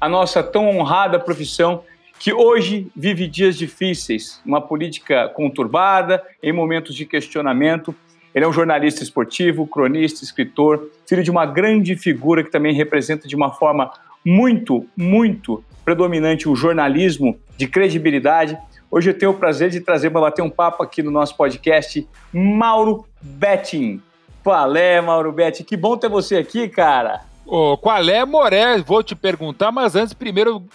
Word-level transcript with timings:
a 0.00 0.08
nossa 0.08 0.42
tão 0.42 0.68
honrada 0.68 1.18
profissão 1.18 1.82
que 2.18 2.32
hoje 2.32 2.90
vive 2.96 3.26
dias 3.26 3.56
difíceis, 3.56 4.40
uma 4.44 4.60
política 4.60 5.28
conturbada, 5.28 6.22
em 6.42 6.52
momentos 6.52 6.94
de 6.94 7.04
questionamento. 7.04 7.94
Ele 8.34 8.44
é 8.44 8.48
um 8.48 8.52
jornalista 8.52 9.02
esportivo, 9.02 9.66
cronista, 9.66 10.24
escritor, 10.24 10.90
filho 11.06 11.22
de 11.22 11.30
uma 11.30 11.46
grande 11.46 11.96
figura 11.96 12.42
que 12.42 12.50
também 12.50 12.74
representa 12.74 13.28
de 13.28 13.36
uma 13.36 13.52
forma 13.52 13.90
muito, 14.24 14.86
muito 14.96 15.62
predominante 15.84 16.48
o 16.48 16.56
jornalismo 16.56 17.38
de 17.56 17.66
credibilidade. 17.66 18.58
Hoje 18.90 19.10
eu 19.10 19.18
tenho 19.18 19.32
o 19.32 19.34
prazer 19.34 19.70
de 19.70 19.80
trazer 19.80 20.10
para 20.10 20.20
bater 20.20 20.42
um 20.42 20.50
papo 20.50 20.82
aqui 20.82 21.02
no 21.02 21.10
nosso 21.10 21.36
podcast 21.36 22.06
Mauro 22.32 23.06
Betting. 23.20 24.02
Qual 24.42 24.76
é, 24.76 25.00
Mauro 25.00 25.32
Betting? 25.32 25.64
Que 25.64 25.76
bom 25.76 25.96
ter 25.96 26.08
você 26.08 26.36
aqui, 26.36 26.68
cara. 26.68 27.22
Oh, 27.46 27.76
qual 27.76 28.08
é, 28.08 28.24
Moré? 28.24 28.78
Vou 28.78 29.02
te 29.02 29.14
perguntar, 29.14 29.70
mas 29.70 29.94
antes, 29.94 30.12
primeiro, 30.12 30.66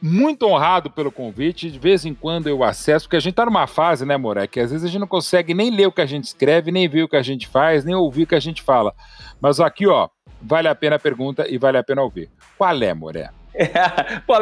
muito 0.00 0.46
honrado 0.46 0.88
pelo 0.88 1.10
convite. 1.10 1.70
De 1.70 1.78
vez 1.78 2.04
em 2.04 2.14
quando 2.14 2.46
eu 2.46 2.62
acesso, 2.62 3.06
porque 3.06 3.16
a 3.16 3.20
gente 3.20 3.34
tá 3.34 3.44
numa 3.44 3.66
fase, 3.66 4.06
né, 4.06 4.16
Moré, 4.16 4.46
que 4.46 4.60
às 4.60 4.70
vezes 4.70 4.86
a 4.86 4.88
gente 4.88 5.00
não 5.00 5.08
consegue 5.08 5.52
nem 5.52 5.70
ler 5.70 5.86
o 5.86 5.92
que 5.92 6.00
a 6.00 6.06
gente 6.06 6.24
escreve, 6.24 6.70
nem 6.70 6.88
ver 6.88 7.02
o 7.02 7.08
que 7.08 7.16
a 7.16 7.22
gente 7.22 7.48
faz, 7.48 7.84
nem 7.84 7.96
ouvir 7.96 8.22
o 8.22 8.26
que 8.28 8.36
a 8.36 8.40
gente 8.40 8.62
fala. 8.62 8.94
Mas 9.40 9.58
aqui, 9.58 9.88
ó, 9.88 10.08
vale 10.40 10.68
a 10.68 10.74
pena 10.74 10.96
a 10.96 11.00
pergunta 11.00 11.46
e 11.48 11.58
vale 11.58 11.78
a 11.78 11.82
pena 11.82 12.02
ouvir. 12.02 12.30
Qual 12.56 12.80
é, 12.80 12.94
Moré? 12.94 13.30
É, 13.54 13.64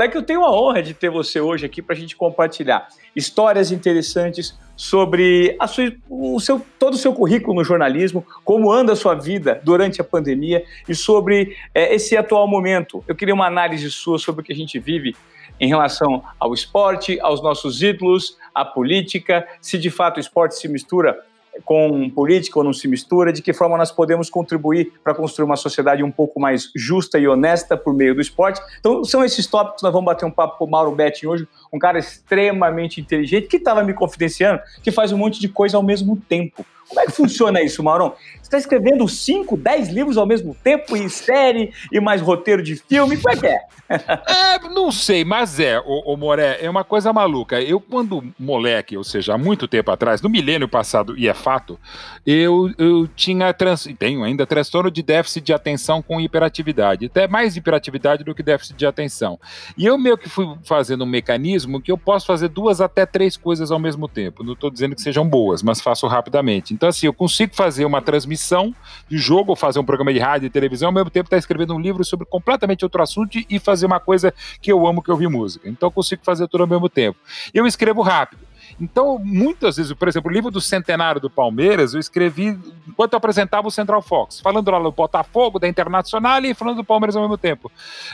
é 0.05 0.09
que 0.09 0.17
eu 0.17 0.23
tenho 0.23 0.45
a 0.45 0.53
honra 0.53 0.83
de 0.83 0.95
ter 0.95 1.11
você 1.11 1.41
hoje 1.41 1.65
aqui 1.65 1.81
para 1.81 1.95
a 1.95 1.99
gente 1.99 2.15
compartilhar 2.17 2.89
histórias 3.17 3.73
interessantes 3.73 4.59
sobre 4.77 5.57
sua, 5.67 5.93
o 6.09 6.39
seu, 6.39 6.65
todo 6.79 6.95
o 6.95 6.99
seu 6.99 7.13
currículo 7.13 7.55
no 7.55 7.65
jornalismo, 7.65 8.25
como 8.45 8.71
anda 8.71 8.93
a 8.93 8.97
sua 8.97 9.15
vida 9.15 9.61
durante 9.65 10.01
a 10.01 10.05
pandemia 10.05 10.65
e 10.89 10.95
sobre 10.95 11.57
é, 11.75 11.95
esse 11.95 12.17
atual 12.17 12.47
momento. 12.47 13.03
Eu 13.09 13.15
queria 13.15 13.35
uma 13.35 13.47
análise 13.47 13.91
sua 13.91 14.19
sobre 14.19 14.43
o 14.43 14.45
que 14.45 14.53
a 14.53 14.57
gente 14.57 14.79
vive 14.79 15.17
em 15.61 15.69
relação 15.69 16.23
ao 16.39 16.55
esporte, 16.55 17.19
aos 17.21 17.43
nossos 17.43 17.83
ídolos, 17.83 18.37
à 18.55 18.65
política, 18.65 19.47
se 19.61 19.79
de 19.79 19.91
fato 19.91 20.19
o 20.19 20.21
esporte 20.21 20.55
se 20.55 20.69
mistura 20.69 21.19
com 21.65 22.09
política 22.11 22.59
ou 22.59 22.65
não 22.65 22.73
se 22.73 22.89
mistura, 22.89 23.33
de 23.33 23.43
que 23.43 23.53
forma 23.53 23.77
nós 23.77 23.91
podemos 23.91 24.31
contribuir 24.31 24.93
para 25.03 25.15
construir 25.15 25.45
uma 25.45 25.57
sociedade 25.57 26.03
um 26.03 26.11
pouco 26.11 26.41
mais 26.41 26.71
justa 26.75 27.19
e 27.19 27.29
honesta 27.29 27.77
por 27.77 27.95
meio 27.95 28.15
do 28.15 28.21
esporte. 28.21 28.61
Então, 28.79 29.05
são 29.05 29.25
esses 29.25 29.47
tópicos 29.47 29.83
nós 29.83 29.93
vamos 29.93 30.07
bater 30.07 30.25
um 30.25 30.31
papo 30.31 30.59
com 30.59 30.65
o 30.65 30.71
Mauro 30.71 30.95
Betting 30.95 31.27
hoje, 31.27 31.49
um 31.73 31.79
cara 31.79 31.99
extremamente 31.99 33.01
inteligente 33.01 33.49
que 33.49 33.57
estava 33.57 33.83
me 33.83 33.95
confidenciando, 33.95 34.61
que 34.83 34.91
faz 34.91 35.13
um 35.13 35.19
monte 35.19 35.41
de 35.41 35.49
coisa 35.49 35.77
ao 35.77 35.83
mesmo 35.83 36.17
tempo. 36.29 36.65
Como 36.89 37.01
é 37.01 37.07
que 37.07 37.13
funciona 37.13 37.61
isso, 37.63 37.83
Maurão? 37.83 38.15
Você 38.49 38.57
está 38.57 38.59
escrevendo 38.59 39.07
5, 39.07 39.57
10 39.59 39.89
livros 39.91 40.17
ao 40.17 40.27
mesmo 40.27 40.57
tempo, 40.65 40.97
em 40.97 41.09
série, 41.09 41.71
e 41.93 42.01
mais 42.01 42.23
roteiro 42.23 42.63
de 42.63 42.77
filme? 42.77 43.19
Como 43.19 43.35
é 43.35 43.37
que 43.37 43.47
é? 43.47 43.61
é 43.91 44.69
não 44.71 44.91
sei, 44.91 45.25
mas 45.25 45.61
é, 45.61 45.79
o, 45.81 46.15
o 46.15 46.17
Moré, 46.17 46.59
é 46.63 46.69
uma 46.69 46.83
coisa 46.83 47.13
maluca. 47.13 47.61
Eu, 47.61 47.79
quando 47.79 48.25
moleque, 48.39 48.97
ou 48.97 49.05
seja, 49.05 49.35
há 49.35 49.39
muito 49.39 49.69
tempo 49.69 49.91
atrás, 49.91 50.23
no 50.23 50.31
milênio 50.31 50.67
passado, 50.67 51.19
e 51.19 51.29
é 51.29 51.35
fato, 51.35 51.79
eu, 52.27 52.71
eu 52.79 53.07
tinha, 53.09 53.53
trans, 53.53 53.87
tenho 53.99 54.25
ainda, 54.25 54.47
transtorno 54.47 54.91
de 54.91 55.03
déficit 55.03 55.45
de 55.45 55.53
atenção 55.53 56.01
com 56.01 56.19
hiperatividade. 56.19 57.07
Até 57.07 57.29
mais 57.29 57.55
hiperatividade 57.55 58.25
do 58.25 58.35
que 58.35 58.43
déficit 58.43 58.77
de 58.77 58.87
atenção. 58.87 59.39
E 59.77 59.85
eu 59.85 59.99
meio 59.99 60.17
que 60.17 60.29
fui 60.29 60.47
fazendo 60.65 61.05
um 61.05 61.07
mecanismo 61.07 61.83
que 61.83 61.93
eu 61.93 61.99
posso 61.99 62.27
fazer 62.27 62.49
duas 62.49 62.81
até 62.81 63.05
três 63.05 63.37
coisas 63.37 63.71
ao 63.71 63.79
mesmo 63.79 64.09
tempo. 64.09 64.43
Não 64.43 64.55
estou 64.55 64.71
dizendo 64.71 64.95
que 64.95 65.03
sejam 65.03 65.29
boas, 65.29 65.63
mas 65.63 65.83
faço 65.83 66.07
rapidamente. 66.07 66.78
Então, 66.79 66.89
assim, 66.89 67.07
eu 67.07 67.13
consigo 67.13 67.57
fazer 67.57 67.85
uma 67.85 68.01
transmissão 68.01 68.73
de 69.09 69.19
jogo, 69.19 69.51
ou 69.51 69.57
fazer 69.57 69.81
um 69.81 69.85
programa 69.85 70.13
de 70.13 70.21
rádio 70.21 70.47
e 70.47 70.51
televisão, 70.51 70.91
ao 70.91 70.95
mesmo 70.95 71.11
tempo 71.11 71.27
estar 71.27 71.35
tá 71.35 71.39
escrevendo 71.39 71.75
um 71.75 71.81
livro 71.81 72.05
sobre 72.05 72.25
completamente 72.25 72.85
outro 72.85 73.03
assunto 73.03 73.37
e 73.51 73.59
fazer 73.59 73.85
uma 73.85 73.99
coisa 73.99 74.33
que 74.63 74.71
eu 74.71 74.87
amo, 74.87 75.03
que 75.03 75.11
eu 75.11 75.17
vi 75.17 75.27
música. 75.27 75.69
Então, 75.69 75.89
eu 75.89 75.91
consigo 75.91 76.23
fazer 76.25 76.47
tudo 76.47 76.61
ao 76.61 76.69
mesmo 76.69 76.89
tempo. 76.89 77.19
Eu 77.53 77.67
escrevo 77.67 78.01
rápido. 78.01 78.47
Então, 78.81 79.19
muitas 79.19 79.77
vezes, 79.77 79.93
por 79.93 80.09
exemplo, 80.09 80.31
o 80.31 80.35
livro 80.35 80.51
do 80.51 80.61
centenário 80.61 81.21
do 81.21 81.31
Palmeiras, 81.31 81.95
eu 81.95 82.01
escrevi 82.01 82.59
enquanto 82.87 83.13
eu 83.13 83.17
apresentava 83.17 83.69
o 83.69 83.71
Central 83.71 84.03
Fox, 84.03 84.41
falando 84.41 84.71
lá 84.71 84.79
do 84.79 84.93
Botafogo, 84.93 85.59
da 85.59 85.69
Internacional 85.69 86.45
e 86.45 86.55
falando 86.55 86.77
do 86.77 86.85
Palmeiras 86.85 87.17
ao 87.17 87.23
mesmo 87.23 87.39
tempo. 87.39 87.71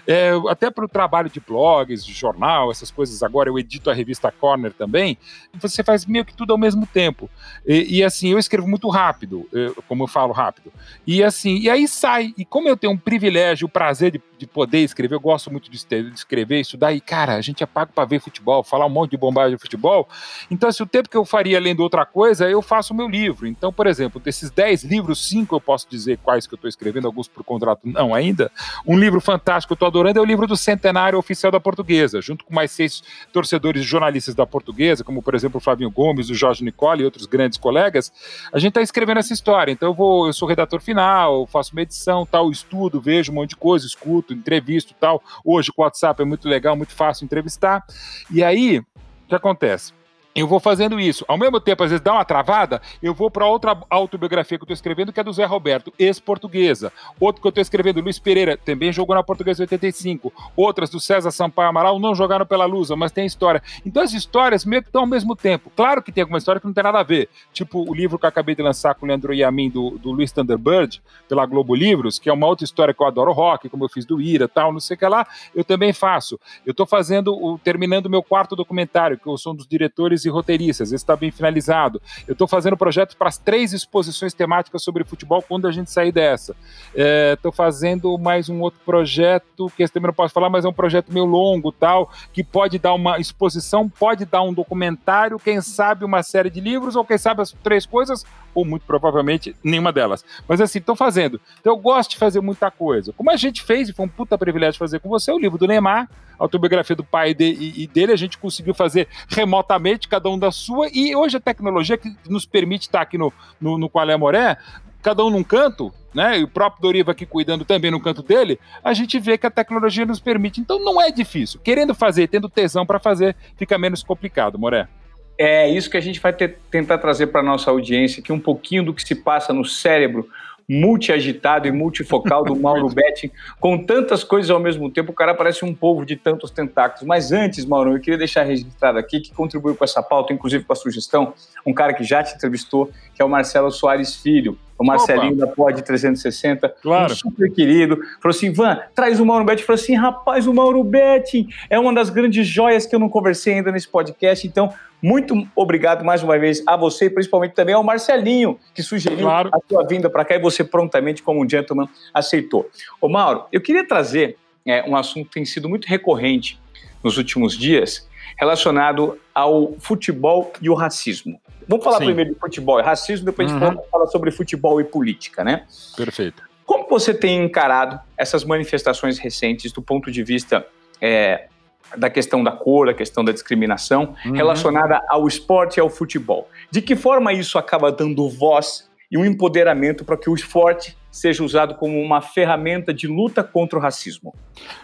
É, 0.06 0.32
até 0.48 0.70
para 0.70 0.84
o 0.84 0.88
trabalho 0.88 1.30
de 1.30 1.40
blogs, 1.40 2.04
de 2.04 2.12
jornal, 2.12 2.70
essas 2.70 2.90
coisas 2.90 3.22
agora, 3.22 3.48
eu 3.48 3.58
edito 3.58 3.90
a 3.90 3.94
revista 3.94 4.30
Corner 4.30 4.72
também, 4.72 5.16
você 5.54 5.82
faz 5.82 6.06
meio 6.06 6.24
que 6.24 6.34
tudo 6.34 6.52
ao 6.52 6.58
mesmo 6.58 6.86
tempo. 6.86 7.28
E, 7.66 7.98
e 7.98 8.04
assim, 8.04 8.28
eu 8.30 8.38
escrevo 8.38 8.68
muito 8.68 8.88
rápido, 8.88 9.48
como 9.88 10.04
eu 10.04 10.08
falo 10.08 10.32
rápido. 10.32 10.72
E 11.06 11.22
assim, 11.22 11.58
e 11.58 11.70
aí 11.70 11.86
sai. 11.88 12.34
E 12.36 12.44
como 12.44 12.68
eu 12.68 12.76
tenho 12.76 12.92
um 12.92 12.98
privilégio, 12.98 13.66
o 13.66 13.70
prazer 13.70 14.10
de, 14.10 14.22
de 14.38 14.46
poder 14.46 14.78
escrever, 14.78 15.14
eu 15.14 15.20
gosto 15.20 15.50
muito 15.50 15.70
de 15.70 15.76
escrever, 16.14 16.60
estudar, 16.60 16.92
e 16.92 17.00
cara, 17.00 17.34
a 17.36 17.40
gente 17.40 17.62
é 17.62 17.66
pago 17.66 17.92
para 17.94 18.04
ver 18.04 18.20
futebol, 18.20 18.62
falar 18.62 18.86
um 18.86 18.90
monte 18.90 19.12
de 19.12 19.16
bombagem 19.16 19.56
de 19.56 19.60
futebol. 19.60 20.08
Então, 20.50 20.70
se 20.70 20.82
o 20.82 20.86
tempo 20.86 21.08
que 21.08 21.16
eu 21.16 21.24
faria 21.24 21.58
lendo 21.58 21.80
outra 21.80 22.04
coisa, 22.04 22.48
eu 22.48 22.60
faço 22.60 22.92
o 22.92 22.96
meu 22.96 23.08
livro. 23.08 23.46
Então, 23.46 23.72
por 23.72 23.86
exemplo, 23.86 24.20
desses 24.20 24.50
10 24.50 24.84
livros, 24.84 25.28
cinco 25.28 25.56
eu 25.56 25.60
posso 25.60 25.88
dizer 25.88 26.18
quais 26.22 26.46
que 26.46 26.54
eu 26.54 26.56
estou 26.56 26.68
escrevendo, 26.68 27.06
alguns 27.06 27.28
por 27.28 27.44
contrato 27.44 27.80
não 27.84 28.14
ainda. 28.14 28.50
Um 28.86 28.98
livro 28.98 29.20
fantástico 29.20 29.68
que 29.68 29.72
eu 29.72 29.86
estou 29.86 29.88
adorando 29.88 30.18
é 30.18 30.22
o 30.22 30.24
livro 30.24 30.46
do 30.46 30.56
Centenário 30.56 31.18
Oficial 31.18 31.50
da 31.50 31.60
Portuguesa, 31.60 32.20
junto 32.20 32.44
com 32.44 32.54
mais 32.54 32.70
seis 32.70 33.02
torcedores 33.32 33.82
e 33.82 33.84
jornalistas 33.86 34.34
da 34.34 34.46
Portuguesa, 34.46 35.04
como, 35.04 35.22
por 35.22 35.34
exemplo, 35.34 35.58
o 35.58 35.60
Fabinho 35.60 35.90
Gomes, 35.90 36.30
o 36.30 36.34
Jorge 36.34 36.64
Nicole 36.64 37.02
e 37.02 37.04
outros 37.04 37.26
grandes 37.26 37.58
colegas. 37.58 38.12
A 38.52 38.58
gente 38.58 38.70
está 38.70 38.82
escrevendo 38.82 39.18
essa 39.18 39.32
história. 39.32 39.72
Então, 39.72 39.90
eu, 39.90 39.94
vou, 39.94 40.26
eu 40.26 40.32
sou 40.32 40.48
redator 40.48 40.80
final, 40.80 41.46
faço 41.46 41.72
uma 41.72 41.82
edição, 41.82 42.26
tal, 42.26 42.50
estudo, 42.50 43.00
vejo 43.00 43.32
um 43.32 43.36
monte 43.36 43.50
de 43.50 43.56
coisa, 43.56 43.86
escuto, 43.86 44.32
entrevisto 44.32 44.94
tal. 44.98 45.22
Hoje, 45.44 45.72
com 45.72 45.82
o 45.82 45.84
WhatsApp 45.84 46.22
é 46.22 46.24
muito 46.24 46.48
legal, 46.48 46.76
muito 46.76 46.94
fácil 46.94 47.24
entrevistar. 47.24 47.84
E 48.30 48.42
aí, 48.42 48.78
o 48.78 48.84
que 49.28 49.34
acontece? 49.34 49.92
Eu 50.34 50.48
vou 50.48 50.58
fazendo 50.58 50.98
isso. 50.98 51.24
Ao 51.28 51.38
mesmo 51.38 51.60
tempo, 51.60 51.84
às 51.84 51.90
vezes 51.90 52.02
dá 52.02 52.12
uma 52.12 52.24
travada, 52.24 52.82
eu 53.00 53.14
vou 53.14 53.30
para 53.30 53.46
outra 53.46 53.78
autobiografia 53.88 54.58
que 54.58 54.62
eu 54.62 54.66
estou 54.66 54.74
escrevendo, 54.74 55.12
que 55.12 55.20
é 55.20 55.22
do 55.22 55.32
Zé 55.32 55.44
Roberto, 55.44 55.92
ex-portuguesa. 55.96 56.92
Outro 57.20 57.40
que 57.40 57.46
eu 57.46 57.50
estou 57.50 57.62
escrevendo, 57.62 58.00
Luiz 58.00 58.18
Pereira, 58.18 58.56
também 58.56 58.92
jogou 58.92 59.14
na 59.14 59.22
Portuguesa 59.22 59.62
85. 59.62 60.32
Outras 60.56 60.90
do 60.90 60.98
César 60.98 61.30
Sampaio 61.30 61.68
Amaral 61.68 62.00
não 62.00 62.16
jogaram 62.16 62.44
pela 62.44 62.64
Lusa, 62.64 62.96
mas 62.96 63.12
tem 63.12 63.24
história. 63.24 63.62
Então 63.86 64.02
as 64.02 64.12
histórias 64.12 64.64
meio 64.64 64.82
que 64.82 64.88
estão 64.88 65.02
ao 65.02 65.06
mesmo 65.06 65.36
tempo. 65.36 65.70
Claro 65.76 66.02
que 66.02 66.10
tem 66.10 66.22
alguma 66.22 66.38
história 66.38 66.60
que 66.60 66.66
não 66.66 66.74
tem 66.74 66.82
nada 66.82 66.98
a 66.98 67.04
ver. 67.04 67.28
Tipo 67.52 67.88
o 67.88 67.94
livro 67.94 68.18
que 68.18 68.24
eu 68.24 68.28
acabei 68.28 68.56
de 68.56 68.62
lançar 68.62 68.94
com 68.96 69.06
o 69.06 69.08
Leandro 69.08 69.32
Yamin, 69.32 69.70
do, 69.70 69.90
do 69.98 70.10
Luiz 70.10 70.32
Thunderbird, 70.32 71.00
pela 71.28 71.46
Globo 71.46 71.76
Livros, 71.76 72.18
que 72.18 72.28
é 72.28 72.32
uma 72.32 72.48
outra 72.48 72.64
história 72.64 72.92
que 72.92 73.00
eu 73.00 73.06
adoro 73.06 73.32
rock, 73.32 73.68
como 73.68 73.84
eu 73.84 73.88
fiz 73.88 74.04
do 74.04 74.20
Ira 74.20 74.48
tal, 74.48 74.72
não 74.72 74.80
sei 74.80 74.96
o 74.96 74.98
que 74.98 75.06
lá, 75.06 75.26
eu 75.54 75.62
também 75.62 75.92
faço. 75.92 76.40
Eu 76.66 76.72
estou 76.72 76.86
fazendo, 76.86 77.58
terminando 77.62 78.10
meu 78.10 78.22
quarto 78.22 78.56
documentário, 78.56 79.16
que 79.16 79.28
eu 79.28 79.38
sou 79.38 79.52
um 79.52 79.56
dos 79.56 79.66
diretores 79.66 80.23
e 80.24 80.28
roteiristas, 80.28 80.88
esse 80.88 81.02
está 81.02 81.16
bem 81.16 81.30
finalizado. 81.30 82.00
Eu 82.26 82.32
estou 82.32 82.46
fazendo 82.46 82.76
projetos 82.76 83.14
para 83.14 83.28
as 83.28 83.38
três 83.38 83.72
exposições 83.72 84.34
temáticas 84.34 84.82
sobre 84.82 85.04
futebol 85.04 85.42
quando 85.42 85.66
a 85.66 85.72
gente 85.72 85.90
sair 85.90 86.12
dessa. 86.12 86.54
Estou 86.94 87.52
é, 87.52 87.54
fazendo 87.54 88.16
mais 88.18 88.48
um 88.48 88.60
outro 88.60 88.80
projeto, 88.84 89.70
que 89.76 89.82
esse 89.82 89.92
também 89.92 90.08
não 90.08 90.14
posso 90.14 90.32
falar, 90.32 90.50
mas 90.50 90.64
é 90.64 90.68
um 90.68 90.72
projeto 90.72 91.12
meio 91.12 91.26
longo, 91.26 91.72
tal, 91.72 92.10
que 92.32 92.42
pode 92.42 92.78
dar 92.78 92.94
uma 92.94 93.18
exposição, 93.18 93.88
pode 93.88 94.24
dar 94.24 94.42
um 94.42 94.52
documentário, 94.52 95.38
quem 95.38 95.60
sabe 95.60 96.04
uma 96.04 96.22
série 96.22 96.50
de 96.50 96.60
livros, 96.60 96.96
ou 96.96 97.04
quem 97.04 97.18
sabe 97.18 97.42
as 97.42 97.52
três 97.52 97.86
coisas, 97.86 98.24
ou 98.54 98.64
muito 98.64 98.86
provavelmente 98.86 99.54
nenhuma 99.62 99.92
delas. 99.92 100.24
Mas 100.48 100.60
assim, 100.60 100.78
estou 100.78 100.96
fazendo. 100.96 101.40
Então 101.60 101.72
eu 101.72 101.78
gosto 101.78 102.10
de 102.10 102.16
fazer 102.18 102.40
muita 102.40 102.70
coisa. 102.70 103.12
Como 103.12 103.30
a 103.30 103.36
gente 103.36 103.62
fez, 103.62 103.88
e 103.88 103.92
foi 103.92 104.06
um 104.06 104.08
puta 104.08 104.38
privilégio 104.38 104.78
fazer 104.78 105.00
com 105.00 105.08
você, 105.08 105.32
o 105.32 105.38
livro 105.38 105.58
do 105.58 105.66
Neymar, 105.66 106.08
autobiografia 106.38 106.96
do 106.96 107.04
pai 107.04 107.34
e, 107.38 107.82
e 107.82 107.86
dele, 107.86 108.12
a 108.12 108.16
gente 108.16 108.38
conseguiu 108.38 108.74
fazer 108.74 109.08
remotamente, 109.28 110.08
cada 110.08 110.28
um 110.28 110.38
da 110.38 110.50
sua, 110.50 110.88
e 110.92 111.14
hoje 111.14 111.36
a 111.36 111.40
tecnologia 111.40 111.96
que 111.96 112.14
nos 112.28 112.44
permite 112.44 112.82
estar 112.82 113.00
aqui 113.00 113.18
no, 113.18 113.32
no, 113.60 113.78
no 113.78 113.88
Qual 113.88 114.08
é 114.08 114.16
Moré, 114.16 114.56
cada 115.02 115.22
um 115.24 115.30
num 115.30 115.44
canto, 115.44 115.92
né? 116.14 116.38
E 116.38 116.44
o 116.44 116.48
próprio 116.48 116.80
Doriva 116.80 117.12
aqui 117.12 117.26
cuidando 117.26 117.64
também 117.64 117.90
no 117.90 118.00
canto 118.00 118.22
dele, 118.22 118.58
a 118.82 118.94
gente 118.94 119.18
vê 119.18 119.36
que 119.36 119.46
a 119.46 119.50
tecnologia 119.50 120.06
nos 120.06 120.18
permite. 120.18 120.60
Então 120.60 120.82
não 120.82 121.00
é 121.00 121.10
difícil. 121.10 121.60
Querendo 121.62 121.94
fazer, 121.94 122.26
tendo 122.28 122.48
tesão 122.48 122.86
para 122.86 122.98
fazer, 122.98 123.36
fica 123.56 123.76
menos 123.76 124.02
complicado, 124.02 124.58
Moré. 124.58 124.88
É 125.36 125.68
isso 125.68 125.90
que 125.90 125.96
a 125.96 126.00
gente 126.00 126.20
vai 126.20 126.32
ter, 126.32 126.58
tentar 126.70 126.98
trazer 126.98 127.26
para 127.26 127.42
nossa 127.42 127.70
audiência 127.70 128.20
aqui 128.20 128.32
um 128.32 128.38
pouquinho 128.38 128.84
do 128.84 128.94
que 128.94 129.02
se 129.02 129.14
passa 129.14 129.52
no 129.52 129.64
cérebro 129.64 130.28
multi-agitado 130.68 131.68
e 131.68 131.72
multifocal 131.72 132.44
do 132.44 132.56
Mauro 132.56 132.88
Betting, 132.88 133.30
com 133.60 133.78
tantas 133.78 134.24
coisas 134.24 134.50
ao 134.50 134.58
mesmo 134.58 134.90
tempo, 134.90 135.12
o 135.12 135.14
cara 135.14 135.34
parece 135.34 135.64
um 135.64 135.74
povo 135.74 136.04
de 136.04 136.16
tantos 136.16 136.50
tentáculos. 136.50 137.06
Mas 137.06 137.32
antes, 137.32 137.64
Mauro, 137.64 137.92
eu 137.92 138.00
queria 138.00 138.18
deixar 138.18 138.42
registrado 138.44 138.98
aqui 138.98 139.20
que 139.20 139.32
contribuiu 139.32 139.74
com 139.74 139.84
essa 139.84 140.02
pauta, 140.02 140.32
inclusive 140.32 140.64
com 140.64 140.72
a 140.72 140.76
sugestão, 140.76 141.34
um 141.66 141.72
cara 141.72 141.92
que 141.92 142.04
já 142.04 142.22
te 142.22 142.34
entrevistou, 142.34 142.90
que 143.14 143.20
é 143.20 143.24
o 143.24 143.28
Marcelo 143.28 143.70
Soares 143.70 144.16
Filho, 144.16 144.58
o 144.78 144.84
Marcelinho 144.84 145.34
Opa. 145.34 145.46
da 145.46 145.52
Pod 145.52 145.82
360, 145.82 146.68
claro. 146.82 147.12
um 147.12 147.16
super 147.16 147.50
querido, 147.52 147.96
falou 148.20 148.36
assim, 148.36 148.52
Van, 148.52 148.80
traz 148.94 149.20
o 149.20 149.26
Mauro 149.26 149.44
Betting. 149.44 149.62
Falou 149.62 149.80
assim, 149.80 149.94
rapaz, 149.94 150.46
o 150.46 150.54
Mauro 150.54 150.82
Betting 150.82 151.48
é 151.70 151.78
uma 151.78 151.94
das 151.94 152.10
grandes 152.10 152.46
joias 152.46 152.86
que 152.86 152.94
eu 152.94 152.98
não 152.98 153.08
conversei 153.08 153.54
ainda 153.54 153.70
nesse 153.70 153.88
podcast, 153.88 154.46
então 154.46 154.72
muito 155.04 155.46
obrigado 155.54 156.02
mais 156.02 156.22
uma 156.22 156.38
vez 156.38 156.62
a 156.66 156.78
você 156.78 157.04
e 157.04 157.10
principalmente 157.10 157.52
também 157.52 157.74
ao 157.74 157.84
Marcelinho, 157.84 158.58
que 158.74 158.82
sugeriu 158.82 159.26
claro. 159.26 159.50
a 159.52 159.58
sua 159.68 159.86
vinda 159.86 160.08
para 160.08 160.24
cá 160.24 160.36
e 160.36 160.38
você 160.38 160.64
prontamente, 160.64 161.22
como 161.22 161.44
um 161.44 161.48
gentleman, 161.48 161.86
aceitou. 162.14 162.70
Ô 163.02 163.06
Mauro, 163.06 163.44
eu 163.52 163.60
queria 163.60 163.86
trazer 163.86 164.38
é, 164.64 164.82
um 164.88 164.96
assunto 164.96 165.26
que 165.26 165.34
tem 165.34 165.44
sido 165.44 165.68
muito 165.68 165.84
recorrente 165.84 166.58
nos 167.02 167.18
últimos 167.18 167.54
dias, 167.54 168.08
relacionado 168.38 169.20
ao 169.34 169.74
futebol 169.78 170.50
e 170.62 170.70
o 170.70 170.74
racismo. 170.74 171.38
Vamos 171.68 171.84
falar 171.84 171.98
Sim. 171.98 172.06
primeiro 172.06 172.32
de 172.32 172.40
futebol 172.40 172.80
e 172.80 172.82
racismo, 172.82 173.26
depois 173.26 173.52
uhum. 173.52 173.58
a 173.62 173.70
gente 173.72 173.90
fala 173.90 174.06
sobre 174.06 174.30
futebol 174.30 174.80
e 174.80 174.84
política, 174.84 175.44
né? 175.44 175.66
Perfeito. 175.94 176.42
Como 176.64 176.88
você 176.88 177.12
tem 177.12 177.44
encarado 177.44 178.00
essas 178.16 178.42
manifestações 178.42 179.18
recentes 179.18 179.70
do 179.70 179.82
ponto 179.82 180.10
de 180.10 180.24
vista 180.24 180.66
é, 180.98 181.48
da 181.96 182.10
questão 182.10 182.42
da 182.42 182.52
cor, 182.52 182.86
da 182.86 182.94
questão 182.94 183.24
da 183.24 183.32
discriminação, 183.32 184.14
uhum. 184.24 184.32
relacionada 184.32 185.00
ao 185.08 185.26
esporte 185.26 185.76
e 185.76 185.80
ao 185.80 185.90
futebol. 185.90 186.48
De 186.70 186.82
que 186.82 186.96
forma 186.96 187.32
isso 187.32 187.58
acaba 187.58 187.90
dando 187.92 188.28
voz 188.28 188.88
e 189.10 189.18
um 189.18 189.24
empoderamento 189.24 190.04
para 190.04 190.16
que 190.16 190.28
o 190.28 190.34
esporte 190.34 190.96
seja 191.14 191.44
usado 191.44 191.76
como 191.76 192.00
uma 192.00 192.20
ferramenta 192.20 192.92
de 192.92 193.06
luta 193.06 193.44
contra 193.44 193.78
o 193.78 193.82
racismo? 193.82 194.34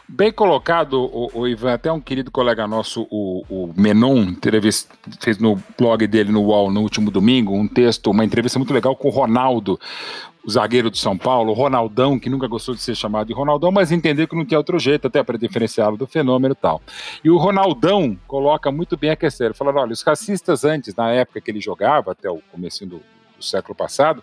Bem 0.08 0.30
colocado, 0.30 1.02
o, 1.02 1.28
o 1.34 1.48
Ivan, 1.48 1.74
até 1.74 1.90
um 1.90 2.00
querido 2.00 2.30
colega 2.30 2.68
nosso, 2.68 3.08
o, 3.10 3.44
o 3.50 3.74
Menon, 3.76 4.34
fez 5.20 5.38
no 5.38 5.60
blog 5.76 6.06
dele 6.06 6.30
no 6.30 6.42
UOL 6.42 6.70
no 6.70 6.82
último 6.82 7.10
domingo 7.10 7.52
um 7.52 7.66
texto, 7.66 8.12
uma 8.12 8.24
entrevista 8.24 8.60
muito 8.60 8.72
legal 8.72 8.94
com 8.94 9.08
o 9.08 9.10
Ronaldo, 9.10 9.80
o 10.44 10.50
zagueiro 10.50 10.90
de 10.90 10.98
São 10.98 11.16
Paulo, 11.16 11.50
o 11.50 11.54
Ronaldão, 11.54 12.18
que 12.18 12.30
nunca 12.30 12.46
gostou 12.46 12.74
de 12.74 12.80
ser 12.80 12.94
chamado 12.94 13.26
de 13.26 13.32
Ronaldão, 13.32 13.70
mas 13.70 13.92
entendeu 13.92 14.26
que 14.26 14.34
não 14.34 14.44
tinha 14.44 14.58
outro 14.58 14.78
jeito, 14.78 15.06
até 15.06 15.22
para 15.22 15.36
diferenciá-lo 15.36 15.96
do 15.96 16.06
fenômeno 16.06 16.52
e 16.52 16.56
tal. 16.56 16.80
E 17.22 17.30
o 17.30 17.36
Ronaldão 17.36 18.18
coloca 18.26 18.70
muito 18.70 18.96
bem 18.96 19.10
a 19.10 19.16
questão. 19.16 19.46
Ele 19.46 19.54
fala: 19.54 19.72
olha, 19.74 19.92
os 19.92 20.02
racistas 20.02 20.64
antes, 20.64 20.94
na 20.94 21.10
época 21.10 21.40
que 21.40 21.50
ele 21.50 21.60
jogava, 21.60 22.12
até 22.12 22.30
o 22.30 22.40
começo 22.50 22.86
do, 22.86 23.02
do 23.36 23.44
século 23.44 23.74
passado, 23.74 24.22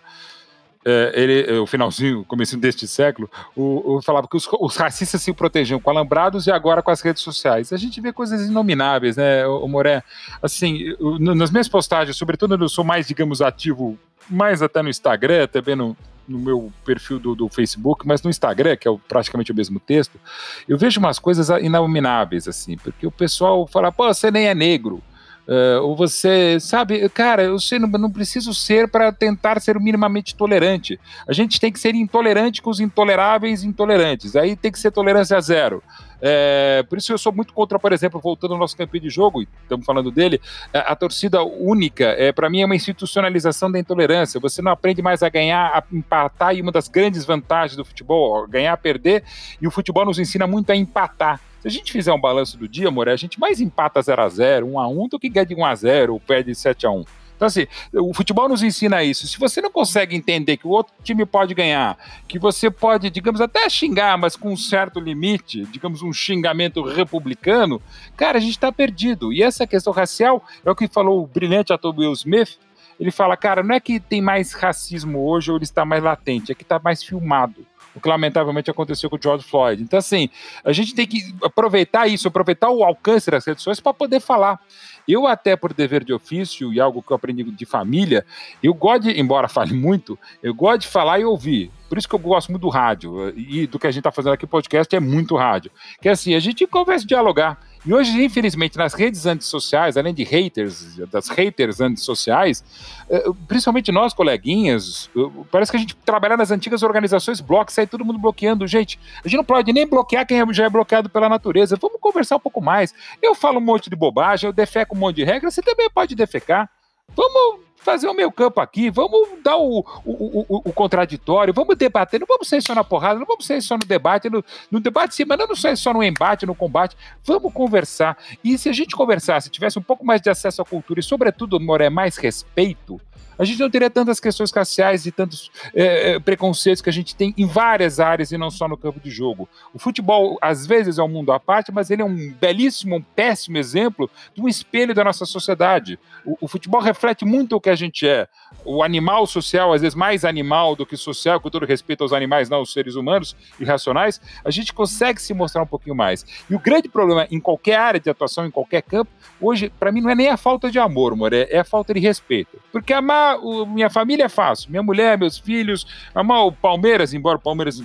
é, 0.84 1.12
ele, 1.14 1.58
o 1.58 1.66
finalzinho, 1.66 2.20
o 2.20 2.24
começo 2.24 2.56
deste 2.56 2.86
século, 2.88 3.28
o, 3.54 3.96
o 3.96 4.02
falava 4.02 4.26
que 4.28 4.36
os, 4.36 4.48
os, 4.60 4.76
racistas 4.76 5.20
se 5.20 5.32
protegiam 5.32 5.78
com 5.78 5.90
alambrados 5.90 6.46
e 6.46 6.50
agora 6.50 6.82
com 6.82 6.90
as 6.90 7.00
redes 7.00 7.22
sociais. 7.22 7.72
A 7.72 7.76
gente 7.76 8.00
vê 8.00 8.12
coisas 8.12 8.46
inomináveis, 8.48 9.16
né, 9.16 9.46
o, 9.46 9.64
o 9.64 9.68
Moré? 9.68 10.02
Assim, 10.40 10.94
nas 11.20 11.50
minhas 11.50 11.68
postagens, 11.68 12.16
sobretudo 12.16 12.54
eu 12.54 12.68
sou 12.68 12.84
mais, 12.84 13.06
digamos, 13.06 13.42
ativo, 13.42 13.98
mais 14.28 14.62
até 14.62 14.82
no 14.82 14.88
Instagram, 14.88 15.46
também 15.46 15.76
no, 15.76 15.96
no 16.28 16.38
meu 16.38 16.72
perfil 16.84 17.18
do, 17.18 17.34
do, 17.34 17.48
Facebook, 17.48 18.06
mas 18.06 18.22
no 18.22 18.30
Instagram, 18.30 18.76
que 18.76 18.86
é 18.86 18.90
o, 18.90 18.98
praticamente 18.98 19.50
o 19.50 19.54
mesmo 19.54 19.80
texto, 19.80 20.20
eu 20.68 20.76
vejo 20.76 21.00
umas 21.00 21.18
coisas 21.18 21.48
inomináveis, 21.62 22.46
assim, 22.46 22.76
porque 22.76 23.06
o 23.06 23.10
pessoal 23.10 23.66
fala, 23.66 23.90
pô, 23.90 24.06
você 24.06 24.30
nem 24.30 24.46
é 24.46 24.54
negro. 24.54 25.02
Uh, 25.48 25.80
ou 25.82 25.96
você, 25.96 26.60
sabe, 26.60 27.08
cara, 27.08 27.42
eu 27.42 27.58
sei, 27.58 27.78
não, 27.78 27.88
não 27.88 28.10
preciso 28.10 28.52
ser 28.52 28.86
para 28.86 29.10
tentar 29.10 29.58
ser 29.62 29.80
minimamente 29.80 30.34
tolerante. 30.36 31.00
A 31.26 31.32
gente 31.32 31.58
tem 31.58 31.72
que 31.72 31.80
ser 31.80 31.94
intolerante 31.94 32.60
com 32.60 32.68
os 32.68 32.80
intoleráveis 32.80 33.64
intolerantes. 33.64 34.36
Aí 34.36 34.54
tem 34.54 34.70
que 34.70 34.78
ser 34.78 34.90
tolerância 34.90 35.40
zero. 35.40 35.82
É, 36.20 36.84
por 36.88 36.98
isso 36.98 37.12
eu 37.12 37.18
sou 37.18 37.32
muito 37.32 37.52
contra, 37.52 37.78
por 37.78 37.92
exemplo, 37.92 38.20
voltando 38.20 38.54
ao 38.54 38.58
nosso 38.58 38.76
campeão 38.76 39.00
de 39.00 39.10
jogo, 39.10 39.42
estamos 39.62 39.86
falando 39.86 40.10
dele, 40.10 40.40
a, 40.72 40.92
a 40.92 40.96
torcida 40.96 41.42
única, 41.42 42.04
é, 42.04 42.32
para 42.32 42.50
mim, 42.50 42.62
é 42.62 42.66
uma 42.66 42.76
institucionalização 42.76 43.70
da 43.70 43.78
intolerância. 43.78 44.40
Você 44.40 44.60
não 44.60 44.72
aprende 44.72 45.00
mais 45.00 45.22
a 45.22 45.28
ganhar, 45.28 45.66
a 45.68 45.82
empatar, 45.92 46.54
e 46.54 46.60
uma 46.60 46.72
das 46.72 46.88
grandes 46.88 47.24
vantagens 47.24 47.76
do 47.76 47.84
futebol, 47.84 48.46
ganhar, 48.46 48.76
perder, 48.76 49.22
e 49.60 49.66
o 49.66 49.70
futebol 49.70 50.04
nos 50.04 50.18
ensina 50.18 50.46
muito 50.46 50.70
a 50.70 50.76
empatar. 50.76 51.40
Se 51.60 51.66
a 51.66 51.70
gente 51.70 51.90
fizer 51.90 52.12
um 52.12 52.20
balanço 52.20 52.56
do 52.56 52.68
dia, 52.68 52.90
Moré, 52.90 53.12
a 53.12 53.16
gente 53.16 53.38
mais 53.38 53.60
empata 53.60 54.00
0 54.00 54.22
a 54.22 54.28
0 54.28 54.66
1 54.66 54.78
a 54.78 54.88
1 54.88 55.08
do 55.08 55.18
que 55.18 55.28
ganha 55.28 55.46
de 55.46 55.54
1 55.54 55.64
a 55.64 55.74
0 55.74 56.12
ou 56.12 56.20
perde 56.20 56.54
7 56.54 56.86
a 56.86 56.90
1 56.90 57.04
então, 57.38 57.46
assim, 57.46 57.68
o 57.94 58.12
futebol 58.12 58.48
nos 58.48 58.64
ensina 58.64 59.04
isso. 59.04 59.28
Se 59.28 59.38
você 59.38 59.60
não 59.60 59.70
consegue 59.70 60.16
entender 60.16 60.56
que 60.56 60.66
o 60.66 60.70
outro 60.70 60.92
time 61.04 61.24
pode 61.24 61.54
ganhar, 61.54 61.96
que 62.26 62.36
você 62.36 62.68
pode, 62.68 63.08
digamos, 63.10 63.40
até 63.40 63.70
xingar, 63.70 64.18
mas 64.18 64.34
com 64.34 64.52
um 64.52 64.56
certo 64.56 64.98
limite, 64.98 65.64
digamos, 65.66 66.02
um 66.02 66.12
xingamento 66.12 66.82
republicano, 66.82 67.80
cara, 68.16 68.38
a 68.38 68.40
gente 68.40 68.50
está 68.50 68.72
perdido. 68.72 69.32
E 69.32 69.40
essa 69.40 69.68
questão 69.68 69.92
racial 69.92 70.44
é 70.64 70.70
o 70.70 70.74
que 70.74 70.88
falou 70.88 71.22
o 71.22 71.28
brilhante 71.28 71.72
ator 71.72 71.96
Will 71.96 72.12
Smith. 72.12 72.58
Ele 72.98 73.12
fala, 73.12 73.36
cara, 73.36 73.62
não 73.62 73.76
é 73.76 73.78
que 73.78 74.00
tem 74.00 74.20
mais 74.20 74.52
racismo 74.52 75.24
hoje 75.24 75.52
ou 75.52 75.58
ele 75.58 75.64
está 75.64 75.84
mais 75.84 76.02
latente, 76.02 76.50
é 76.50 76.56
que 76.56 76.64
está 76.64 76.80
mais 76.82 77.04
filmado 77.04 77.64
o 77.94 78.00
que 78.00 78.08
lamentavelmente 78.08 78.70
aconteceu 78.70 79.10
com 79.10 79.16
o 79.16 79.20
George 79.22 79.44
Floyd. 79.44 79.82
Então, 79.82 79.98
assim, 79.98 80.28
a 80.64 80.72
gente 80.72 80.94
tem 80.94 81.06
que 81.06 81.34
aproveitar 81.42 82.06
isso, 82.06 82.28
aproveitar 82.28 82.70
o 82.70 82.84
alcance 82.84 83.30
das 83.30 83.44
redes 83.44 83.62
sociais 83.62 83.80
para 83.80 83.94
poder 83.94 84.20
falar. 84.20 84.60
Eu, 85.08 85.26
até 85.26 85.56
por 85.56 85.72
dever 85.72 86.04
de 86.04 86.12
ofício 86.12 86.72
e 86.72 86.78
algo 86.78 87.02
que 87.02 87.10
eu 87.10 87.16
aprendi 87.16 87.42
de 87.42 87.64
família, 87.64 88.26
eu 88.62 88.74
gosto 88.74 89.04
de, 89.04 89.18
embora 89.18 89.48
fale 89.48 89.72
muito, 89.72 90.18
eu 90.42 90.54
gosto 90.54 90.82
de 90.82 90.88
falar 90.88 91.18
e 91.18 91.24
ouvir. 91.24 91.70
Por 91.88 91.96
isso 91.96 92.06
que 92.06 92.14
eu 92.14 92.18
gosto 92.18 92.50
muito 92.50 92.62
do 92.62 92.68
rádio. 92.68 93.32
E 93.34 93.66
do 93.66 93.78
que 93.78 93.86
a 93.86 93.90
gente 93.90 94.00
está 94.00 94.12
fazendo 94.12 94.34
aqui 94.34 94.46
podcast 94.46 94.94
é 94.94 95.00
muito 95.00 95.34
rádio. 95.34 95.70
Que 96.02 96.08
assim, 96.08 96.34
a 96.34 96.40
gente 96.40 96.66
conversa 96.66 97.06
dialogar. 97.06 97.58
E 97.88 97.94
hoje, 97.94 98.22
infelizmente, 98.22 98.76
nas 98.76 98.92
redes 98.92 99.24
antissociais, 99.24 99.96
além 99.96 100.12
de 100.12 100.22
haters, 100.22 100.98
das 101.10 101.30
haters 101.30 101.80
antissociais, 101.80 102.62
eh, 103.08 103.24
principalmente 103.46 103.90
nós, 103.90 104.12
coleguinhas, 104.12 105.08
parece 105.50 105.70
que 105.70 105.78
a 105.78 105.80
gente 105.80 105.96
trabalha 106.04 106.36
nas 106.36 106.50
antigas 106.50 106.82
organizações 106.82 107.40
blocos, 107.40 107.72
sai 107.72 107.86
todo 107.86 108.04
mundo 108.04 108.18
bloqueando. 108.18 108.66
Gente, 108.66 109.00
a 109.24 109.26
gente 109.26 109.38
não 109.38 109.44
pode 109.44 109.72
nem 109.72 109.86
bloquear 109.86 110.26
quem 110.26 110.36
já 110.52 110.66
é 110.66 110.68
bloqueado 110.68 111.08
pela 111.08 111.30
natureza. 111.30 111.78
Vamos 111.80 111.98
conversar 111.98 112.36
um 112.36 112.40
pouco 112.40 112.60
mais. 112.60 112.92
Eu 113.22 113.34
falo 113.34 113.56
um 113.56 113.62
monte 113.62 113.88
de 113.88 113.96
bobagem, 113.96 114.48
eu 114.48 114.52
defeco 114.52 114.94
um 114.94 114.98
monte 114.98 115.16
de 115.16 115.24
regra, 115.24 115.50
você 115.50 115.62
também 115.62 115.88
pode 115.88 116.14
defecar. 116.14 116.68
Vamos 117.14 117.68
fazer 117.76 118.08
o 118.08 118.14
meio 118.14 118.30
campo 118.30 118.60
aqui, 118.60 118.90
vamos 118.90 119.42
dar 119.42 119.56
o, 119.56 119.78
o, 120.04 120.44
o, 120.48 120.62
o, 120.66 120.72
contraditório, 120.72 121.54
vamos 121.54 121.76
debater, 121.76 122.20
não 122.20 122.26
vamos 122.26 122.46
ser 122.46 122.60
só 122.60 122.74
na 122.74 122.84
porrada, 122.84 123.18
não 123.18 123.26
vamos 123.26 123.46
ser 123.46 123.62
só 123.62 123.76
no 123.76 123.86
debate, 123.86 124.28
no, 124.28 124.44
no 124.70 124.78
debate 124.78 125.14
sim, 125.14 125.24
mas 125.26 125.38
não 125.38 125.54
ser 125.54 125.76
só 125.76 125.94
no 125.94 126.02
embate, 126.02 126.44
no 126.44 126.54
combate, 126.54 126.96
vamos 127.24 127.52
conversar. 127.52 128.18
E 128.44 128.58
se 128.58 128.68
a 128.68 128.72
gente 128.72 128.94
conversasse, 128.94 129.48
tivesse 129.48 129.78
um 129.78 129.82
pouco 129.82 130.04
mais 130.04 130.20
de 130.20 130.28
acesso 130.28 130.60
à 130.60 130.64
cultura 130.64 131.00
e, 131.00 131.02
sobretudo, 131.02 131.58
Moré, 131.58 131.88
mais 131.88 132.16
respeito, 132.16 133.00
a 133.38 133.44
gente 133.44 133.60
não 133.60 133.70
teria 133.70 133.88
tantas 133.88 134.18
questões 134.18 134.50
raciais 134.50 135.06
e 135.06 135.12
tantos 135.12 135.50
é, 135.74 136.12
é, 136.12 136.18
preconceitos 136.18 136.82
que 136.82 136.90
a 136.90 136.92
gente 136.92 137.14
tem 137.14 137.32
em 137.36 137.46
várias 137.46 138.00
áreas 138.00 138.32
e 138.32 138.38
não 138.38 138.50
só 138.50 138.66
no 138.66 138.76
campo 138.76 138.98
de 139.00 139.10
jogo. 139.10 139.48
O 139.72 139.78
futebol, 139.78 140.36
às 140.42 140.66
vezes, 140.66 140.98
é 140.98 141.02
um 141.02 141.08
mundo 141.08 141.32
à 141.32 141.38
parte, 141.38 141.70
mas 141.70 141.90
ele 141.90 142.02
é 142.02 142.04
um 142.04 142.32
belíssimo, 142.32 142.96
um 142.96 143.02
péssimo 143.02 143.56
exemplo 143.56 144.10
de 144.34 144.42
um 144.42 144.48
espelho 144.48 144.94
da 144.94 145.04
nossa 145.04 145.24
sociedade. 145.24 145.98
O, 146.24 146.36
o 146.42 146.48
futebol 146.48 146.80
reflete 146.80 147.24
muito 147.24 147.54
o 147.54 147.60
que 147.60 147.70
a 147.70 147.76
gente 147.76 148.08
é. 148.08 148.26
O 148.64 148.82
animal 148.82 149.26
social, 149.26 149.72
às 149.72 149.82
vezes 149.82 149.94
mais 149.94 150.24
animal 150.24 150.74
do 150.74 150.84
que 150.84 150.96
social, 150.96 151.40
com 151.40 151.50
todo 151.50 151.64
respeito 151.66 152.02
aos 152.02 152.12
animais, 152.12 152.48
não 152.48 152.58
aos 152.58 152.72
seres 152.72 152.94
humanos 152.94 153.36
irracionais, 153.60 154.20
a 154.44 154.50
gente 154.50 154.72
consegue 154.72 155.20
se 155.22 155.32
mostrar 155.32 155.62
um 155.62 155.66
pouquinho 155.66 155.94
mais. 155.94 156.24
E 156.50 156.54
o 156.54 156.58
grande 156.58 156.88
problema 156.88 157.26
em 157.30 157.38
qualquer 157.38 157.76
área 157.76 158.00
de 158.00 158.10
atuação, 158.10 158.46
em 158.46 158.50
qualquer 158.50 158.82
campo, 158.82 159.10
hoje, 159.40 159.72
para 159.78 159.92
mim, 159.92 160.00
não 160.00 160.10
é 160.10 160.14
nem 160.14 160.28
a 160.28 160.36
falta 160.36 160.70
de 160.70 160.78
amor, 160.78 161.12
amor, 161.12 161.32
é, 161.32 161.46
é 161.50 161.58
a 161.58 161.64
falta 161.64 161.94
de 161.94 162.00
respeito. 162.00 162.58
Porque 162.72 162.92
amar 162.92 163.27
o, 163.36 163.66
minha 163.66 163.90
família 163.90 164.24
é 164.24 164.28
fácil, 164.28 164.70
minha 164.70 164.82
mulher, 164.82 165.18
meus 165.18 165.38
filhos, 165.38 165.86
amar 166.14 166.46
o 166.46 166.52
Palmeiras, 166.52 167.12
embora 167.12 167.36
o 167.36 167.40
Palmeiras 167.40 167.82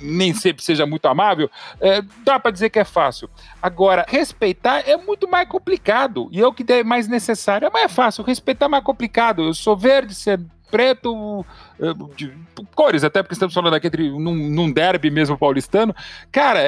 nem 0.00 0.32
sempre 0.34 0.62
seja 0.62 0.86
muito 0.86 1.06
amável, 1.06 1.50
é, 1.80 2.02
dá 2.24 2.38
para 2.38 2.50
dizer 2.50 2.70
que 2.70 2.78
é 2.78 2.84
fácil. 2.84 3.28
Agora, 3.60 4.04
respeitar 4.08 4.80
é 4.88 4.96
muito 4.96 5.28
mais 5.28 5.48
complicado, 5.48 6.28
e 6.32 6.40
é 6.40 6.46
o 6.46 6.52
que 6.52 6.70
é 6.72 6.82
mais 6.82 7.08
necessário. 7.08 7.66
É 7.66 7.70
mais 7.70 7.92
fácil, 7.92 8.24
respeitar 8.24 8.66
é 8.66 8.68
mais 8.68 8.84
complicado. 8.84 9.42
Eu 9.42 9.54
sou 9.54 9.76
verde, 9.76 10.14
ser 10.14 10.40
preto, 10.70 11.44
é, 11.78 11.92
de, 12.16 12.32
cores, 12.74 13.04
até 13.04 13.22
porque 13.22 13.34
estamos 13.34 13.54
falando 13.54 13.74
aqui 13.74 13.86
entre, 13.86 14.10
num, 14.10 14.34
num 14.34 14.72
derby 14.72 15.10
mesmo 15.10 15.36
paulistano. 15.36 15.94
Cara, 16.30 16.60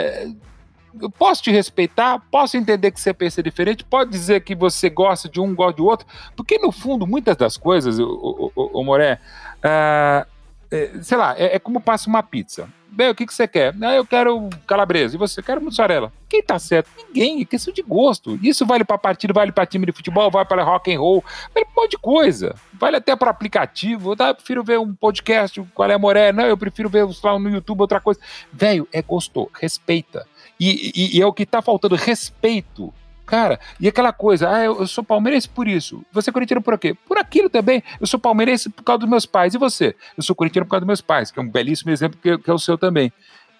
eu 1.00 1.10
posso 1.10 1.42
te 1.42 1.50
respeitar, 1.50 2.20
posso 2.30 2.56
entender 2.56 2.90
que 2.90 3.00
você 3.00 3.12
pensa 3.12 3.42
diferente, 3.42 3.84
pode 3.84 4.10
dizer 4.10 4.42
que 4.42 4.54
você 4.54 4.88
gosta 4.88 5.28
de 5.28 5.40
um, 5.40 5.54
gosta 5.54 5.76
do 5.76 5.86
outro, 5.86 6.06
porque 6.36 6.58
no 6.58 6.72
fundo, 6.72 7.06
muitas 7.06 7.36
das 7.36 7.56
coisas, 7.56 7.98
o, 7.98 8.52
o, 8.54 8.80
o, 8.80 8.84
Moré, 8.84 9.18
uh, 9.58 10.26
é, 10.70 10.90
sei 11.02 11.16
lá, 11.16 11.34
é, 11.38 11.56
é, 11.56 11.58
como 11.58 11.80
passa 11.80 12.08
uma 12.08 12.22
pizza. 12.22 12.68
Bem, 12.88 13.10
o 13.10 13.14
que, 13.14 13.26
que 13.26 13.34
você 13.34 13.48
quer? 13.48 13.74
Ah, 13.82 13.94
eu 13.94 14.06
quero 14.06 14.48
calabresa. 14.68 15.16
E 15.16 15.18
você? 15.18 15.42
Quero 15.42 15.60
mussarela. 15.60 16.12
Quem 16.28 16.40
tá 16.40 16.60
certo? 16.60 16.88
Ninguém. 16.96 17.42
É 17.42 17.44
questão 17.44 17.74
de 17.74 17.82
gosto. 17.82 18.38
Isso 18.40 18.64
vale 18.64 18.84
para 18.84 18.96
partido, 18.96 19.34
vale 19.34 19.50
para 19.50 19.66
time 19.66 19.84
de 19.84 19.90
futebol, 19.90 20.30
vale 20.30 20.46
para 20.46 20.62
rock 20.62 20.94
and 20.94 21.00
roll, 21.00 21.24
vale 21.52 21.66
pra 21.66 21.74
um 21.76 21.82
monte 21.82 21.90
de 21.92 21.98
coisa. 21.98 22.54
Vale 22.72 22.96
até 22.96 23.16
para 23.16 23.32
aplicativo. 23.32 24.14
Tá? 24.14 24.28
Eu 24.28 24.34
prefiro 24.36 24.62
ver 24.62 24.78
um 24.78 24.94
podcast, 24.94 25.60
qual 25.74 25.90
é 25.90 25.94
a 25.94 25.98
moré? 25.98 26.32
Não, 26.32 26.44
eu 26.44 26.56
prefiro 26.56 26.88
ver 26.88 27.04
lá 27.22 27.36
no 27.36 27.50
YouTube 27.50 27.80
outra 27.80 28.00
coisa. 28.00 28.20
Velho, 28.52 28.86
é 28.92 29.02
gosto. 29.02 29.50
Respeita. 29.60 30.24
E, 30.58 30.92
e, 30.94 31.18
e 31.18 31.22
é 31.22 31.26
o 31.26 31.32
que 31.32 31.44
tá 31.44 31.60
faltando. 31.60 31.96
Respeito 31.96 32.92
Cara, 33.26 33.58
e 33.80 33.88
aquela 33.88 34.12
coisa, 34.12 34.50
ah, 34.50 34.62
eu, 34.62 34.80
eu 34.80 34.86
sou 34.86 35.02
palmeirense 35.02 35.48
por 35.48 35.66
isso. 35.66 36.04
Você 36.12 36.28
é 36.28 36.32
corintiano 36.32 36.60
por 36.60 36.78
quê? 36.78 36.94
Por 36.94 37.16
aquilo 37.16 37.48
também. 37.48 37.82
Eu 37.98 38.06
sou 38.06 38.20
palmeirense 38.20 38.68
por 38.68 38.82
causa 38.82 39.00
dos 39.00 39.08
meus 39.08 39.24
pais. 39.24 39.54
E 39.54 39.58
você? 39.58 39.96
Eu 40.16 40.22
sou 40.22 40.36
corintiano 40.36 40.66
por 40.66 40.72
causa 40.72 40.82
dos 40.82 40.86
meus 40.86 41.00
pais, 41.00 41.30
que 41.30 41.38
é 41.38 41.42
um 41.42 41.48
belíssimo 41.48 41.90
exemplo 41.90 42.18
que, 42.22 42.36
que 42.36 42.50
é 42.50 42.52
o 42.52 42.58
seu 42.58 42.76
também. 42.76 43.10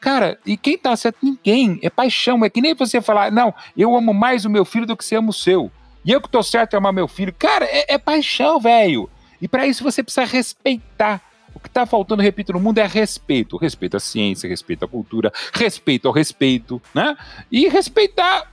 Cara, 0.00 0.38
e 0.44 0.54
quem 0.58 0.76
tá 0.76 0.94
certo? 0.96 1.16
Ninguém. 1.22 1.78
É 1.82 1.88
paixão. 1.88 2.44
É 2.44 2.50
que 2.50 2.60
nem 2.60 2.74
você 2.74 3.00
falar, 3.00 3.32
não, 3.32 3.54
eu 3.74 3.96
amo 3.96 4.12
mais 4.12 4.44
o 4.44 4.50
meu 4.50 4.66
filho 4.66 4.86
do 4.86 4.96
que 4.96 5.04
você 5.04 5.16
ama 5.16 5.30
o 5.30 5.32
seu. 5.32 5.72
E 6.04 6.12
eu 6.12 6.20
que 6.20 6.28
tô 6.28 6.42
certo 6.42 6.74
em 6.74 6.76
amar 6.76 6.92
meu 6.92 7.08
filho. 7.08 7.34
Cara, 7.38 7.64
é, 7.64 7.94
é 7.94 7.98
paixão, 7.98 8.60
velho. 8.60 9.08
E 9.40 9.48
para 9.48 9.66
isso 9.66 9.82
você 9.82 10.02
precisa 10.02 10.26
respeitar. 10.26 11.22
O 11.54 11.60
que 11.60 11.68
está 11.68 11.86
faltando, 11.86 12.22
repito, 12.22 12.52
no 12.52 12.60
mundo 12.60 12.78
é 12.78 12.86
respeito. 12.86 13.56
Respeito 13.56 13.96
à 13.96 14.00
ciência, 14.00 14.48
respeito 14.48 14.84
à 14.84 14.88
cultura, 14.88 15.32
respeito 15.52 16.08
ao 16.08 16.14
respeito, 16.14 16.80
né? 16.94 17.16
E 17.50 17.68
respeitar 17.68 18.50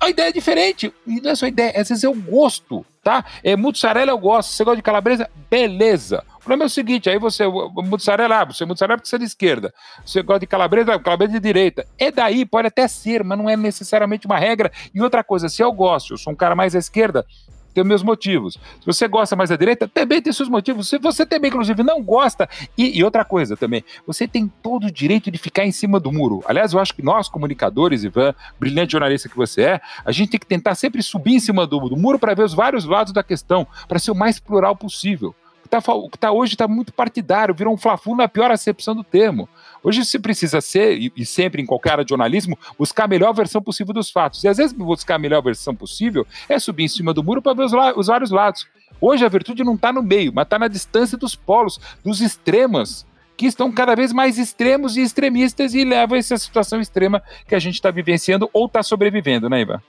a 0.00 0.10
ideia 0.10 0.28
é 0.28 0.32
diferente. 0.32 0.92
E 1.06 1.20
não 1.20 1.30
é 1.30 1.34
só 1.34 1.46
ideia, 1.46 1.72
às 1.80 1.88
vezes 1.88 2.04
é 2.04 2.08
o 2.08 2.14
gosto, 2.14 2.84
tá? 3.02 3.24
É 3.42 3.56
mussarela 3.56 4.10
eu 4.10 4.18
gosto. 4.18 4.50
Você 4.50 4.64
gosta 4.64 4.76
de 4.76 4.82
calabresa? 4.82 5.30
Beleza. 5.50 6.22
O 6.36 6.38
problema 6.40 6.64
é 6.64 6.66
o 6.66 6.70
seguinte: 6.70 7.08
aí 7.08 7.18
você, 7.18 7.44
mussarela, 7.46 8.40
ah, 8.40 8.44
você 8.44 8.64
é 8.64 8.66
mussarela 8.66 8.98
porque 8.98 9.08
você 9.08 9.16
é 9.16 9.18
de 9.18 9.24
esquerda. 9.24 9.72
Você 10.04 10.22
gosta 10.22 10.40
de 10.40 10.46
calabresa, 10.46 10.98
calabresa 10.98 11.32
de 11.32 11.40
direita. 11.40 11.86
É 11.98 12.10
daí, 12.10 12.44
pode 12.44 12.68
até 12.68 12.86
ser, 12.86 13.24
mas 13.24 13.38
não 13.38 13.48
é 13.48 13.56
necessariamente 13.56 14.26
uma 14.26 14.38
regra. 14.38 14.70
E 14.94 15.00
outra 15.00 15.24
coisa, 15.24 15.48
se 15.48 15.62
eu 15.62 15.72
gosto, 15.72 16.12
eu 16.12 16.18
sou 16.18 16.32
um 16.32 16.36
cara 16.36 16.54
mais 16.54 16.74
à 16.74 16.78
esquerda, 16.78 17.24
tenho 17.74 17.86
meus 17.86 18.02
motivos. 18.02 18.54
Se 18.54 18.86
você 18.86 19.08
gosta 19.08 19.34
mais 19.34 19.50
da 19.50 19.56
direita, 19.56 19.88
também 19.88 20.22
tem 20.22 20.32
seus 20.32 20.48
motivos. 20.48 20.88
Se 20.88 20.96
você 20.98 21.26
também, 21.26 21.48
inclusive, 21.48 21.82
não 21.82 22.02
gosta. 22.02 22.48
E, 22.78 22.98
e, 22.98 23.02
outra 23.02 23.24
coisa 23.24 23.56
também, 23.56 23.84
você 24.06 24.28
tem 24.28 24.50
todo 24.62 24.86
o 24.86 24.90
direito 24.90 25.30
de 25.30 25.36
ficar 25.36 25.66
em 25.66 25.72
cima 25.72 25.98
do 25.98 26.12
muro. 26.12 26.42
Aliás, 26.46 26.72
eu 26.72 26.78
acho 26.78 26.94
que 26.94 27.02
nós, 27.02 27.28
comunicadores, 27.28 28.04
Ivan, 28.04 28.34
brilhante 28.58 28.92
jornalista 28.92 29.28
que 29.28 29.36
você 29.36 29.62
é, 29.62 29.80
a 30.04 30.12
gente 30.12 30.30
tem 30.30 30.40
que 30.40 30.46
tentar 30.46 30.74
sempre 30.76 31.02
subir 31.02 31.34
em 31.34 31.40
cima 31.40 31.66
do, 31.66 31.80
do 31.88 31.96
muro 31.96 32.18
para 32.18 32.34
ver 32.34 32.44
os 32.44 32.54
vários 32.54 32.84
lados 32.84 33.12
da 33.12 33.22
questão, 33.22 33.66
para 33.88 33.98
ser 33.98 34.12
o 34.12 34.14
mais 34.14 34.38
plural 34.38 34.76
possível. 34.76 35.34
O 35.64 35.68
que 35.68 35.76
está 35.76 36.28
tá 36.28 36.32
hoje 36.32 36.54
está 36.54 36.68
muito 36.68 36.92
partidário, 36.92 37.54
virou 37.54 37.74
um 37.74 37.78
flafu 37.78 38.14
na 38.14 38.28
pior 38.28 38.50
acepção 38.50 38.94
do 38.94 39.02
termo. 39.02 39.48
Hoje 39.84 40.02
se 40.02 40.18
precisa 40.18 40.62
ser, 40.62 40.98
e, 40.98 41.12
e, 41.14 41.26
sempre 41.26 41.60
em 41.60 41.66
qualquer 41.66 41.92
área 41.92 42.04
de 42.04 42.08
jornalismo, 42.08 42.58
buscar 42.78 43.04
a 43.04 43.08
melhor 43.08 43.34
versão 43.34 43.60
possível 43.60 43.92
dos 43.92 44.10
fatos. 44.10 44.42
E 44.42 44.48
às 44.48 44.56
vezes 44.56 44.72
buscar 44.72 45.16
a 45.16 45.18
melhor 45.18 45.42
versão 45.42 45.76
possível 45.76 46.26
é 46.48 46.58
subir 46.58 46.84
em 46.84 46.88
cima 46.88 47.12
do 47.12 47.22
muro 47.22 47.42
para 47.42 47.52
ver 47.52 47.64
os, 47.64 47.72
os, 47.94 48.06
vários 48.06 48.30
lados. 48.30 48.66
Hoje 48.98 49.26
a 49.26 49.28
virtude 49.28 49.62
não 49.62 49.74
está 49.74 49.92
no 49.92 50.02
meio, 50.02 50.32
mas 50.34 50.46
está 50.46 50.58
na 50.58 50.68
distância 50.68 51.18
dos 51.18 51.36
polos, 51.36 51.78
dos 52.02 52.22
extremos, 52.22 53.04
que 53.36 53.44
estão 53.46 53.70
cada 53.70 53.94
vez 53.94 54.10
mais 54.10 54.38
extremos 54.38 54.96
e 54.96 55.02
extremistas 55.02 55.74
e 55.74 55.84
levam 55.84 56.16
a 56.16 56.18
essa 56.18 56.38
situação 56.38 56.80
extrema 56.80 57.22
que 57.46 57.54
a 57.54 57.58
gente 57.58 57.74
está 57.74 57.90
vivenciando 57.90 58.48
ou 58.54 58.64
está 58.66 58.82
sobrevivendo, 58.82 59.50
né, 59.50 59.60
Ivan? 59.60 59.82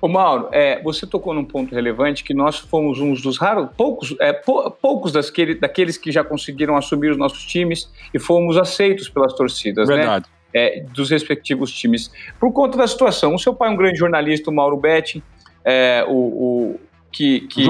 Ô 0.00 0.08
Mauro, 0.08 0.48
é, 0.52 0.80
você 0.82 1.06
tocou 1.06 1.34
num 1.34 1.44
ponto 1.44 1.74
relevante 1.74 2.24
que 2.24 2.32
nós 2.32 2.58
fomos 2.58 3.00
uns 3.00 3.20
dos 3.20 3.38
raros, 3.38 3.68
poucos, 3.76 4.14
é, 4.20 4.32
pou, 4.32 4.70
poucos 4.70 5.12
daquele, 5.12 5.54
daqueles 5.54 5.96
que 5.96 6.10
já 6.10 6.24
conseguiram 6.24 6.76
assumir 6.76 7.10
os 7.10 7.18
nossos 7.18 7.44
times 7.44 7.90
e 8.12 8.18
fomos 8.18 8.56
aceitos 8.56 9.08
pelas 9.08 9.34
torcidas, 9.34 9.88
né? 9.88 9.96
Verdade. 9.96 10.26
né? 10.26 10.32
É, 10.54 10.80
dos 10.94 11.10
respectivos 11.10 11.70
times. 11.70 12.10
Por 12.40 12.50
conta 12.52 12.78
da 12.78 12.86
situação. 12.86 13.34
O 13.34 13.38
seu 13.38 13.54
pai 13.54 13.68
é 13.68 13.72
um 13.72 13.76
grande 13.76 13.98
jornalista, 13.98 14.50
o 14.50 14.54
Mauro 14.54 14.78
Betting, 14.78 15.22
é, 15.62 16.02
o, 16.08 16.14
o, 16.14 16.80
que, 17.12 17.40
que 17.42 17.68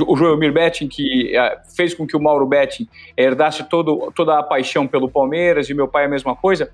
o 0.00 0.16
Joelmir 0.16 0.52
Betting, 0.52 0.88
que 0.88 1.36
é, 1.36 1.58
fez 1.76 1.94
com 1.94 2.04
que 2.06 2.16
o 2.16 2.20
Mauro 2.20 2.46
Betting 2.46 2.88
herdasse 3.16 3.68
todo, 3.68 4.12
toda 4.16 4.36
a 4.36 4.42
paixão 4.42 4.86
pelo 4.86 5.08
Palmeiras, 5.08 5.70
e 5.70 5.74
meu 5.74 5.86
pai 5.86 6.04
é 6.04 6.06
a 6.06 6.10
mesma 6.10 6.34
coisa. 6.34 6.70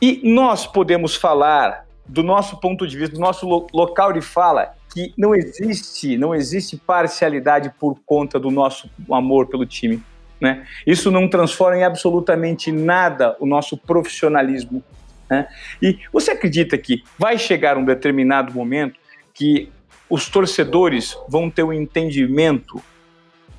E 0.00 0.20
nós 0.22 0.66
podemos 0.66 1.16
falar 1.16 1.84
do 2.06 2.22
nosso 2.22 2.58
ponto 2.60 2.86
de 2.86 2.96
vista, 2.96 3.14
do 3.14 3.20
nosso 3.20 3.46
lo 3.46 3.66
local 3.72 4.12
de 4.12 4.20
fala, 4.20 4.74
que 4.92 5.12
não 5.16 5.34
existe, 5.34 6.16
não 6.16 6.34
existe 6.34 6.76
parcialidade 6.76 7.72
por 7.78 7.98
conta 8.04 8.38
do 8.38 8.50
nosso 8.50 8.88
amor 9.10 9.46
pelo 9.46 9.66
time. 9.66 10.02
Né? 10.40 10.66
Isso 10.86 11.10
não 11.10 11.28
transforma 11.28 11.78
em 11.78 11.84
absolutamente 11.84 12.70
nada 12.70 13.36
o 13.40 13.46
nosso 13.46 13.76
profissionalismo. 13.76 14.84
Né? 15.28 15.48
E 15.80 15.98
você 16.12 16.32
acredita 16.32 16.76
que 16.76 17.02
vai 17.18 17.38
chegar 17.38 17.78
um 17.78 17.84
determinado 17.84 18.52
momento 18.52 19.00
que 19.32 19.70
os 20.08 20.28
torcedores 20.28 21.16
vão 21.28 21.50
ter 21.50 21.62
um 21.62 21.72
entendimento 21.72 22.80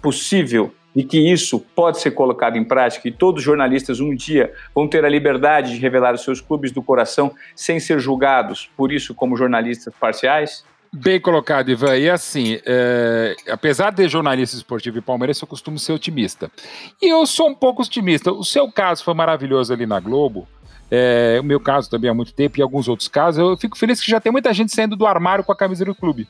possível 0.02 0.74
e 0.96 1.04
que 1.04 1.20
isso 1.20 1.60
pode 1.76 2.00
ser 2.00 2.12
colocado 2.12 2.58
em 2.58 2.64
prática 2.64 3.08
e 3.08 3.12
todos 3.12 3.40
os 3.40 3.46
jornalistas 3.46 4.00
um 4.00 4.16
dia 4.16 4.54
vão 4.74 4.88
ter 4.88 5.04
a 5.04 5.10
liberdade 5.10 5.74
de 5.74 5.80
revelar 5.80 6.14
os 6.14 6.24
seus 6.24 6.40
clubes 6.40 6.72
do 6.72 6.82
coração 6.82 7.34
sem 7.56 7.80
ser 7.80 8.00
julgados 8.00 8.70
por 8.78 8.92
isso 8.92 9.14
como 9.14 9.36
jornalistas 9.36 9.94
parciais? 10.00 10.64
Bem 10.98 11.20
colocado, 11.20 11.70
Ivan. 11.70 11.98
E 11.98 12.10
assim, 12.10 12.58
é, 12.66 13.36
apesar 13.50 13.92
de 13.92 14.08
jornalista 14.08 14.56
esportivo 14.56 14.98
e 14.98 15.02
palmeirense, 15.02 15.44
eu 15.44 15.48
costumo 15.48 15.78
ser 15.78 15.92
otimista. 15.92 16.50
E 17.02 17.10
eu 17.10 17.26
sou 17.26 17.50
um 17.50 17.56
pouco 17.56 17.82
otimista. 17.82 18.32
O 18.32 18.46
seu 18.46 18.72
caso 18.72 19.04
foi 19.04 19.14
maravilhoso 19.14 19.74
ali 19.74 19.86
na 19.86 20.00
Globo. 20.00 20.48
É, 20.90 21.38
o 21.42 21.44
meu 21.44 21.60
caso 21.60 21.90
também 21.90 22.10
há 22.10 22.14
muito 22.14 22.34
tempo 22.34 22.58
e 22.58 22.62
alguns 22.62 22.88
outros 22.88 23.10
casos. 23.10 23.40
Eu 23.40 23.58
fico 23.58 23.78
feliz 23.78 24.00
que 24.00 24.10
já 24.10 24.22
tem 24.22 24.32
muita 24.32 24.54
gente 24.54 24.74
saindo 24.74 24.96
do 24.96 25.06
armário 25.06 25.44
com 25.44 25.52
a 25.52 25.56
camisa 25.56 25.84
do 25.84 25.94
clube. 25.94 26.30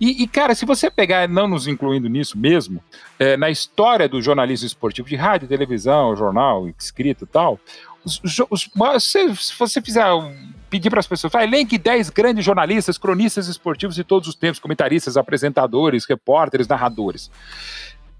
E, 0.00 0.22
e, 0.22 0.28
cara, 0.28 0.54
se 0.54 0.64
você 0.64 0.90
pegar, 0.90 1.28
não 1.28 1.48
nos 1.48 1.66
incluindo 1.66 2.08
nisso 2.08 2.38
mesmo, 2.38 2.82
é, 3.18 3.36
na 3.36 3.50
história 3.50 4.08
do 4.08 4.22
jornalismo 4.22 4.66
esportivo, 4.66 5.08
de 5.08 5.16
rádio, 5.16 5.48
televisão, 5.48 6.14
jornal, 6.14 6.68
escrito 6.78 7.24
e 7.24 7.26
tal, 7.26 7.58
os, 8.04 8.20
os, 8.48 8.70
se, 9.02 9.36
se, 9.36 9.58
você 9.58 9.82
fizer 9.82 10.04
pedir 10.70 10.88
para 10.88 11.00
as 11.00 11.06
pessoas, 11.06 11.32
vai, 11.32 11.44
elenque 11.44 11.76
10 11.76 12.10
grandes 12.10 12.44
jornalistas, 12.44 12.96
cronistas 12.96 13.48
esportivos 13.48 13.96
de 13.96 14.04
todos 14.04 14.28
os 14.28 14.34
tempos, 14.34 14.60
comentaristas, 14.60 15.16
apresentadores, 15.16 16.06
repórteres, 16.06 16.68
narradores. 16.68 17.30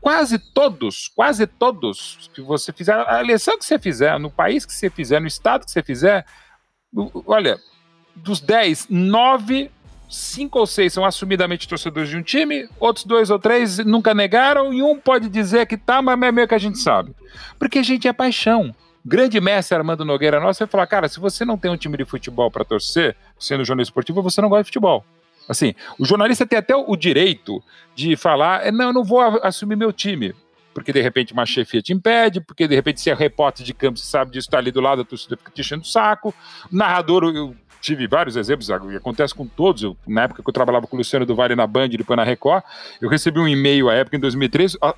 Quase 0.00 0.38
todos, 0.38 1.08
quase 1.14 1.46
todos 1.46 2.30
que 2.34 2.40
você 2.40 2.72
fizer, 2.72 2.94
a 3.08 3.20
eleição 3.20 3.58
que 3.58 3.64
você 3.64 3.78
fizer, 3.78 4.18
no 4.18 4.30
país 4.30 4.64
que 4.64 4.72
você 4.72 4.90
fizer, 4.90 5.20
no 5.20 5.26
estado 5.26 5.64
que 5.64 5.70
você 5.70 5.82
fizer, 5.82 6.24
olha, 7.26 7.58
dos 8.14 8.40
10, 8.40 8.86
9 8.88 9.70
cinco 10.08 10.58
ou 10.58 10.66
seis 10.66 10.92
são 10.92 11.04
assumidamente 11.04 11.68
torcedores 11.68 12.08
de 12.08 12.16
um 12.16 12.22
time, 12.22 12.68
outros 12.80 13.04
dois 13.04 13.30
ou 13.30 13.38
três 13.38 13.78
nunca 13.78 14.14
negaram, 14.14 14.72
e 14.72 14.82
um 14.82 14.98
pode 14.98 15.28
dizer 15.28 15.66
que 15.66 15.76
tá, 15.76 16.00
mas 16.00 16.20
é 16.20 16.32
meio 16.32 16.48
que 16.48 16.54
a 16.54 16.58
gente 16.58 16.78
sabe. 16.78 17.14
Porque 17.58 17.78
a 17.78 17.82
gente 17.82 18.08
é 18.08 18.12
paixão. 18.12 18.74
Grande 19.04 19.40
mestre 19.40 19.76
Armando 19.76 20.04
Nogueira 20.04 20.40
nosso 20.40 20.58
vai 20.58 20.68
falar, 20.68 20.86
cara, 20.86 21.08
se 21.08 21.20
você 21.20 21.44
não 21.44 21.56
tem 21.56 21.70
um 21.70 21.76
time 21.76 21.96
de 21.96 22.04
futebol 22.04 22.50
para 22.50 22.64
torcer, 22.64 23.16
sendo 23.38 23.64
jornalista 23.64 23.90
esportivo, 23.90 24.22
você 24.22 24.40
não 24.40 24.48
gosta 24.48 24.64
de 24.64 24.68
futebol. 24.68 25.04
Assim, 25.48 25.74
o 25.98 26.04
jornalista 26.04 26.46
tem 26.46 26.58
até 26.58 26.76
o 26.76 26.94
direito 26.94 27.62
de 27.94 28.16
falar, 28.16 28.66
é, 28.66 28.70
não, 28.70 28.86
eu 28.86 28.92
não 28.92 29.04
vou 29.04 29.20
assumir 29.42 29.76
meu 29.76 29.92
time, 29.92 30.34
porque 30.74 30.92
de 30.92 31.00
repente 31.00 31.32
uma 31.32 31.46
chefia 31.46 31.80
te 31.80 31.92
impede, 31.92 32.40
porque 32.40 32.68
de 32.68 32.74
repente 32.74 33.00
se 33.00 33.08
é 33.08 33.14
repórter 33.14 33.64
de 33.64 33.72
campo, 33.72 33.98
você 33.98 34.04
sabe 34.04 34.32
disso, 34.32 34.46
está 34.46 34.58
ali 34.58 34.70
do 34.70 34.80
lado, 34.80 35.02
a 35.02 35.04
torcida 35.04 35.36
fica 35.38 35.50
te 35.50 35.62
enchendo 35.62 35.82
o 35.82 35.86
saco, 35.86 36.34
o 36.70 36.76
narrador, 36.76 37.24
tive 37.80 38.06
vários 38.06 38.36
exemplos, 38.36 38.70
acontece 38.70 39.34
com 39.34 39.46
todos. 39.46 39.82
Eu, 39.82 39.96
na 40.06 40.22
época 40.22 40.42
que 40.42 40.48
eu 40.48 40.52
trabalhava 40.52 40.86
com 40.86 40.96
o 40.96 40.98
Luciano 40.98 41.24
do 41.24 41.34
Vale 41.34 41.54
na 41.54 41.66
Band 41.66 41.86
e 41.86 41.96
depois 41.96 42.16
na 42.16 42.24
Record, 42.24 42.62
eu 43.00 43.08
recebi 43.08 43.38
um 43.38 43.48
e-mail 43.48 43.88
à 43.88 43.94
época, 43.94 44.16
em 44.16 44.20
2013, 44.20 44.78
a, 44.80 44.90
a, 44.90 44.94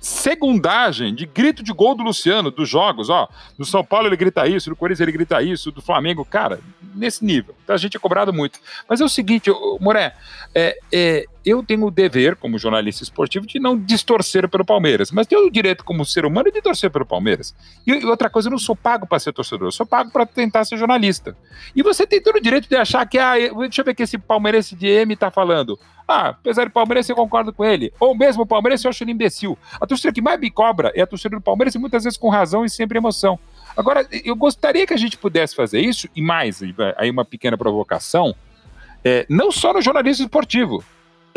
segundagem 0.00 1.14
de 1.14 1.26
grito 1.26 1.62
de 1.62 1.72
gol 1.72 1.94
do 1.94 2.02
Luciano, 2.02 2.50
dos 2.50 2.68
jogos, 2.68 3.10
ó. 3.10 3.28
Do 3.58 3.64
São 3.64 3.84
Paulo 3.84 4.06
ele 4.06 4.16
grita 4.16 4.46
isso, 4.46 4.70
do 4.70 4.76
Corinthians 4.76 5.00
ele 5.00 5.12
grita 5.12 5.42
isso, 5.42 5.70
do 5.70 5.82
Flamengo, 5.82 6.24
cara, 6.24 6.60
nesse 6.94 7.24
nível. 7.24 7.54
Então 7.64 7.74
a 7.74 7.78
gente 7.78 7.96
é 7.96 8.00
cobrado 8.00 8.32
muito. 8.32 8.58
Mas 8.88 9.00
é 9.00 9.04
o 9.04 9.08
seguinte, 9.08 9.50
Moré, 9.80 10.14
é, 10.54 10.76
é, 10.92 11.24
eu 11.44 11.62
tenho 11.62 11.86
o 11.86 11.90
dever, 11.90 12.36
como 12.36 12.58
jornalista 12.58 13.02
esportivo, 13.02 13.46
de 13.46 13.58
não 13.58 13.78
distorcer 13.78 14.48
pelo 14.48 14.64
Palmeiras, 14.64 15.10
mas 15.10 15.26
tenho 15.26 15.46
o 15.46 15.50
direito, 15.50 15.84
como 15.84 16.04
ser 16.04 16.24
humano, 16.24 16.50
de 16.50 16.60
torcer 16.60 16.90
pelo 16.90 17.06
Palmeiras. 17.06 17.54
E, 17.86 18.04
outra 18.04 18.28
coisa, 18.28 18.48
eu 18.48 18.50
não 18.50 18.58
sou 18.58 18.76
pago 18.76 19.06
para 19.06 19.18
ser 19.18 19.32
torcedor, 19.32 19.68
eu 19.68 19.72
sou 19.72 19.86
pago 19.86 20.10
para 20.10 20.26
tentar 20.26 20.64
ser 20.64 20.76
jornalista. 20.76 21.36
E 21.74 21.82
você 21.82 22.06
tem 22.06 22.22
todo 22.22 22.36
o 22.36 22.40
direito 22.40 22.68
de 22.68 22.76
achar 22.76 23.06
que, 23.06 23.18
ah, 23.18 23.34
deixa 23.34 23.80
eu 23.80 23.84
ver 23.84 23.94
que 23.94 24.02
esse 24.02 24.18
palmeirense 24.18 24.74
de 24.74 24.86
M 24.86 25.14
está 25.14 25.30
falando. 25.30 25.78
Ah, 26.06 26.30
apesar 26.30 26.64
de 26.64 26.70
Palmeiras, 26.70 27.08
eu 27.08 27.14
concordo 27.14 27.52
com 27.52 27.64
ele. 27.64 27.92
Ou 28.00 28.16
mesmo 28.16 28.42
o 28.42 28.46
Palmeiras, 28.46 28.82
eu 28.82 28.90
acho 28.90 29.04
ele 29.04 29.12
imbecil. 29.12 29.56
A 29.80 29.86
torcida 29.86 30.12
que 30.12 30.20
mais 30.20 30.40
me 30.40 30.50
cobra 30.50 30.92
é 30.94 31.02
a 31.02 31.06
torcida 31.06 31.36
do 31.36 31.42
Palmeiras, 31.42 31.74
e 31.74 31.78
muitas 31.78 32.02
vezes 32.04 32.18
com 32.18 32.28
razão 32.28 32.64
e 32.64 32.70
sempre 32.70 32.98
emoção. 32.98 33.38
Agora, 33.76 34.06
eu 34.24 34.34
gostaria 34.34 34.86
que 34.86 34.92
a 34.92 34.96
gente 34.96 35.16
pudesse 35.16 35.54
fazer 35.54 35.80
isso, 35.80 36.08
e 36.14 36.20
mais, 36.20 36.60
aí 36.96 37.08
uma 37.08 37.24
pequena 37.24 37.56
provocação, 37.56 38.34
é, 39.04 39.24
não 39.28 39.52
só 39.52 39.72
no 39.72 39.80
jornalismo 39.80 40.24
esportivo, 40.24 40.84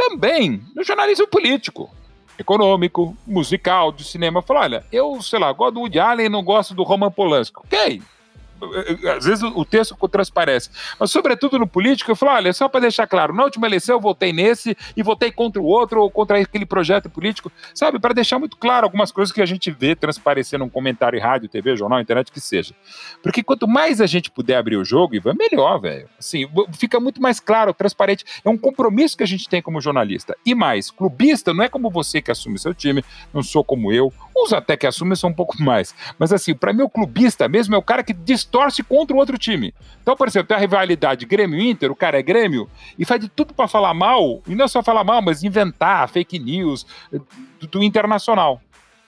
também 0.10 0.62
no 0.76 0.84
jornalismo 0.84 1.28
político. 1.28 1.90
econômico, 2.38 3.16
musical, 3.28 3.92
de 3.92 4.04
cinema. 4.04 4.42
Falar, 4.42 4.62
olha, 4.62 4.86
eu, 4.92 5.22
sei 5.22 5.40
lá, 5.40 5.52
gosto 5.52 5.76
do 5.76 5.82
Woody 5.82 6.00
Allen 6.00 6.26
e 6.26 6.30
não 6.30 6.44
gosto 6.44 6.74
do 6.74 6.84
Roman 6.84 7.12
Polanski. 7.12 7.60
Ok, 7.60 8.02
às 9.16 9.26
vezes 9.26 9.44
o 9.44 9.66
texto 9.66 9.96
transparece. 10.08 10.70
Mas, 11.00 11.12
sobretudo 11.12 11.60
no 11.60 11.68
político, 11.68 12.12
eu 12.12 12.16
falo: 12.16 12.34
olha, 12.34 12.54
só 12.54 12.68
para 12.68 12.82
deixar 12.82 13.08
claro, 13.08 13.34
na 13.34 13.44
última 13.44 13.68
eleição 13.68 13.96
eu 13.96 14.02
votei 14.02 14.34
nesse 14.34 14.76
e 14.96 15.04
votei 15.04 15.32
contra 15.32 15.62
o 15.62 15.66
outro 15.66 16.02
ou 16.02 16.12
contra 16.12 16.40
aquele 16.40 16.66
projeto 16.66 17.10
político, 17.10 17.52
sabe? 17.74 18.00
Para 18.00 18.14
deixar 18.14 18.40
muito 18.40 18.58
claro 18.58 18.86
algumas 18.86 19.12
coisas 19.12 19.34
que 19.34 19.42
a 19.42 19.46
gente 19.46 19.72
vê 19.72 19.96
transparecer 19.96 20.60
num 20.60 20.70
comentário 20.70 21.18
em 21.18 21.22
rádio, 21.22 21.50
TV, 21.50 21.76
jornal, 21.76 22.00
internet, 22.00 22.32
que 22.32 22.40
seja. 22.40 22.74
Porque 23.22 23.44
quanto 23.44 23.68
mais 23.68 24.02
a 24.02 24.06
gente 24.06 24.30
puder 24.30 24.58
abrir 24.58 24.78
o 24.78 24.86
jogo, 24.86 25.16
Ivan, 25.16 25.34
melhor, 25.34 25.80
velho. 25.80 26.10
Assim, 26.18 26.48
fica 26.74 27.00
muito 27.00 27.22
mais 27.22 27.40
claro, 27.40 27.74
transparente. 27.74 28.26
É 28.44 28.50
um 28.50 28.58
compromisso 28.58 29.18
que 29.18 29.24
a 29.24 29.28
gente 29.28 29.48
tem 29.48 29.62
como 29.62 29.82
jornalista. 29.82 30.36
E 30.46 30.54
mais, 30.56 30.92
clubista 30.92 31.54
não 31.54 31.64
é 31.64 31.70
como 31.70 31.90
você 31.90 32.22
que 32.22 32.32
assume 32.32 32.58
seu 32.58 32.74
time, 32.74 33.04
não 33.34 33.44
sou 33.44 33.64
como 33.64 33.92
eu. 33.92 34.12
Uns 34.36 34.52
até 34.54 34.76
que 34.76 34.88
assumem 34.88 35.16
são 35.16 35.30
um 35.30 35.34
pouco 35.34 35.56
mais. 35.62 35.94
Mas 36.18 36.34
assim, 36.34 36.54
para 36.54 36.74
mim, 36.74 36.84
o 36.84 36.90
clubista 36.90 37.48
mesmo 37.48 37.76
é 37.76 37.78
o 37.78 37.82
cara 37.82 38.04
que 38.04 38.14
torce 38.54 38.84
contra 38.84 39.16
o 39.16 39.20
outro 39.20 39.36
time. 39.36 39.74
Então, 40.04 40.16
por 40.16 40.28
exemplo, 40.28 40.50
tem 40.50 40.56
a 40.56 40.60
rivalidade 40.60 41.26
Grêmio-Inter, 41.26 41.92
o 41.92 41.96
cara 41.96 42.20
é 42.20 42.22
Grêmio, 42.22 42.70
e 43.00 43.04
faz 43.04 43.20
de 43.20 43.28
tudo 43.28 43.52
para 43.52 43.68
falar 43.68 43.96
mal, 43.96 44.44
e 44.48 44.54
não 44.54 44.66
é 44.66 44.68
só 44.68 44.84
falar 44.84 45.04
mal, 45.04 45.24
mas 45.24 45.44
inventar 45.44 46.08
fake 46.08 46.38
news 46.38 46.86
eh, 47.12 47.18
do, 47.60 47.66
do 47.68 47.84
internacional 47.84 48.62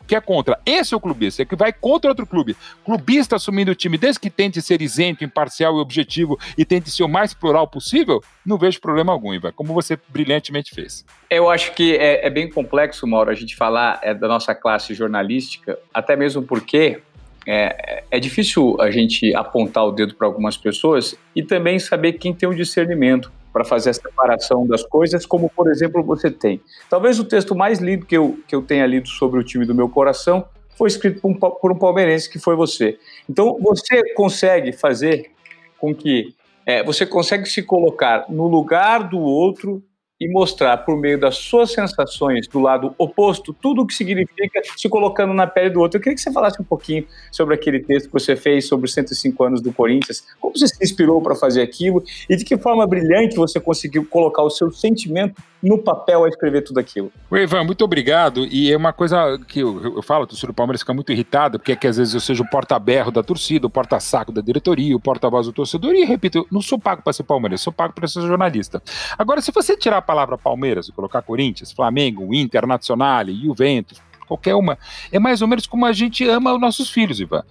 que 0.07 0.15
é 0.15 0.21
contra. 0.21 0.59
Esse 0.65 0.93
é 0.93 0.97
o 0.97 0.99
clubista, 0.99 1.41
é 1.41 1.45
que 1.45 1.55
vai 1.55 1.73
contra 1.73 2.11
outro 2.11 2.27
clube. 2.27 2.55
Clubista 2.83 3.37
assumindo 3.37 3.71
o 3.71 3.75
time, 3.75 3.97
desde 3.97 4.19
que 4.19 4.29
tente 4.29 4.61
ser 4.61 4.79
isento, 4.79 5.23
imparcial 5.23 5.77
e 5.77 5.81
objetivo 5.81 6.39
e 6.55 6.63
tente 6.63 6.91
ser 6.91 7.03
o 7.03 7.09
mais 7.09 7.33
plural 7.33 7.67
possível, 7.67 8.23
não 8.45 8.55
vejo 8.55 8.79
problema 8.79 9.11
algum, 9.11 9.33
Ivan, 9.33 9.51
como 9.51 9.73
você 9.73 9.97
brilhantemente 10.09 10.75
fez. 10.75 11.03
Eu 11.27 11.49
acho 11.49 11.73
que 11.73 11.95
é, 11.95 12.25
é 12.25 12.29
bem 12.29 12.49
complexo, 12.49 13.07
Mauro, 13.07 13.31
a 13.31 13.35
gente 13.35 13.55
falar 13.55 13.99
é, 14.03 14.13
da 14.13 14.27
nossa 14.27 14.53
classe 14.53 14.93
jornalística, 14.93 15.77
até 15.91 16.15
mesmo 16.15 16.43
porque 16.43 17.01
é, 17.47 18.03
é 18.09 18.19
difícil 18.19 18.79
a 18.79 18.89
gente 18.89 19.33
apontar 19.35 19.85
o 19.85 19.91
dedo 19.91 20.15
para 20.15 20.27
algumas 20.27 20.57
pessoas 20.57 21.15
e 21.35 21.43
também 21.43 21.79
saber 21.79 22.13
quem 22.13 22.33
tem 22.33 22.49
o 22.49 22.55
discernimento 22.55 23.31
para 23.53 23.63
fazer 23.63 23.91
a 23.91 23.93
separação 23.93 24.67
das 24.67 24.83
coisas, 24.83 25.25
como 25.25 25.49
por 25.49 25.69
exemplo 25.69 26.03
você 26.03 26.29
tem. 26.29 26.59
Talvez 26.89 27.19
o 27.19 27.23
texto 27.23 27.55
mais 27.55 27.79
lido 27.79 28.05
que 28.05 28.17
eu, 28.17 28.37
que 28.47 28.55
eu 28.55 28.61
tenha 28.61 28.85
lido 28.85 29.07
sobre 29.07 29.39
o 29.39 29.43
time 29.43 29.65
do 29.65 29.73
meu 29.73 29.87
coração 29.87 30.45
foi 30.77 30.89
escrito 30.89 31.21
por 31.21 31.31
um, 31.31 31.35
por 31.35 31.71
um 31.71 31.77
palmeirense 31.77 32.29
que 32.29 32.37
foi 32.37 32.55
você. 32.55 32.97
Então 33.29 33.57
você 33.61 34.13
consegue 34.13 34.73
fazer 34.73 35.31
com 35.79 35.95
que 35.95 36.33
é, 36.65 36.83
você 36.83 37.05
consegue 37.05 37.47
se 37.47 37.61
colocar 37.61 38.25
no 38.27 38.47
lugar 38.47 39.07
do 39.07 39.19
outro 39.19 39.83
e 40.19 40.31
mostrar 40.31 40.77
por 40.77 40.97
meio 40.97 41.19
das 41.19 41.37
suas 41.37 41.71
sensações 41.71 42.47
do 42.47 42.59
lado 42.59 42.95
oposto 42.97 43.53
tudo 43.53 43.81
o 43.81 43.87
que 43.87 43.93
significa 43.93 44.61
se 44.75 44.87
colocando 44.87 45.33
na 45.33 45.45
pele 45.45 45.69
do 45.69 45.81
outro. 45.81 45.97
Eu 45.97 46.01
queria 46.01 46.15
que 46.15 46.21
você 46.21 46.31
falasse 46.31 46.61
um 46.61 46.65
pouquinho 46.65 47.05
sobre 47.31 47.55
aquele 47.55 47.81
texto 47.81 48.07
que 48.07 48.13
você 48.13 48.35
fez 48.35 48.67
sobre 48.67 48.85
os 48.85 48.93
105 48.93 49.43
anos 49.43 49.61
do 49.61 49.73
Corinthians, 49.73 50.25
como 50.39 50.57
você 50.57 50.67
se 50.67 50.81
inspirou 50.81 51.21
para 51.21 51.35
fazer 51.35 51.61
aquilo 51.61 52.01
e 52.29 52.35
de 52.37 52.45
que 52.45 52.57
forma 52.57 52.87
brilhante 52.87 53.35
você 53.35 53.59
conseguiu 53.59 54.05
colocar 54.05 54.43
o 54.43 54.49
seu 54.49 54.71
sentimento 54.71 55.41
no 55.65 55.79
papel 55.79 56.23
a 56.23 56.29
escrever 56.29 56.61
tudo 56.61 56.79
aquilo. 56.79 57.11
O 57.29 57.35
Ivan, 57.35 57.63
muito 57.63 57.83
obrigado. 57.83 58.45
E 58.45 58.71
é 58.71 58.77
uma 58.77 58.93
coisa 58.93 59.39
que 59.47 59.61
eu, 59.61 59.95
eu 59.95 60.01
falo, 60.03 60.23
a 60.23 60.27
torcida 60.27 60.51
do 60.51 60.53
Palmeiras 60.53 60.81
fica 60.81 60.93
muito 60.93 61.11
irritada, 61.11 61.57
porque 61.57 61.71
é 61.71 61.75
que 61.75 61.87
às 61.87 61.97
vezes 61.97 62.13
eu 62.13 62.19
seja 62.19 62.43
o 62.43 62.49
porta-berro 62.49 63.11
da 63.11 63.23
torcida, 63.23 63.65
o 63.65 63.69
porta-saco 63.69 64.31
da 64.31 64.41
diretoria, 64.41 64.95
o 64.95 64.99
porta-voz 64.99 65.47
do 65.47 65.53
torcedor, 65.53 65.93
e 65.95 66.05
repito, 66.05 66.37
eu 66.37 66.47
não 66.51 66.61
sou 66.61 66.77
pago 66.77 67.01
para 67.01 67.11
ser 67.13 67.23
Palmeiras, 67.23 67.61
sou 67.61 67.73
pago 67.73 67.93
para 67.93 68.07
ser 68.07 68.21
jornalista. 68.21 68.81
Agora, 69.17 69.41
se 69.41 69.51
você 69.51 69.75
tirar 69.75 69.97
a 69.97 70.01
palavra 70.01 70.37
Palmeiras 70.37 70.87
e 70.87 70.91
colocar 70.91 71.23
Corinthians, 71.23 71.71
Flamengo, 71.71 72.33
Internacional, 72.33 73.25
Juventus, 73.27 73.99
qualquer 74.27 74.53
uma, 74.55 74.77
é 75.11 75.19
mais 75.19 75.41
ou 75.41 75.47
menos 75.47 75.65
como 75.65 75.85
a 75.85 75.91
gente 75.91 76.27
ama 76.27 76.53
os 76.53 76.61
nossos 76.61 76.89
filhos, 76.89 77.19
Ivan. 77.19 77.43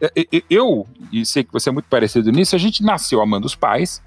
É, 0.00 0.10
é, 0.20 0.42
eu, 0.50 0.86
e 1.12 1.24
sei 1.24 1.44
que 1.44 1.52
você 1.52 1.68
é 1.68 1.72
muito 1.72 1.86
parecido 1.88 2.30
nisso, 2.32 2.56
a 2.56 2.58
gente 2.58 2.82
nasceu 2.82 3.22
amando 3.22 3.46
os 3.46 3.54
pais, 3.54 4.02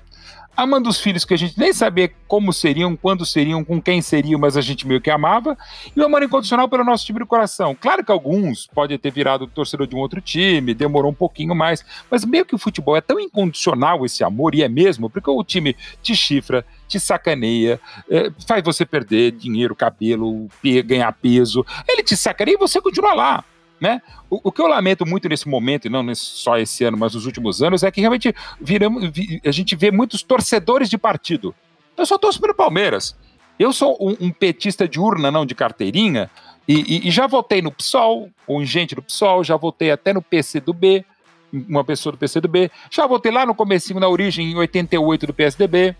amando 0.55 0.89
os 0.89 1.00
filhos 1.00 1.25
que 1.25 1.33
a 1.33 1.38
gente 1.38 1.57
nem 1.59 1.74
sabia 1.74 2.12
como 2.27 2.53
seriam, 2.53 2.95
quando 2.95 3.25
seriam, 3.25 3.63
com 3.63 3.81
quem 3.81 4.01
seriam, 4.01 4.39
mas 4.39 4.57
a 4.57 4.62
gente 4.62 4.88
meio 4.88 5.01
que 5.01 5.09
amava, 5.09 5.57
e 5.95 6.00
o 6.00 6.05
amor 6.05 6.24
incondicional 6.24 6.69
pelo 6.69 6.83
nosso 6.83 7.05
time 7.05 7.19
de 7.19 7.25
coração. 7.25 7.75
Claro 7.75 8.03
que 8.03 8.12
alguns 8.12 8.67
podem 8.67 8.97
ter 8.97 9.12
virado 9.12 9.47
torcedor 9.47 9.88
de 9.88 9.95
um 9.95 10.00
outro 10.00 10.21
time, 10.21 10.74
demorou 10.74 11.12
um 11.12 11.15
pouquinho 11.15 11.55
mais, 11.55 11.85
mas 12.09 12.25
meio 12.25 12.45
que 12.45 12.55
o 12.55 12.59
futebol 12.59 12.95
é 12.95 13.01
tão 13.01 13.19
incondicional 13.19 14.05
esse 14.05 14.24
amor, 14.24 14.55
e 14.55 14.63
é 14.63 14.69
mesmo, 14.69 15.09
porque 15.09 15.29
o 15.29 15.43
time 15.43 15.75
te 16.01 16.15
chifra, 16.15 16.65
te 16.88 17.00
sacaneia, 17.00 17.79
é, 18.09 18.31
faz 18.47 18.63
você 18.63 18.85
perder 18.85 19.31
dinheiro, 19.31 19.75
cabelo, 19.75 20.47
ganhar 20.85 21.11
peso, 21.13 21.65
ele 21.87 22.03
te 22.03 22.15
sacaneia 22.15 22.55
e 22.55 22.59
você 22.59 22.81
continua 22.81 23.13
lá. 23.13 23.44
Né? 23.79 24.01
O, 24.29 24.40
o, 24.46 24.51
que 24.51 24.61
eu 24.61 24.68
lamento 24.68 25.05
muito 25.05 25.27
nesse 25.27 25.48
momento, 25.50 25.85
e 25.85 25.90
não 25.90 26.16
só 26.16 26.57
esse 26.57 26.83
ano, 26.83 26.98
mas 26.98 27.14
nos 27.14 27.25
últimos 27.25 27.61
anos, 27.61 27.83
é 27.83 27.92
que 27.92 28.00
realmente 28.00 28.33
viramos, 28.59 29.11
a 29.46 29.51
gente 29.51 29.75
vê 29.75 29.92
muitos 29.92 30.24
torcedores 30.24 30.90
de 30.90 30.98
partido. 30.98 31.53
Eu 31.98 32.05
só 32.05 32.18
torço 32.18 32.40
pelo 32.40 32.55
Palmeiras. 32.55 33.16
Eu 33.59 33.72
sou 33.74 33.98
um, 34.00 34.27
um 34.27 34.31
petista 34.31 34.88
de 34.88 35.00
urna, 35.00 35.31
não 35.31 35.46
de 35.46 35.55
carteirinha, 35.55 36.29
e, 36.68 36.74
e, 36.74 37.07
e, 37.07 37.11
já 37.11 37.27
votei 37.27 37.61
no 37.61 37.72
PSOL, 37.72 38.29
ou 38.48 38.66
gente 38.66 38.96
do 38.96 39.01
PSOL, 39.01 39.44
já 39.44 39.55
votei 39.55 39.92
até 39.92 40.14
no 40.14 40.22
PCdoB, 40.22 41.05
uma 41.53 41.83
pessoa 41.83 42.11
do 42.11 42.18
PCdoB, 42.18 42.72
já 42.90 43.05
votei 43.05 43.31
lá 43.31 43.46
no 43.46 43.53
comecinho, 43.53 44.00
na 44.00 44.09
origem, 44.09 44.51
em 44.51 44.55
88 44.55 45.27
do 45.27 45.33
PSDB. 45.33 45.96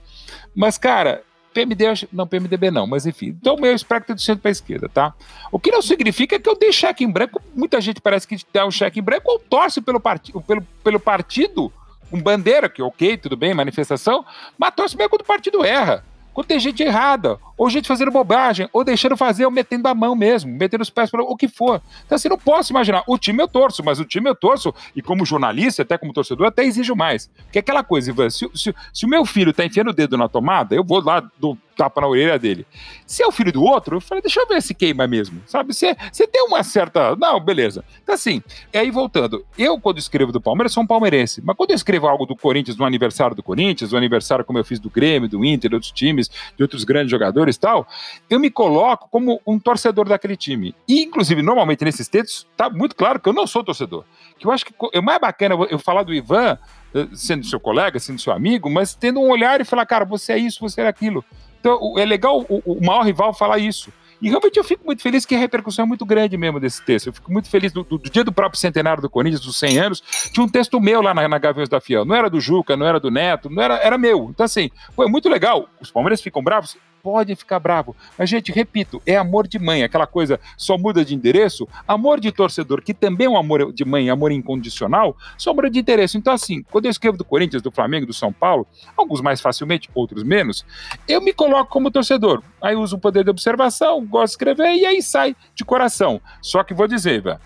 Mas, 0.56 0.78
cara, 0.78 1.24
PMD, 1.56 1.86
não, 2.12 2.28
PMDB 2.28 2.70
não, 2.70 2.86
mas 2.86 3.06
enfim. 3.06 3.28
Então, 3.28 3.56
meu 3.56 3.74
espectro 3.74 4.12
é 4.12 4.16
do 4.16 4.22
centro 4.22 4.42
para 4.42 4.50
a 4.50 4.52
esquerda, 4.52 4.90
tá? 4.90 5.14
O 5.50 5.58
que 5.58 5.72
não 5.72 5.82
significa 5.82 6.38
que 6.38 6.50
eu 6.50 6.58
dei 6.58 6.74
cheque 6.74 7.06
em 7.06 7.10
branco. 7.10 7.42
Muita 7.56 7.80
gente 7.80 8.02
parece 8.02 8.28
que 8.28 8.38
dá 8.52 8.66
um 8.66 8.72
cheque 8.72 9.00
em 9.00 9.04
branco 9.04 9.32
ou 9.32 9.40
torce 9.40 9.80
pelo, 9.80 9.98
part... 9.98 10.34
pelo, 10.46 10.62
pelo 10.84 11.00
partido, 11.00 11.72
com 12.12 12.22
bandeira, 12.22 12.68
que 12.68 12.82
ok, 12.82 13.16
tudo 13.16 13.38
bem, 13.38 13.54
manifestação, 13.54 14.26
mas 14.58 14.76
torce 14.76 14.98
mesmo 14.98 15.10
quando 15.10 15.22
o 15.22 15.26
partido 15.26 15.64
erra 15.64 16.04
quando 16.36 16.48
tem 16.48 16.60
gente 16.60 16.84
errada, 16.84 17.40
ou 17.58 17.70
gente 17.70 17.88
fazendo 17.88 18.12
bobagem, 18.12 18.68
ou 18.74 18.84
deixando 18.84 19.16
fazer, 19.16 19.46
ou 19.46 19.52
metendo 19.52 19.88
a 19.88 19.96
mão 19.96 20.14
mesmo, 20.14 20.52
metendo 20.52 20.82
os 20.82 20.90
pés 20.90 21.10
o 21.14 21.36
que 21.38 21.48
for. 21.48 21.82
Então, 22.06 22.18
assim, 22.18 22.28
não 22.28 22.38
posso 22.38 22.74
imaginar. 22.74 23.06
O 23.08 23.18
time 23.18 23.42
eu 23.42 23.48
torço, 23.48 23.82
mas 23.82 24.02
o 24.02 24.06
time 24.06 24.30
eu 24.30 24.36
torço, 24.36 24.74
e 24.94 25.02
como 25.02 25.26
jornalista, 25.26 25.84
até 25.84 25.98
como 25.98 26.12
torcedor, 26.12 26.48
até 26.48 26.66
exijo 26.66 26.94
mais. 26.94 27.32
Que 27.54 27.60
é 27.60 27.62
aquela 27.62 27.86
coisa, 27.86 28.12
Ivan, 28.12 28.30
se, 28.30 28.50
se, 28.54 28.76
se 28.94 29.06
o 29.06 29.10
meu 29.10 29.24
filho 29.24 29.52
está 29.52 29.66
enfiando 29.66 29.92
o 29.92 29.94
dedo 29.94 30.18
na 30.18 30.28
tomada, 30.28 30.76
eu 30.76 30.84
vou 30.84 31.02
lá 31.02 31.22
do 31.40 31.58
tapa 31.76 32.02
na 32.02 32.08
orelha 32.08 32.40
dele. 32.40 32.66
Se 33.06 33.22
é 33.22 33.28
o 33.28 33.32
filho 33.32 33.52
do 33.52 33.64
outro, 33.64 33.98
eu 33.98 34.02
falei, 34.02 34.22
deixa 34.22 34.40
eu 34.40 34.48
ver 34.48 34.62
se 34.62 34.74
queima 34.74 35.06
mesmo, 35.08 35.42
sabe? 35.46 35.74
Você, 35.74 35.96
você 36.12 36.26
tem 36.26 36.44
uma 36.44 36.64
certa. 36.64 37.16
Não, 37.16 37.40
beleza. 37.40 37.84
Então, 38.02 38.16
assim, 38.16 38.42
e 38.74 38.78
aí 38.78 38.90
voltando, 38.90 39.46
eu, 39.58 39.80
quando 39.80 39.98
escrevo 39.98 40.32
do 40.32 40.42
Palmeiras, 40.42 40.72
sou 40.72 40.84
um 40.84 40.88
palmeirense, 40.88 41.42
mas 41.44 41.56
quando 41.56 41.72
eu 41.72 41.76
escrevo 41.76 42.08
algo 42.08 42.26
do 42.26 42.36
Corinthians, 42.36 42.78
no 42.78 42.86
aniversário 42.86 43.36
do 43.36 43.44
Corinthians, 43.44 43.92
no 43.92 43.98
aniversário 43.98 44.46
como 44.46 44.58
eu 44.58 44.66
fiz 44.66 44.80
do 44.80 44.90
Grêmio, 44.90 45.30
do 45.30 45.44
Inter, 45.44 45.70
de 45.70 45.76
outros 45.76 45.92
times, 45.92 46.30
de 46.56 46.64
outros 46.64 46.84
grandes 46.84 47.12
jogadores 47.12 47.56
e 47.56 47.60
tal, 47.60 47.88
eu 48.30 48.40
me 48.40 48.50
coloco 48.50 49.08
como 49.10 49.42
um 49.46 49.60
torcedor 49.60 50.08
daquele 50.08 50.36
time. 50.36 50.74
E, 50.88 51.04
inclusive, 51.04 51.42
normalmente 51.42 51.84
nesses 51.84 52.08
textos, 52.08 52.48
tá 52.56 52.70
muito 52.70 52.96
claro 52.96 53.20
que 53.20 53.30
eu 53.30 53.34
não 53.34 53.46
sou 53.46 53.64
torcedor. 53.64 54.04
Que 54.38 54.48
eu 54.48 54.52
acho 54.52 54.66
que 54.66 54.74
é 54.94 55.02
mais 55.02 55.20
bacana 55.20 55.56
eu 55.70 55.80
falar 55.80 56.04
do 56.04 56.14
Ivan 56.14 56.58
eh, 56.94 57.08
sendo 57.14 57.46
seu 57.46 57.60
colega, 57.60 58.00
sendo 58.00 58.22
seu 58.22 58.32
amigo, 58.32 58.70
mas 58.70 58.96
tendo 58.96 59.20
um 59.20 59.30
olhar 59.30 59.60
e 59.60 59.66
falar, 59.66 59.86
cara, 59.86 60.06
você 60.06 60.34
é 60.34 60.38
isso, 60.38 60.62
você 60.62 60.82
é 60.82 60.88
aquilo. 60.88 61.24
Então, 61.66 61.98
é 61.98 62.06
legal 62.06 62.46
o, 62.48 62.62
o 62.64 62.86
maior 62.86 63.02
rival 63.02 63.34
falar 63.34 63.58
isso. 63.58 63.92
E 64.22 64.30
realmente 64.30 64.58
eu 64.58 64.64
fico 64.64 64.86
muito 64.86 65.02
feliz 65.02 65.26
que 65.26 65.34
a 65.34 65.40
repercussão 65.40 65.84
é 65.84 65.88
muito 65.88 66.06
grande 66.06 66.38
mesmo 66.38 66.60
desse 66.60 66.80
texto. 66.86 67.08
Eu 67.08 67.14
fico 67.14 67.32
muito 67.34 67.50
feliz 67.50 67.74
do, 67.74 67.84
do, 67.84 67.98
do 67.98 68.10
dia 68.10 68.24
do 68.24 68.32
próprio 68.32 68.60
centenário 68.60 69.02
do 69.02 69.10
Corinthians, 69.10 69.42
dos 69.42 69.58
100 69.58 69.80
anos, 69.80 70.04
tinha 70.32 70.44
um 70.44 70.48
texto 70.48 70.80
meu 70.80 71.02
lá 71.02 71.12
na, 71.12 71.28
na 71.28 71.38
Gaviões 71.40 71.68
da 71.68 71.82
Fiel. 71.82 72.06
Não 72.06 72.16
era 72.16 72.30
do 72.30 72.40
Juca, 72.40 72.78
não 72.78 72.86
era 72.86 73.00
do 73.00 73.10
Neto, 73.10 73.50
não 73.50 73.64
era, 73.64 73.78
era 73.78 73.98
meu. 73.98 74.28
Então, 74.30 74.46
assim, 74.46 74.70
foi 74.96 75.08
muito 75.08 75.28
legal. 75.28 75.68
Os 75.82 75.90
Palmeiras 75.90 76.22
ficam 76.22 76.44
bravos? 76.44 76.78
Pode 77.06 77.36
ficar 77.36 77.60
bravo. 77.60 77.96
Mas, 78.18 78.28
gente, 78.28 78.52
repito, 78.52 79.00
é 79.06 79.16
amor 79.16 79.48
de 79.48 79.60
mãe, 79.60 79.84
aquela 79.84 80.08
coisa 80.08 80.40
só 80.58 80.76
muda 80.76 81.06
de 81.06 81.14
endereço. 81.14 81.68
Amor 81.88 82.20
de 82.20 82.32
torcedor, 82.32 82.82
que 82.82 82.96
também 82.96 83.28
é 83.28 83.30
um 83.30 83.38
amor 83.38 83.72
de 83.72 83.86
mãe, 83.86 84.10
amor 84.10 84.32
incondicional, 84.32 85.16
só 85.38 85.54
muda 85.54 85.70
de 85.70 85.78
endereço. 85.78 86.18
Então, 86.18 86.34
assim, 86.34 86.64
quando 86.72 86.86
eu 86.86 86.92
escrevo 86.92 87.16
do 87.16 87.24
Corinthians, 87.24 87.62
do 87.62 87.70
Flamengo, 87.70 88.08
do 88.08 88.14
São 88.14 88.34
Paulo, 88.34 88.66
alguns 88.98 89.22
mais 89.22 89.40
facilmente, 89.40 89.88
outros 89.94 90.24
menos, 90.24 90.66
eu 91.08 91.22
me 91.22 91.32
coloco 91.32 91.70
como 91.70 91.92
torcedor. 91.92 92.42
Aí 92.60 92.76
uso 92.76 92.96
o 92.96 93.00
poder 93.00 93.24
de 93.24 93.30
observação, 93.30 94.04
gosto 94.04 94.26
de 94.26 94.32
escrever 94.32 94.74
e 94.74 94.84
aí 94.84 95.00
sai 95.00 95.36
de 95.54 95.64
coração. 95.64 96.20
Só 96.42 96.64
que 96.64 96.74
vou 96.74 96.88
dizer, 96.88 97.22
velho 97.22 97.40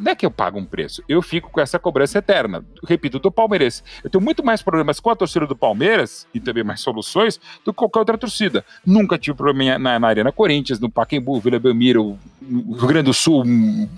não 0.00 0.12
é 0.12 0.14
que 0.14 0.24
eu 0.24 0.30
pago 0.30 0.58
um 0.58 0.64
preço, 0.64 1.02
eu 1.08 1.20
fico 1.20 1.50
com 1.50 1.60
essa 1.60 1.78
cobrança 1.78 2.18
eterna. 2.18 2.64
Repito, 2.86 3.18
do 3.18 3.30
Palmeiras. 3.30 3.82
Eu 4.02 4.10
tenho 4.10 4.22
muito 4.22 4.44
mais 4.44 4.62
problemas 4.62 5.00
com 5.00 5.10
a 5.10 5.16
torcida 5.16 5.46
do 5.46 5.56
Palmeiras 5.56 6.26
e 6.32 6.40
também 6.40 6.62
mais 6.62 6.80
soluções 6.80 7.40
do 7.64 7.72
que 7.72 7.78
qualquer 7.78 8.00
outra 8.00 8.18
torcida. 8.18 8.64
Nunca 8.84 9.18
tive 9.18 9.36
problema 9.36 9.78
na, 9.78 9.98
na 9.98 10.08
Arena 10.08 10.30
Corinthians, 10.30 10.78
no 10.78 10.90
Pacaembu, 10.90 11.40
Vila 11.40 11.58
Belmiro, 11.58 12.18
Rio 12.40 12.86
Grande 12.86 13.06
do 13.06 13.14
Sul, 13.14 13.44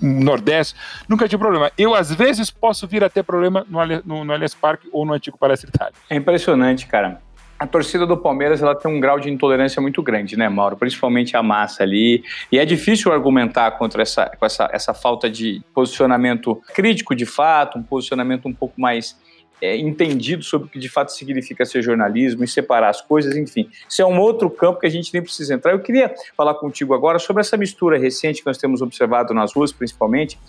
Nordeste. 0.01 0.75
Nunca 1.07 1.27
tive 1.27 1.39
problema. 1.39 1.71
Eu, 1.77 1.93
às 1.93 2.13
vezes, 2.13 2.49
posso 2.49 2.87
vir 2.87 3.03
a 3.03 3.09
ter 3.09 3.23
problema 3.23 3.65
no, 3.69 3.79
no, 4.05 4.25
no 4.25 4.33
Allianz 4.33 4.55
Parque 4.55 4.89
ou 4.91 5.05
no 5.05 5.13
antigo 5.13 5.37
Palestra 5.37 5.69
Itália. 5.69 5.93
É 6.09 6.15
impressionante, 6.15 6.87
cara. 6.87 7.21
A 7.59 7.67
torcida 7.67 8.07
do 8.07 8.15
Palmeiras 8.15 8.61
ela 8.61 8.73
tem 8.73 8.89
um 8.89 9.01
grau 9.01 9.19
de 9.19 9.29
intolerância 9.29 9.81
muito 9.81 10.01
grande, 10.01 10.37
né, 10.37 10.47
Mauro? 10.47 10.77
Principalmente 10.77 11.35
a 11.35 11.43
massa 11.43 11.83
ali. 11.83 12.23
E 12.49 12.57
é 12.57 12.63
difícil 12.63 13.11
argumentar 13.11 13.71
contra 13.71 14.01
essa, 14.01 14.31
com 14.39 14.45
essa, 14.45 14.69
essa 14.71 14.93
falta 14.93 15.29
de 15.29 15.61
posicionamento 15.73 16.55
crítico 16.73 17.13
de 17.13 17.25
fato, 17.25 17.77
um 17.77 17.83
posicionamento 17.83 18.47
um 18.47 18.53
pouco 18.53 18.79
mais 18.79 19.19
é, 19.61 19.75
entendido 19.75 20.41
sobre 20.41 20.69
o 20.69 20.71
que 20.71 20.79
de 20.79 20.87
fato 20.87 21.11
significa 21.11 21.65
ser 21.65 21.81
jornalismo 21.81 22.45
e 22.45 22.47
separar 22.47 22.89
as 22.89 23.01
coisas, 23.01 23.35
enfim. 23.35 23.69
Isso 23.89 24.01
é 24.01 24.05
um 24.05 24.17
outro 24.17 24.49
campo 24.49 24.79
que 24.79 24.87
a 24.87 24.89
gente 24.89 25.13
nem 25.13 25.21
precisa 25.21 25.53
entrar. 25.53 25.73
Eu 25.73 25.81
queria 25.81 26.13
falar 26.37 26.53
contigo 26.53 26.93
agora 26.93 27.19
sobre 27.19 27.41
essa 27.41 27.57
mistura 27.57 27.99
recente 27.99 28.39
que 28.39 28.47
nós 28.47 28.57
temos 28.57 28.81
observado 28.81 29.33
nas 29.33 29.53
ruas, 29.53 29.73
principalmente, 29.73 30.39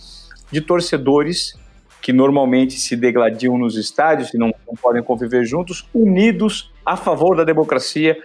de 0.53 0.61
torcedores 0.61 1.59
que 2.01 2.12
normalmente 2.12 2.75
se 2.75 2.96
degladiam 2.96 3.59
nos 3.59 3.77
estádios 3.77 4.33
e 4.33 4.38
não, 4.38 4.55
não 4.66 4.75
podem 4.81 5.03
conviver 5.03 5.44
juntos, 5.44 5.87
unidos 5.92 6.73
a 6.90 6.96
favor 6.96 7.37
da 7.37 7.44
democracia, 7.44 8.20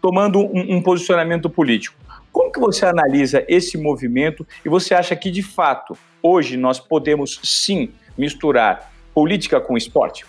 tomando 0.00 0.38
um, 0.38 0.76
um 0.76 0.82
posicionamento 0.82 1.50
político. 1.50 1.94
Como 2.32 2.50
que 2.50 2.58
você 2.58 2.86
analisa 2.86 3.44
esse 3.46 3.76
movimento 3.76 4.46
e 4.64 4.68
você 4.68 4.94
acha 4.94 5.14
que, 5.14 5.30
de 5.30 5.42
fato, 5.42 5.94
hoje 6.22 6.56
nós 6.56 6.80
podemos 6.80 7.38
sim 7.42 7.90
misturar 8.16 8.90
política 9.12 9.60
com 9.60 9.76
esporte? 9.76 10.24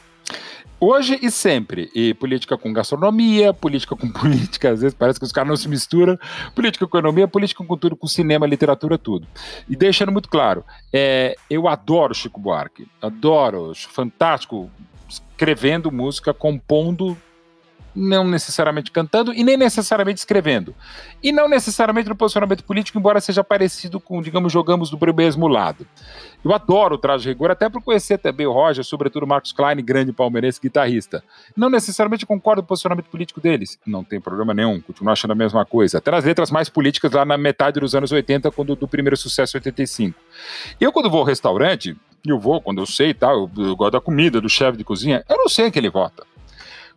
Hoje 0.77 1.19
e 1.21 1.31
sempre. 1.31 1.89
E 1.95 2.13
política 2.13 2.57
com 2.57 2.73
gastronomia, 2.73 3.53
política 3.53 3.95
com 3.95 4.11
política, 4.11 4.71
às 4.71 4.81
vezes 4.81 4.93
parece 4.93 5.17
que 5.17 5.25
os 5.25 5.31
caras 5.31 5.47
não 5.47 5.55
se 5.55 5.69
misturam. 5.69 6.19
Política 6.53 6.85
com 6.85 6.97
economia, 6.97 7.29
política 7.29 7.63
com 7.63 7.77
tudo, 7.77 7.95
com 7.95 8.07
cinema, 8.07 8.45
literatura, 8.45 8.97
tudo. 8.97 9.25
E 9.69 9.75
deixando 9.77 10.11
muito 10.11 10.27
claro, 10.27 10.65
é, 10.91 11.33
eu 11.49 11.65
adoro 11.65 12.13
Chico 12.13 12.41
Buarque, 12.41 12.85
adoro, 13.01 13.71
fantástico, 13.73 14.69
escrevendo 15.07 15.89
música, 15.89 16.33
compondo 16.33 17.17
não 17.99 18.25
necessariamente 18.25 18.91
cantando 18.91 19.33
e 19.33 19.43
nem 19.43 19.57
necessariamente 19.57 20.19
escrevendo. 20.19 20.73
E 21.21 21.31
não 21.31 21.49
necessariamente 21.49 22.07
no 22.07 22.15
posicionamento 22.15 22.63
político, 22.63 22.97
embora 22.97 23.19
seja 23.19 23.43
parecido 23.43 23.99
com, 23.99 24.21
digamos, 24.21 24.53
jogamos 24.53 24.89
do 24.89 24.97
mesmo 25.13 25.47
lado. 25.47 25.85
Eu 26.43 26.53
adoro 26.53 26.95
o 26.95 26.97
traje 26.97 27.27
rigor, 27.27 27.51
até 27.51 27.67
por 27.67 27.81
conhecer 27.81 28.17
também 28.17 28.47
o 28.47 28.53
Roger, 28.53 28.83
sobretudo 28.85 29.23
o 29.23 29.27
Marcos 29.27 29.51
Klein, 29.51 29.83
grande 29.83 30.13
palmeirense 30.13 30.62
guitarrista. 30.62 31.21
Não 31.55 31.69
necessariamente 31.69 32.25
concordo 32.25 32.62
com 32.62 32.65
o 32.65 32.69
posicionamento 32.69 33.07
político 33.07 33.41
deles. 33.41 33.77
Não 33.85 34.03
tem 34.03 34.21
problema 34.21 34.53
nenhum, 34.53 34.79
continuo 34.79 35.12
achando 35.12 35.31
a 35.31 35.35
mesma 35.35 35.65
coisa. 35.65 35.97
Até 35.97 36.12
nas 36.12 36.23
letras 36.23 36.49
mais 36.49 36.69
políticas 36.69 37.12
lá 37.12 37.25
na 37.25 37.38
metade 37.38 37.81
dos 37.81 37.93
anos 37.93 38.12
80, 38.12 38.49
quando 38.51 38.75
do 38.75 38.88
primeiro 38.88 39.17
sucesso 39.17 39.57
85. 39.57 40.17
Eu, 40.79 40.93
quando 40.93 41.09
vou 41.09 41.19
ao 41.19 41.25
restaurante, 41.25 41.97
eu 42.25 42.39
vou, 42.39 42.62
quando 42.62 42.81
eu 42.81 42.85
sei 42.85 43.09
e 43.09 43.13
tal, 43.13 43.49
eu, 43.57 43.65
eu 43.65 43.75
gosto 43.75 43.93
da 43.93 44.01
comida, 44.01 44.39
do 44.39 44.49
chefe 44.49 44.77
de 44.77 44.83
cozinha, 44.83 45.23
eu 45.27 45.38
não 45.38 45.49
sei 45.49 45.67
em 45.67 45.71
que 45.71 45.79
ele 45.79 45.89
vota. 45.89 46.28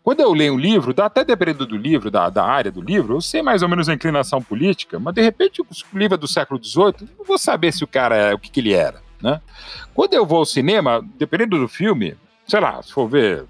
Quando 0.03 0.21
eu 0.21 0.33
leio 0.33 0.55
um 0.55 0.59
livro, 0.59 0.93
até 1.01 1.25
dependendo 1.25 1.65
do 1.65 1.77
livro, 1.77 2.11
da, 2.11 2.29
da 2.29 2.45
área 2.45 2.73
do 2.73 2.81
livro, 2.81 3.15
eu 3.15 3.21
sei 3.21 3.41
mais 3.41 3.63
ou 3.63 3.69
menos 3.69 3.89
a 3.89 3.95
inclinação 3.95 4.43
política, 4.43 4.99
mas 4.99 5.15
de 5.15 5.23
repente 5.23 5.63
o 5.63 5.67
livro 5.95 6.15
é 6.15 6.19
do 6.19 6.27
século 6.27 6.63
XVIII, 6.63 7.09
não 7.17 7.25
vou 7.25 7.39
saber 7.39 7.73
se 7.73 7.85
o 7.85 7.87
cara 7.87 8.17
é, 8.17 8.35
o 8.35 8.39
que, 8.39 8.51
que 8.51 8.61
ele 8.61 8.73
era. 8.73 9.01
Né? 9.23 9.41
Quando 9.95 10.15
eu 10.15 10.27
vou 10.27 10.39
ao 10.39 10.45
cinema, 10.45 11.05
dependendo 11.17 11.57
do 11.57 11.69
filme, 11.69 12.17
sei 12.49 12.59
lá, 12.59 12.83
se 12.83 12.93
for 12.93 13.07
ver 13.07 13.45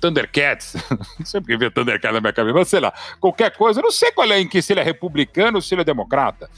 Thundercats, 0.00 0.76
não 1.18 1.26
sei 1.26 1.40
porque 1.40 1.56
ver 1.56 1.72
Thundercats 1.72 2.14
na 2.14 2.20
minha 2.20 2.32
cabeça, 2.32 2.56
mas 2.56 2.68
sei 2.68 2.80
lá, 2.80 2.92
qualquer 3.18 3.50
coisa, 3.56 3.80
eu 3.80 3.84
não 3.84 3.90
sei 3.90 4.12
qual 4.12 4.30
é 4.30 4.40
em 4.40 4.48
que 4.48 4.62
se 4.62 4.72
ele 4.72 4.80
é 4.80 4.84
republicano 4.84 5.56
ou 5.56 5.62
se 5.62 5.74
ele 5.74 5.80
é 5.80 5.84
democrata. 5.84 6.48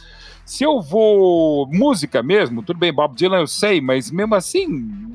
Se 0.49 0.65
eu 0.65 0.81
vou 0.81 1.67
música 1.67 2.23
mesmo, 2.23 2.63
tudo 2.63 2.79
bem, 2.79 2.91
Bob 2.91 3.15
Dylan 3.15 3.41
eu 3.41 3.47
sei, 3.47 3.83
mas 3.83 4.11
mesmo 4.11 4.35
assim, 4.35 4.67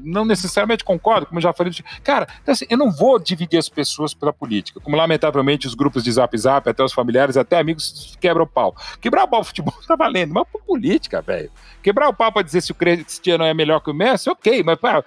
não 0.04 0.24
necessariamente 0.24 0.84
concordo, 0.84 1.26
como 1.26 1.39
eu 1.39 1.41
já 1.41 1.52
falei. 1.52 1.74
Cara, 2.04 2.28
então 2.43 2.52
assim, 2.52 2.67
eu 2.69 2.78
não 2.78 2.91
vou 2.91 3.17
dividir 3.17 3.58
as 3.58 3.67
pessoas 3.67 4.13
pela 4.13 4.32
política, 4.32 4.80
como 4.80 4.96
lamentavelmente 4.96 5.65
os 5.65 5.74
grupos 5.74 6.04
de 6.04 6.12
zap 6.12 6.38
zap, 6.38 6.69
até 6.69 6.84
os 6.84 6.93
familiares, 6.93 7.36
até 7.36 7.58
amigos 7.58 8.15
quebram 8.22 8.43
o 8.43 8.48
pau. 8.48 8.76
Quebrar 9.02 9.24
o 9.24 9.28
pau 9.28 9.43
futebol 9.43 9.74
tá 9.88 9.96
valendo, 9.96 10.36
mas 10.36 10.48
por 10.48 10.62
política, 10.62 11.19
velho. 11.19 11.50
Quebrar 11.82 12.10
o 12.10 12.13
pau 12.13 12.32
para 12.32 12.43
dizer 12.43 12.62
se 12.62 12.72
o 12.72 12.76
Cristiano 12.76 13.43
é 13.43 13.56
melhor 13.56 13.80
que 13.80 13.89
o 13.89 13.93
Messi, 13.93 14.30
ok, 14.30 14.62
mas 14.62 14.78
para 14.78 15.04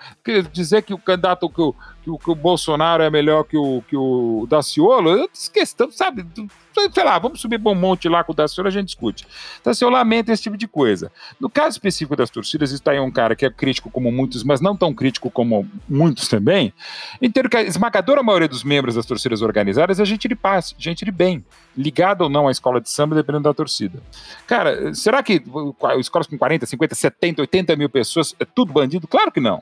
dizer 0.52 0.82
que 0.82 0.92
o 0.92 0.98
candidato 0.98 1.48
que 1.48 1.60
o, 1.60 1.72
que 2.06 2.10
o, 2.10 2.18
que 2.18 2.30
o 2.30 2.36
Bolsonaro 2.36 3.02
é 3.02 3.10
melhor 3.10 3.42
que 3.42 3.56
o, 3.56 3.82
que 3.88 3.96
o 3.96 4.46
Daciolo, 4.48 5.10
eu 5.10 5.28
questão, 5.52 5.90
sabe? 5.90 6.24
sei 6.92 7.02
lá, 7.02 7.18
vamos 7.18 7.40
subir 7.40 7.60
um 7.64 7.74
monte 7.74 8.08
lá 8.08 8.22
com 8.22 8.30
o 8.30 8.34
Daciolo, 8.34 8.68
a 8.68 8.70
gente 8.70 8.86
discute. 8.86 9.26
Então, 9.60 9.72
assim, 9.72 9.84
eu 9.84 9.90
lamento 9.90 10.30
esse 10.30 10.42
tipo 10.42 10.56
de 10.56 10.68
coisa. 10.68 11.10
No 11.40 11.50
caso 11.50 11.70
específico 11.70 12.14
das 12.14 12.30
torcidas, 12.30 12.70
está 12.70 12.92
aí 12.92 13.00
um 13.00 13.10
cara 13.10 13.34
que 13.34 13.44
é 13.44 13.50
crítico 13.50 13.90
como 13.90 14.12
muitos, 14.12 14.44
mas 14.44 14.60
não 14.60 14.76
tão 14.76 14.94
crítico 14.94 15.30
como 15.30 15.68
muitos 15.88 16.28
também. 16.28 16.72
Entendo 17.20 17.48
que 17.48 17.56
a 17.56 17.62
esmagadora 17.62 18.22
maioria 18.22 18.46
dos 18.46 18.62
membros 18.62 18.94
das 18.94 19.06
torcidas 19.06 19.42
organizadas 19.42 19.98
é 19.98 20.04
gente 20.04 20.28
de 20.28 20.36
paz, 20.36 20.76
gente 20.78 21.04
de 21.04 21.10
bem, 21.10 21.44
ligada 21.76 22.22
ou 22.22 22.30
não 22.30 22.46
à 22.46 22.52
escola 22.52 22.80
de 22.80 22.88
samba, 22.88 23.16
dependendo 23.16 23.44
da 23.44 23.54
torcida. 23.54 24.00
Cara, 24.46 24.94
será 24.94 25.24
que 25.24 25.42
escolas 25.98 26.28
com 26.28 26.38
40, 26.38 26.66
50, 26.66 26.94
70, 26.94 27.42
80 27.42 27.74
mil 27.74 27.88
pessoas 27.88 28.32
é 28.38 28.44
tudo 28.44 28.72
bandido? 28.72 29.08
Claro 29.08 29.32
que 29.32 29.40
não. 29.40 29.60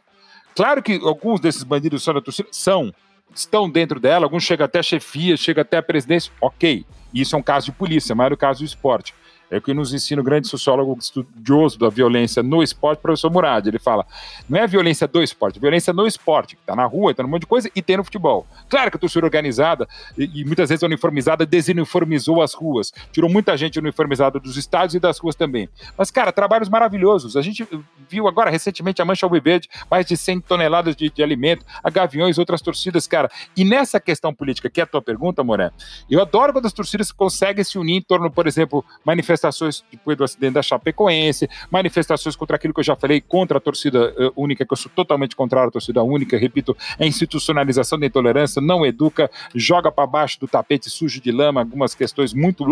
Claro 0.54 0.82
que 0.82 1.00
alguns 1.02 1.40
desses 1.40 1.62
bandidos 1.62 2.02
são 2.02 2.14
da 2.14 2.20
torcida, 2.20 2.48
são, 2.52 2.94
estão 3.34 3.68
dentro 3.68 3.98
dela, 3.98 4.24
alguns 4.24 4.44
chegam 4.44 4.64
até 4.64 4.78
a 4.78 4.82
chefia, 4.82 5.36
chegam 5.36 5.62
até 5.62 5.78
a 5.78 5.82
presidência, 5.82 6.32
ok. 6.40 6.86
Isso 7.12 7.34
é 7.34 7.38
um 7.38 7.42
caso 7.42 7.66
de 7.66 7.72
polícia, 7.72 8.14
mas 8.14 8.30
é 8.30 8.34
o 8.34 8.36
caso 8.36 8.60
do 8.60 8.64
esporte. 8.64 9.14
É 9.54 9.58
o 9.58 9.62
que 9.62 9.72
nos 9.72 9.94
ensina 9.94 10.20
o 10.20 10.24
grande 10.24 10.48
sociólogo 10.48 10.98
estudioso 11.00 11.78
da 11.78 11.88
violência 11.88 12.42
no 12.42 12.60
esporte, 12.60 12.98
professor 12.98 13.30
Murad. 13.30 13.64
Ele 13.64 13.78
fala: 13.78 14.04
não 14.48 14.58
é 14.58 14.66
violência 14.66 15.06
do 15.06 15.22
esporte, 15.22 15.58
é 15.58 15.60
violência 15.60 15.92
no 15.92 16.08
esporte, 16.08 16.56
que 16.56 16.62
está 16.62 16.74
na 16.74 16.84
rua, 16.84 17.12
está 17.12 17.22
num 17.22 17.28
monte 17.28 17.42
de 17.42 17.46
coisa, 17.46 17.70
e 17.72 17.80
tem 17.80 17.96
no 17.96 18.02
futebol. 18.02 18.48
Claro 18.68 18.90
que 18.90 18.96
a 18.96 19.00
torcida 19.00 19.24
organizada, 19.24 19.86
e, 20.18 20.40
e, 20.40 20.44
muitas 20.44 20.70
vezes 20.70 20.82
uniformizada, 20.82 21.46
desuniformizou 21.46 22.42
as 22.42 22.52
ruas, 22.52 22.92
tirou 23.12 23.30
muita 23.30 23.56
gente 23.56 23.78
uniformizada 23.78 24.40
dos 24.40 24.56
estádios 24.56 24.96
e 24.96 24.98
das 24.98 25.18
ruas 25.20 25.36
também. 25.36 25.68
Mas, 25.96 26.10
cara, 26.10 26.32
trabalhos 26.32 26.68
maravilhosos. 26.68 27.36
A 27.36 27.42
gente 27.42 27.64
viu 28.08 28.26
agora 28.26 28.50
recentemente 28.50 29.00
a 29.00 29.04
Mancha 29.04 29.24
Alviverde, 29.24 29.68
mais 29.88 30.04
de 30.04 30.16
100 30.16 30.40
toneladas 30.40 30.96
de, 30.96 31.08
de 31.10 31.22
alimento, 31.22 31.64
a 31.82 31.90
Gaviões, 31.90 32.38
outras 32.38 32.60
torcidas, 32.60 33.06
cara. 33.06 33.30
E 33.56 33.64
nessa 33.64 34.00
questão 34.00 34.34
política, 34.34 34.68
que 34.68 34.80
é 34.80 34.82
a 34.82 34.86
tua 34.86 35.00
pergunta, 35.00 35.44
Moré, 35.44 35.70
eu 36.10 36.20
adoro 36.20 36.52
quando 36.52 36.66
as 36.66 36.72
torcidas 36.72 37.12
conseguem 37.12 37.62
se 37.62 37.78
unir 37.78 37.98
em 37.98 38.02
torno, 38.02 38.28
por 38.28 38.48
exemplo, 38.48 38.84
manifestações 39.04 39.43
depois 39.90 40.16
do 40.16 40.24
acidente 40.24 40.54
da 40.54 40.62
Chapecoense, 40.62 41.48
manifestações 41.70 42.36
contra 42.36 42.56
aquilo 42.56 42.72
que 42.72 42.80
eu 42.80 42.84
já 42.84 42.96
falei, 42.96 43.20
contra 43.20 43.58
a 43.58 43.60
torcida 43.60 44.12
uh, 44.12 44.32
única, 44.36 44.64
que 44.64 44.72
eu 44.72 44.76
sou 44.76 44.90
totalmente 44.94 45.34
contrário 45.36 45.68
à 45.68 45.72
torcida 45.72 46.02
única, 46.02 46.36
repito, 46.36 46.76
é 46.98 47.06
institucionalização 47.06 47.98
da 47.98 48.06
intolerância, 48.06 48.60
não 48.60 48.84
educa, 48.84 49.30
joga 49.54 49.90
para 49.90 50.06
baixo 50.06 50.38
do 50.40 50.46
tapete 50.46 50.88
sujo 50.90 51.20
de 51.20 51.32
lama 51.32 51.60
algumas 51.60 51.94
questões 51.94 52.32
muito 52.32 52.64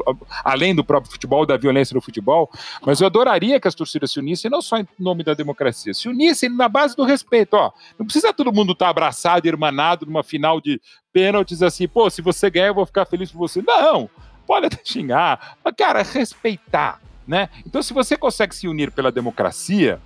além 0.44 0.74
do 0.74 0.85
próprio 0.85 1.11
futebol, 1.11 1.46
da 1.46 1.56
violência 1.56 1.94
no 1.94 2.00
futebol, 2.00 2.50
mas 2.85 3.00
eu 3.00 3.06
adoraria 3.06 3.61
que 3.61 3.68
as 3.68 3.74
torcidas 3.74 4.11
se 4.11 4.18
unissem, 4.18 4.50
não 4.50 4.62
só 4.62 4.78
em 4.78 4.87
nome 4.98 5.22
da 5.24 5.35
democracia, 5.35 5.94
se 5.94 6.08
unissem 6.08 6.48
na 6.48 6.68
base 6.68 6.96
do 6.96 7.04
respeito, 7.04 7.54
ó, 7.54 7.72
não 7.98 8.06
precisa 8.06 8.32
todo 8.32 8.52
mundo 8.52 8.72
estar 8.72 8.87
tá 8.87 8.90
abraçado, 8.90 9.46
irmanado 9.46 10.06
numa 10.06 10.22
final 10.22 10.61
de 10.61 10.80
pênaltis 11.12 11.62
assim, 11.62 11.87
pô, 11.87 12.08
se 12.08 12.22
você 12.22 12.50
ganhar 12.50 12.68
eu 12.68 12.74
vou 12.74 12.87
ficar 12.87 13.04
feliz 13.04 13.30
por 13.30 13.38
você, 13.38 13.62
não, 13.62 14.08
pode 14.52 14.66
até 14.66 14.80
xingar, 14.84 15.56
mas, 15.64 15.74
cara, 15.74 16.02
respeitar, 16.02 17.00
né? 17.26 17.48
Então, 17.66 17.82
se 17.82 17.94
você 17.94 18.18
consegue 18.18 18.54
se 18.54 18.68
unir 18.68 18.90
pela 18.90 19.10
democracia, 19.10 19.98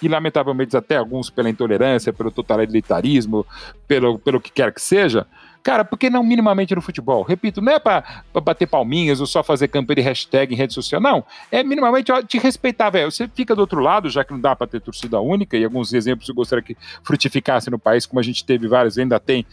e 0.00 0.06
lamentavelmente 0.06 0.76
até 0.76 0.96
alguns 0.96 1.28
pela 1.28 1.50
intolerância, 1.50 2.12
pelo 2.12 2.30
totalitarismo, 2.30 3.44
pelo, 3.88 4.16
pelo 4.20 4.40
que 4.40 4.50
quer 4.50 4.72
que 4.72 4.80
seja, 4.80 5.26
cara, 5.60 5.84
por 5.84 5.98
que 5.98 6.08
não 6.08 6.22
minimamente 6.22 6.72
no 6.72 6.80
futebol? 6.80 7.24
Repito, 7.24 7.60
não 7.60 7.72
é 7.72 7.80
para 7.80 8.22
bater 8.32 8.66
palminhas 8.66 9.20
ou 9.20 9.26
só 9.26 9.42
fazer 9.42 9.66
campanha 9.66 9.96
de 9.96 10.02
hashtag 10.02 10.54
em 10.54 10.56
rede 10.56 10.72
social, 10.72 11.00
não. 11.00 11.24
É 11.50 11.64
minimamente 11.64 12.12
ó, 12.12 12.22
te 12.22 12.38
respeitar, 12.38 12.90
velho. 12.90 13.10
Você 13.10 13.26
fica 13.26 13.56
do 13.56 13.60
outro 13.60 13.80
lado, 13.80 14.08
já 14.08 14.24
que 14.24 14.32
não 14.32 14.40
dá 14.40 14.54
para 14.54 14.68
ter 14.68 14.80
torcida 14.80 15.20
única, 15.20 15.56
e 15.56 15.64
alguns 15.64 15.92
exemplos 15.92 16.28
eu 16.28 16.34
gostaria 16.34 16.62
que 16.62 16.76
frutificassem 17.02 17.72
no 17.72 17.78
país, 17.78 18.06
como 18.06 18.20
a 18.20 18.22
gente 18.22 18.44
teve 18.44 18.68
vários, 18.68 18.96
ainda 18.96 19.18
tem 19.18 19.44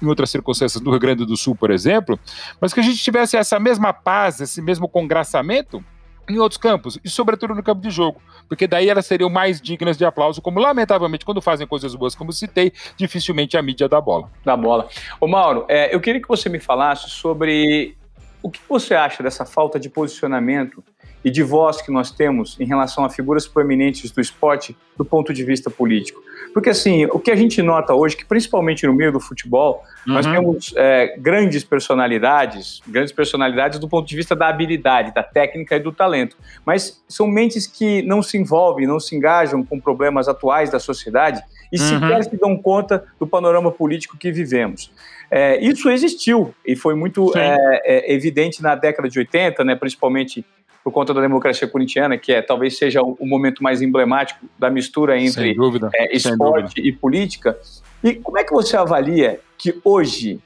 em 0.00 0.06
outras 0.06 0.30
circunstâncias 0.30 0.82
do 0.82 0.90
Rio 0.90 1.00
Grande 1.00 1.24
do 1.24 1.36
Sul, 1.36 1.54
por 1.54 1.70
exemplo, 1.70 2.18
mas 2.60 2.72
que 2.72 2.80
a 2.80 2.82
gente 2.82 2.98
tivesse 2.98 3.36
essa 3.36 3.58
mesma 3.58 3.92
paz, 3.92 4.40
esse 4.40 4.62
mesmo 4.62 4.88
congraçamento 4.88 5.84
em 6.28 6.38
outros 6.38 6.58
campos, 6.58 6.98
e 7.02 7.08
sobretudo 7.08 7.54
no 7.54 7.62
campo 7.62 7.80
de 7.80 7.90
jogo, 7.90 8.20
porque 8.48 8.66
daí 8.66 8.88
elas 8.88 9.06
seriam 9.06 9.30
mais 9.30 9.60
dignas 9.60 9.96
de 9.96 10.04
aplauso, 10.04 10.42
como 10.42 10.60
lamentavelmente, 10.60 11.24
quando 11.24 11.40
fazem 11.40 11.66
coisas 11.66 11.94
boas, 11.94 12.14
como 12.14 12.32
citei, 12.32 12.72
dificilmente 12.96 13.56
a 13.56 13.62
mídia 13.62 13.88
dá 13.88 14.00
bola. 14.00 14.30
Dá 14.44 14.56
bola. 14.56 14.88
Ô 15.18 15.26
Mauro, 15.26 15.64
é, 15.68 15.94
eu 15.94 16.00
queria 16.00 16.20
que 16.20 16.28
você 16.28 16.48
me 16.48 16.60
falasse 16.60 17.08
sobre 17.08 17.96
o 18.42 18.50
que 18.50 18.60
você 18.68 18.94
acha 18.94 19.22
dessa 19.22 19.44
falta 19.44 19.80
de 19.80 19.88
posicionamento 19.88 20.84
e 21.24 21.30
de 21.30 21.42
voz 21.42 21.82
que 21.82 21.90
nós 21.90 22.10
temos 22.10 22.58
em 22.60 22.64
relação 22.64 23.04
a 23.04 23.10
figuras 23.10 23.46
proeminentes 23.46 24.10
do 24.10 24.20
esporte 24.20 24.76
do 24.96 25.04
ponto 25.04 25.32
de 25.32 25.44
vista 25.44 25.70
político. 25.70 26.22
Porque, 26.58 26.70
assim, 26.70 27.04
o 27.04 27.20
que 27.20 27.30
a 27.30 27.36
gente 27.36 27.62
nota 27.62 27.94
hoje, 27.94 28.16
que 28.16 28.24
principalmente 28.24 28.84
no 28.84 28.92
meio 28.92 29.12
do 29.12 29.20
futebol, 29.20 29.84
uhum. 30.04 30.14
nós 30.14 30.26
temos 30.26 30.74
é, 30.76 31.14
grandes 31.16 31.62
personalidades, 31.62 32.82
grandes 32.84 33.12
personalidades 33.12 33.78
do 33.78 33.88
ponto 33.88 34.08
de 34.08 34.16
vista 34.16 34.34
da 34.34 34.48
habilidade, 34.48 35.14
da 35.14 35.22
técnica 35.22 35.76
e 35.76 35.78
do 35.78 35.92
talento. 35.92 36.36
Mas 36.66 37.00
são 37.06 37.28
mentes 37.28 37.64
que 37.64 38.02
não 38.02 38.24
se 38.24 38.36
envolvem, 38.36 38.88
não 38.88 38.98
se 38.98 39.14
engajam 39.14 39.64
com 39.64 39.78
problemas 39.78 40.26
atuais 40.26 40.68
da 40.68 40.80
sociedade 40.80 41.40
e 41.72 41.78
uhum. 41.78 41.86
sequer 41.86 42.24
se 42.24 42.36
dão 42.36 42.56
conta 42.56 43.04
do 43.20 43.26
panorama 43.28 43.70
político 43.70 44.18
que 44.18 44.32
vivemos. 44.32 44.90
É, 45.30 45.62
isso 45.62 45.88
existiu 45.88 46.52
e 46.66 46.74
foi 46.74 46.96
muito 46.96 47.38
é, 47.38 47.82
é, 47.84 48.12
evidente 48.12 48.60
na 48.60 48.74
década 48.74 49.08
de 49.08 49.16
80, 49.16 49.62
né, 49.62 49.76
principalmente 49.76 50.44
por 50.82 50.92
conta 50.92 51.12
da 51.12 51.20
democracia 51.20 51.68
corintiana, 51.68 52.16
que 52.16 52.32
é 52.32 52.40
talvez 52.40 52.76
seja 52.78 53.02
o, 53.02 53.16
o 53.20 53.26
momento 53.26 53.62
mais 53.62 53.82
emblemático 53.82 54.46
da 54.58 54.70
mistura 54.70 55.20
entre 55.20 55.56
é, 55.94 56.16
esporte 56.16 56.80
e 56.80 56.92
política. 56.92 57.58
E 58.02 58.14
como 58.14 58.38
é 58.38 58.44
que 58.44 58.52
você 58.52 58.76
avalia 58.76 59.40
que 59.56 59.80
hoje 59.84 60.40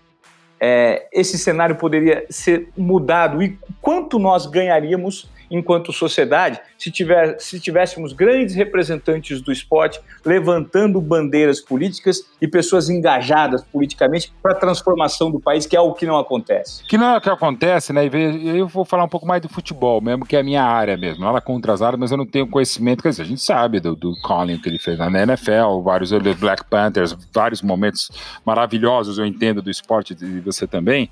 é, 0.58 1.08
esse 1.12 1.36
cenário 1.38 1.74
poderia 1.76 2.24
ser 2.30 2.68
mudado 2.76 3.42
e 3.42 3.58
quanto 3.80 4.18
nós 4.18 4.46
ganharíamos 4.46 5.28
enquanto 5.52 5.92
sociedade 5.92 6.58
se, 6.78 6.90
tiver, 6.90 7.38
se 7.38 7.60
tivéssemos 7.60 8.12
grandes 8.12 8.54
representantes 8.54 9.40
do 9.40 9.52
esporte 9.52 10.00
levantando 10.24 11.00
bandeiras 11.00 11.60
políticas 11.60 12.22
e 12.40 12.48
pessoas 12.48 12.88
engajadas 12.88 13.62
politicamente 13.62 14.32
para 14.42 14.52
a 14.52 14.54
transformação 14.54 15.30
do 15.30 15.38
país, 15.38 15.66
que 15.66 15.76
é 15.76 15.80
o 15.80 15.92
que 15.92 16.06
não 16.06 16.18
acontece. 16.18 16.84
Que 16.86 16.96
não 16.96 17.14
é 17.14 17.18
o 17.18 17.20
que 17.20 17.30
acontece, 17.30 17.92
né? 17.92 18.08
Eu 18.56 18.66
vou 18.66 18.84
falar 18.84 19.04
um 19.04 19.08
pouco 19.08 19.26
mais 19.26 19.42
do 19.42 19.48
futebol 19.48 20.00
mesmo, 20.00 20.26
que 20.26 20.34
é 20.34 20.40
a 20.40 20.42
minha 20.42 20.64
área 20.64 20.96
mesmo. 20.96 21.24
Nada 21.24 21.40
contra 21.40 21.72
as 21.72 21.82
áreas, 21.82 22.00
mas 22.00 22.10
eu 22.10 22.16
não 22.16 22.26
tenho 22.26 22.48
conhecimento. 22.48 23.02
Quer 23.02 23.10
dizer, 23.10 23.22
a 23.22 23.26
gente 23.26 23.42
sabe 23.42 23.78
do, 23.78 23.94
do 23.94 24.14
Colin 24.22 24.58
que 24.58 24.68
ele 24.68 24.78
fez 24.78 24.98
na 24.98 25.22
NFL, 25.22 25.80
vários 25.84 26.10
Black 26.38 26.64
Panthers, 26.64 27.16
vários 27.32 27.62
momentos 27.62 28.10
maravilhosos 28.44 29.18
eu 29.18 29.26
entendo 29.26 29.60
do 29.60 29.70
esporte 29.70 30.16
e 30.20 30.40
você 30.40 30.66
também. 30.66 31.10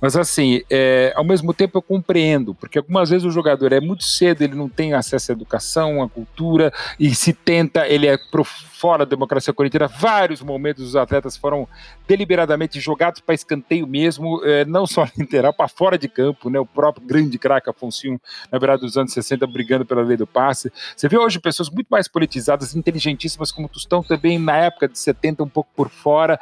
Mas 0.00 0.16
assim, 0.16 0.62
é, 0.70 1.12
ao 1.14 1.24
mesmo 1.24 1.52
tempo 1.52 1.78
eu 1.78 1.82
compreendo, 1.82 2.54
porque 2.54 2.78
algumas 2.78 3.10
vezes 3.10 3.24
o 3.24 3.30
jogador 3.30 3.72
é 3.72 3.80
muito 3.82 4.04
cedo, 4.04 4.42
ele 4.42 4.54
não 4.54 4.68
tem 4.68 4.94
acesso 4.94 5.32
à 5.32 5.34
educação, 5.34 6.02
à 6.02 6.08
cultura, 6.08 6.72
e 6.98 7.14
se 7.14 7.32
tenta, 7.32 7.86
ele 7.86 8.06
é 8.06 8.16
pro, 8.30 8.44
fora 8.44 9.06
da 9.06 9.10
democracia 9.10 9.54
corintiana. 9.54 9.86
Vários 9.86 10.42
momentos 10.42 10.84
os 10.84 10.96
atletas 10.96 11.36
foram 11.36 11.68
deliberadamente 12.08 12.80
jogados 12.80 13.20
para 13.20 13.32
escanteio 13.32 13.86
mesmo, 13.86 14.40
é, 14.44 14.64
não 14.64 14.88
só 14.88 15.06
literal, 15.16 15.54
para 15.54 15.68
fora 15.68 15.96
de 15.96 16.08
campo, 16.08 16.50
né? 16.50 16.58
O 16.58 16.66
próprio 16.66 17.06
grande 17.06 17.38
craque 17.38 17.70
Afonso, 17.70 18.20
na 18.50 18.58
verdade, 18.58 18.82
dos 18.82 18.96
anos 18.96 19.12
60, 19.12 19.46
brigando 19.46 19.86
pela 19.86 20.02
lei 20.02 20.16
do 20.16 20.26
passe. 20.26 20.72
Você 20.96 21.08
vê 21.08 21.16
hoje 21.16 21.38
pessoas 21.38 21.70
muito 21.70 21.86
mais 21.88 22.08
politizadas, 22.08 22.74
inteligentíssimas 22.74 23.52
como 23.52 23.68
Tostão, 23.68 24.02
também 24.02 24.36
na 24.38 24.56
época 24.56 24.88
de 24.88 24.98
70, 24.98 25.44
um 25.44 25.48
pouco 25.48 25.70
por 25.76 25.88
fora. 25.88 26.40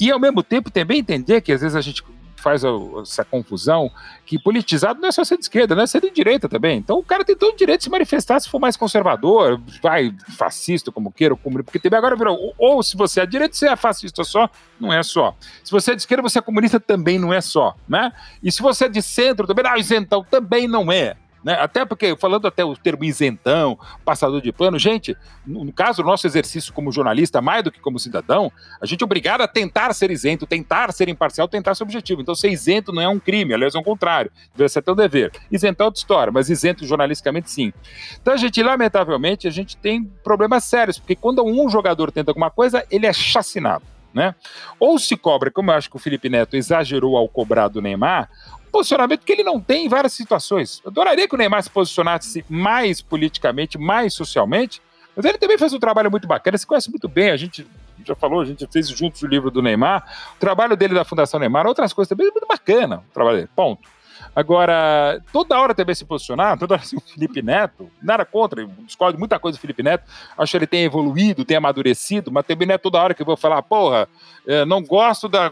E 0.00 0.10
ao 0.10 0.18
mesmo 0.18 0.42
tempo 0.42 0.72
também 0.72 0.98
entender 0.98 1.40
que 1.40 1.52
às 1.52 1.60
vezes 1.60 1.76
a 1.76 1.80
gente 1.80 2.02
faz 2.46 2.62
essa 3.02 3.24
confusão 3.24 3.90
que 4.24 4.38
politizado 4.38 5.00
não 5.00 5.08
é 5.08 5.12
só 5.12 5.24
ser 5.24 5.36
de 5.36 5.42
esquerda, 5.42 5.74
não 5.74 5.82
é 5.82 5.86
ser 5.86 6.00
de 6.00 6.10
direita 6.12 6.48
também. 6.48 6.78
Então 6.78 6.96
o 6.96 7.02
cara 7.02 7.24
tem 7.24 7.34
todo 7.34 7.52
o 7.52 7.56
direito 7.56 7.80
de 7.80 7.84
se 7.84 7.90
manifestar 7.90 8.38
se 8.38 8.48
for 8.48 8.60
mais 8.60 8.76
conservador, 8.76 9.60
vai 9.82 10.14
fascista, 10.38 10.92
como 10.92 11.10
queira, 11.10 11.34
como, 11.34 11.64
porque 11.64 11.80
também 11.80 11.98
agora 11.98 12.14
virou, 12.14 12.36
ou, 12.36 12.54
ou 12.56 12.82
se 12.84 12.96
você 12.96 13.20
é 13.20 13.26
de 13.26 13.32
direita, 13.32 13.56
você 13.56 13.68
é 13.68 13.74
fascista 13.74 14.22
só, 14.22 14.48
não 14.78 14.92
é 14.92 15.02
só. 15.02 15.34
Se 15.64 15.72
você 15.72 15.90
é 15.90 15.94
de 15.96 16.02
esquerda, 16.02 16.22
você 16.22 16.38
é 16.38 16.42
comunista, 16.42 16.78
também 16.78 17.18
não 17.18 17.34
é 17.34 17.40
só, 17.40 17.74
né? 17.88 18.12
E 18.40 18.52
se 18.52 18.62
você 18.62 18.84
é 18.84 18.88
de 18.88 19.02
centro, 19.02 19.44
também, 19.44 19.64
não, 19.64 19.76
isentão, 19.76 20.22
também 20.22 20.68
não 20.68 20.92
é. 20.92 21.16
Né? 21.46 21.52
Até 21.60 21.84
porque, 21.84 22.16
falando 22.16 22.48
até 22.48 22.64
o 22.64 22.74
termo 22.74 23.04
isentão, 23.04 23.78
passador 24.04 24.40
de 24.40 24.50
pano, 24.50 24.80
gente, 24.80 25.16
no, 25.46 25.72
caso 25.72 26.02
do 26.02 26.06
nosso 26.08 26.26
exercício 26.26 26.72
como 26.72 26.90
jornalista, 26.90 27.40
mais 27.40 27.62
do 27.62 27.70
que 27.70 27.78
como 27.78 28.00
cidadão, 28.00 28.50
a 28.80 28.84
gente 28.84 29.02
é 29.02 29.04
obrigado 29.04 29.42
a 29.42 29.46
tentar 29.46 29.94
ser 29.94 30.10
isento, 30.10 30.44
tentar 30.44 30.92
ser 30.92 31.08
imparcial, 31.08 31.46
tentar 31.46 31.76
ser 31.76 31.84
objetivo. 31.84 32.20
Então, 32.20 32.34
ser 32.34 32.50
isento 32.50 32.92
não 32.92 33.00
é 33.00 33.08
um 33.08 33.20
crime, 33.20 33.54
aliás, 33.54 33.76
é 33.76 33.78
o 33.78 33.84
contrário. 33.84 34.28
Deve 34.56 34.68
ser 34.68 34.80
até 34.80 34.90
um 34.90 34.96
dever. 34.96 35.30
Isentão 35.48 35.84
é 35.84 35.86
outra 35.86 36.00
história, 36.00 36.32
mas 36.32 36.50
isento 36.50 36.84
jornalisticamente 36.84 37.48
sim. 37.48 37.72
Então, 38.20 38.34
a 38.34 38.36
gente, 38.36 38.60
lamentavelmente, 38.60 39.46
a 39.46 39.52
gente 39.52 39.76
tem 39.76 40.02
problemas 40.24 40.64
sérios, 40.64 40.98
porque 40.98 41.14
quando 41.14 41.44
um 41.44 41.70
jogador 41.70 42.10
tenta 42.10 42.32
alguma 42.32 42.50
coisa, 42.50 42.84
ele 42.90 43.06
é 43.06 43.12
chacinado. 43.12 43.84
Né? 44.12 44.34
Ou 44.80 44.98
se 44.98 45.14
cobra, 45.14 45.50
como 45.50 45.70
eu 45.70 45.74
acho 45.74 45.90
que 45.90 45.96
o 45.96 45.98
Felipe 45.98 46.30
Neto 46.30 46.56
exagerou 46.56 47.18
ao 47.18 47.28
cobrar 47.28 47.68
do 47.68 47.82
Neymar, 47.82 48.30
posicionamento 48.70 49.24
que 49.24 49.32
ele 49.32 49.42
não 49.42 49.60
tem 49.60 49.86
em 49.86 49.88
várias 49.88 50.12
situações. 50.12 50.80
Eu 50.84 50.90
adoraria 50.90 51.28
que 51.28 51.34
o 51.34 51.38
Neymar 51.38 51.62
se 51.62 51.70
posicionasse 51.70 52.44
mais 52.48 53.00
politicamente, 53.00 53.78
mais 53.78 54.14
socialmente, 54.14 54.82
mas 55.14 55.24
ele 55.24 55.38
também 55.38 55.56
fez 55.56 55.72
um 55.72 55.78
trabalho 55.78 56.10
muito 56.10 56.28
bacana, 56.28 56.58
se 56.58 56.66
conhece 56.66 56.90
muito 56.90 57.08
bem, 57.08 57.30
a 57.30 57.36
gente 57.36 57.66
já 58.04 58.14
falou, 58.14 58.40
a 58.40 58.44
gente 58.44 58.66
fez 58.70 58.88
juntos 58.88 59.22
o 59.22 59.26
livro 59.26 59.50
do 59.50 59.62
Neymar, 59.62 60.04
o 60.36 60.38
trabalho 60.38 60.76
dele 60.76 60.94
da 60.94 61.04
Fundação 61.04 61.40
Neymar, 61.40 61.66
outras 61.66 61.92
coisas 61.92 62.08
também, 62.08 62.28
é 62.28 62.30
muito 62.30 62.46
bacana 62.46 62.98
o 62.98 63.12
trabalho 63.12 63.38
dele, 63.38 63.50
ponto. 63.56 63.88
Agora, 64.34 65.18
toda 65.32 65.58
hora 65.58 65.74
também 65.74 65.94
se 65.94 66.04
posicionar, 66.04 66.58
toda 66.58 66.74
hora 66.74 66.82
assim, 66.84 66.96
o 66.96 67.00
Felipe 67.00 67.40
Neto, 67.40 67.90
nada 68.02 68.24
contra, 68.24 68.66
discordo 68.84 69.18
muita 69.18 69.38
coisa 69.38 69.56
do 69.56 69.60
Felipe 69.60 69.82
Neto, 69.82 70.04
acho 70.36 70.50
que 70.50 70.58
ele 70.58 70.66
tem 70.66 70.84
evoluído, 70.84 71.44
tem 71.44 71.56
amadurecido, 71.56 72.30
mas 72.30 72.44
também 72.44 72.68
não 72.68 72.74
é 72.74 72.78
toda 72.78 73.00
hora 73.00 73.14
que 73.14 73.22
eu 73.22 73.26
vou 73.26 73.36
falar, 73.36 73.62
porra, 73.62 74.06
é, 74.46 74.64
não 74.66 74.82
gosto 74.82 75.28
da, 75.28 75.50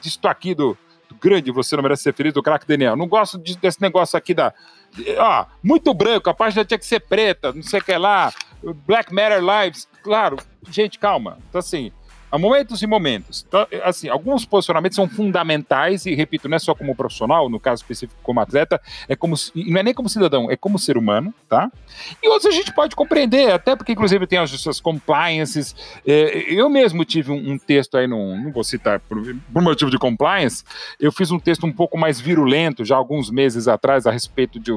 disso 0.00 0.18
aqui 0.24 0.54
do, 0.54 0.76
grande, 1.22 1.52
você 1.52 1.76
não 1.76 1.82
merece 1.82 2.02
ser 2.02 2.14
feliz, 2.14 2.32
do 2.32 2.42
craque 2.42 2.66
Daniel. 2.66 2.96
Não 2.96 3.06
gosto 3.06 3.38
de, 3.38 3.56
desse 3.56 3.80
negócio 3.80 4.18
aqui 4.18 4.34
da. 4.34 4.52
Ó, 5.18 5.46
muito 5.62 5.94
branco, 5.94 6.28
a 6.28 6.34
página 6.34 6.64
tinha 6.64 6.78
que 6.78 6.84
ser 6.84 7.00
preta, 7.00 7.52
não 7.52 7.62
sei 7.62 7.80
o 7.80 7.84
que 7.84 7.96
lá. 7.96 8.32
Black 8.86 9.12
Matter 9.12 9.40
Lives. 9.40 9.88
Claro, 10.02 10.36
gente, 10.68 10.98
calma. 10.98 11.38
Então, 11.48 11.58
assim, 11.58 11.92
Há 12.32 12.38
momentos 12.38 12.80
e 12.80 12.86
momentos. 12.86 13.44
Então, 13.46 13.66
assim, 13.84 14.08
alguns 14.08 14.46
posicionamentos 14.46 14.96
são 14.96 15.06
fundamentais, 15.06 16.06
e 16.06 16.14
repito, 16.14 16.48
não 16.48 16.56
é 16.56 16.58
só 16.58 16.74
como 16.74 16.96
profissional, 16.96 17.46
no 17.50 17.60
caso 17.60 17.82
específico 17.82 18.18
como 18.22 18.40
atleta, 18.40 18.80
é 19.06 19.14
como, 19.14 19.36
não 19.54 19.78
é 19.78 19.82
nem 19.82 19.92
como 19.92 20.08
cidadão, 20.08 20.50
é 20.50 20.56
como 20.56 20.78
ser 20.78 20.96
humano, 20.96 21.34
tá? 21.46 21.70
E 22.22 22.28
outros 22.30 22.46
a 22.46 22.56
gente 22.56 22.72
pode 22.72 22.96
compreender, 22.96 23.52
até 23.52 23.76
porque, 23.76 23.92
inclusive, 23.92 24.26
tem 24.26 24.38
as 24.38 24.50
suas 24.50 24.80
compliances. 24.80 25.76
É, 26.06 26.50
eu 26.50 26.70
mesmo 26.70 27.04
tive 27.04 27.30
um, 27.30 27.52
um, 27.52 27.58
texto 27.58 27.98
aí, 27.98 28.06
não, 28.06 28.34
não 28.34 28.50
vou 28.50 28.64
citar 28.64 28.98
por, 29.00 29.18
por 29.52 29.60
motivo 29.60 29.90
de 29.90 29.98
compliance, 29.98 30.64
eu 30.98 31.12
fiz 31.12 31.30
um 31.30 31.38
texto 31.38 31.66
um 31.66 31.72
pouco 31.72 31.98
mais 31.98 32.18
virulento 32.18 32.82
já 32.82 32.96
alguns 32.96 33.30
meses 33.30 33.68
atrás 33.68 34.06
a 34.06 34.10
respeito 34.10 34.58
de 34.58 34.72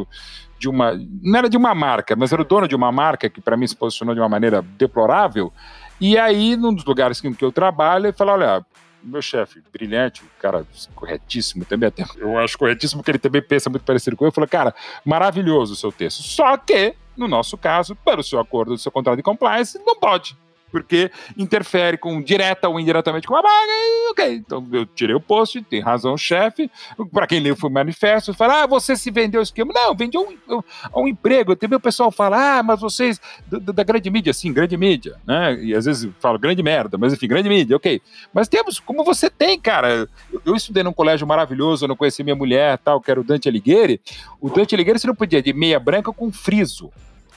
de 0.58 0.70
uma. 0.70 0.94
Não 1.22 1.38
era 1.38 1.50
de 1.50 1.58
uma 1.58 1.76
marca, 1.76 2.16
mas 2.16 2.32
era 2.32 2.42
o 2.42 2.46
dono 2.46 2.68
de 2.68 2.76
uma 2.76 2.92
marca 2.92 3.30
que 3.30 3.42
para 3.42 3.58
mim 3.58 3.68
se 3.68 3.76
posicionou 3.76 4.16
de 4.16 4.22
uma 4.22 4.30
maneira 4.30 4.62
deplorável. 4.62 5.52
E 6.00 6.18
aí, 6.18 6.56
num 6.56 6.74
dos 6.74 6.86
lugares 6.86 7.22
que 7.22 7.28
eu 7.42 7.52
trabalho, 7.52 8.08
ele 8.08 8.14
fala: 8.14 8.34
olha, 8.34 8.66
meu 9.04 9.22
chefe, 9.22 9.62
brilhante, 9.72 10.24
cara 10.40 10.66
corretíssimo 10.96 11.64
também, 11.64 11.88
até, 11.88 12.04
eu 12.18 12.38
acho 12.38 12.58
corretíssimo 12.58 13.02
porque 13.02 13.12
ele 13.12 13.20
também 13.20 13.42
pensa 13.42 13.70
muito 13.70 13.84
parecido 13.84 14.18
com 14.18 14.26
eu. 14.26 14.32
Falei, 14.32 14.50
cara, 14.50 14.74
maravilhoso 15.06 15.74
o 15.74 15.76
seu 15.76 15.92
texto. 15.92 16.24
Só 16.24 16.58
que, 16.58 16.96
no 17.16 17.28
nosso 17.28 17.58
caso, 17.58 17.96
para 17.96 18.20
o 18.20 18.24
seu 18.24 18.40
acordo, 18.40 18.74
do 18.74 18.78
seu 18.78 18.92
contrato 18.92 19.18
de 19.18 19.24
compliance, 19.24 19.80
não 19.86 19.96
pode 19.96 20.38
porque 20.76 21.10
interfere 21.38 21.98
com 21.98 22.22
direta 22.22 22.68
ou 22.68 22.78
indiretamente 22.78 23.26
com 23.26 23.34
a 23.34 23.42
vaga, 23.42 23.72
e 23.72 24.12
ok. 24.12 24.34
Então 24.36 24.68
eu 24.74 24.86
tirei 24.86 25.16
o 25.16 25.22
post, 25.22 25.62
tem 25.62 25.80
razão 25.80 26.18
chefe. 26.18 26.70
Para 27.14 27.26
quem 27.26 27.40
leu 27.40 27.56
o 27.64 27.70
manifesto, 27.70 28.34
fala: 28.34 28.64
ah, 28.64 28.68
você 28.68 28.94
se 28.98 29.10
vendeu 29.10 29.40
o 29.40 29.44
esquema. 29.44 29.72
Não, 29.74 29.96
vendeu 29.96 30.38
um, 30.50 30.62
um 30.94 31.08
emprego. 31.08 31.56
Também 31.56 31.78
o 31.78 31.80
pessoal 31.80 32.12
fala: 32.12 32.60
ah, 32.60 32.62
mas 32.62 32.82
vocês 32.82 33.22
da, 33.48 33.72
da, 33.72 33.84
grande 33.84 34.10
mídia, 34.10 34.34
sim, 34.34 34.52
grande 34.52 34.76
mídia, 34.76 35.16
né? 35.26 35.58
E 35.64 35.74
às 35.74 35.86
vezes 35.86 36.12
falo 36.20 36.38
grande 36.38 36.62
merda, 36.62 36.98
mas 36.98 37.14
enfim, 37.14 37.30
grande 37.30 37.48
mídia, 37.48 37.78
ok. 37.78 38.02
Mas 38.34 38.50
temos, 38.50 38.78
como 38.78 39.02
você 39.06 39.30
tem, 39.30 39.58
cara. 39.58 40.10
Eu, 40.34 40.42
eu 40.46 40.56
estudei 40.56 40.84
num 40.84 40.92
colégio 40.92 41.26
maravilhoso, 41.26 41.86
eu 41.86 41.88
não 41.88 41.96
conheci 41.96 42.22
minha 42.22 42.36
mulher, 42.36 42.78
tal, 42.80 43.00
que 43.00 43.10
era 43.10 43.22
o 43.22 43.24
Dante 43.24 43.48
Alighieri. 43.48 44.02
O 44.42 44.50
Dante 44.50 44.76
Alighieri 44.76 45.00
você 45.00 45.08
não 45.08 45.16
podia 45.16 45.42
de 45.42 45.54
meia 45.54 45.80
branca 45.80 46.12
com 46.12 46.30
friso. 46.34 46.92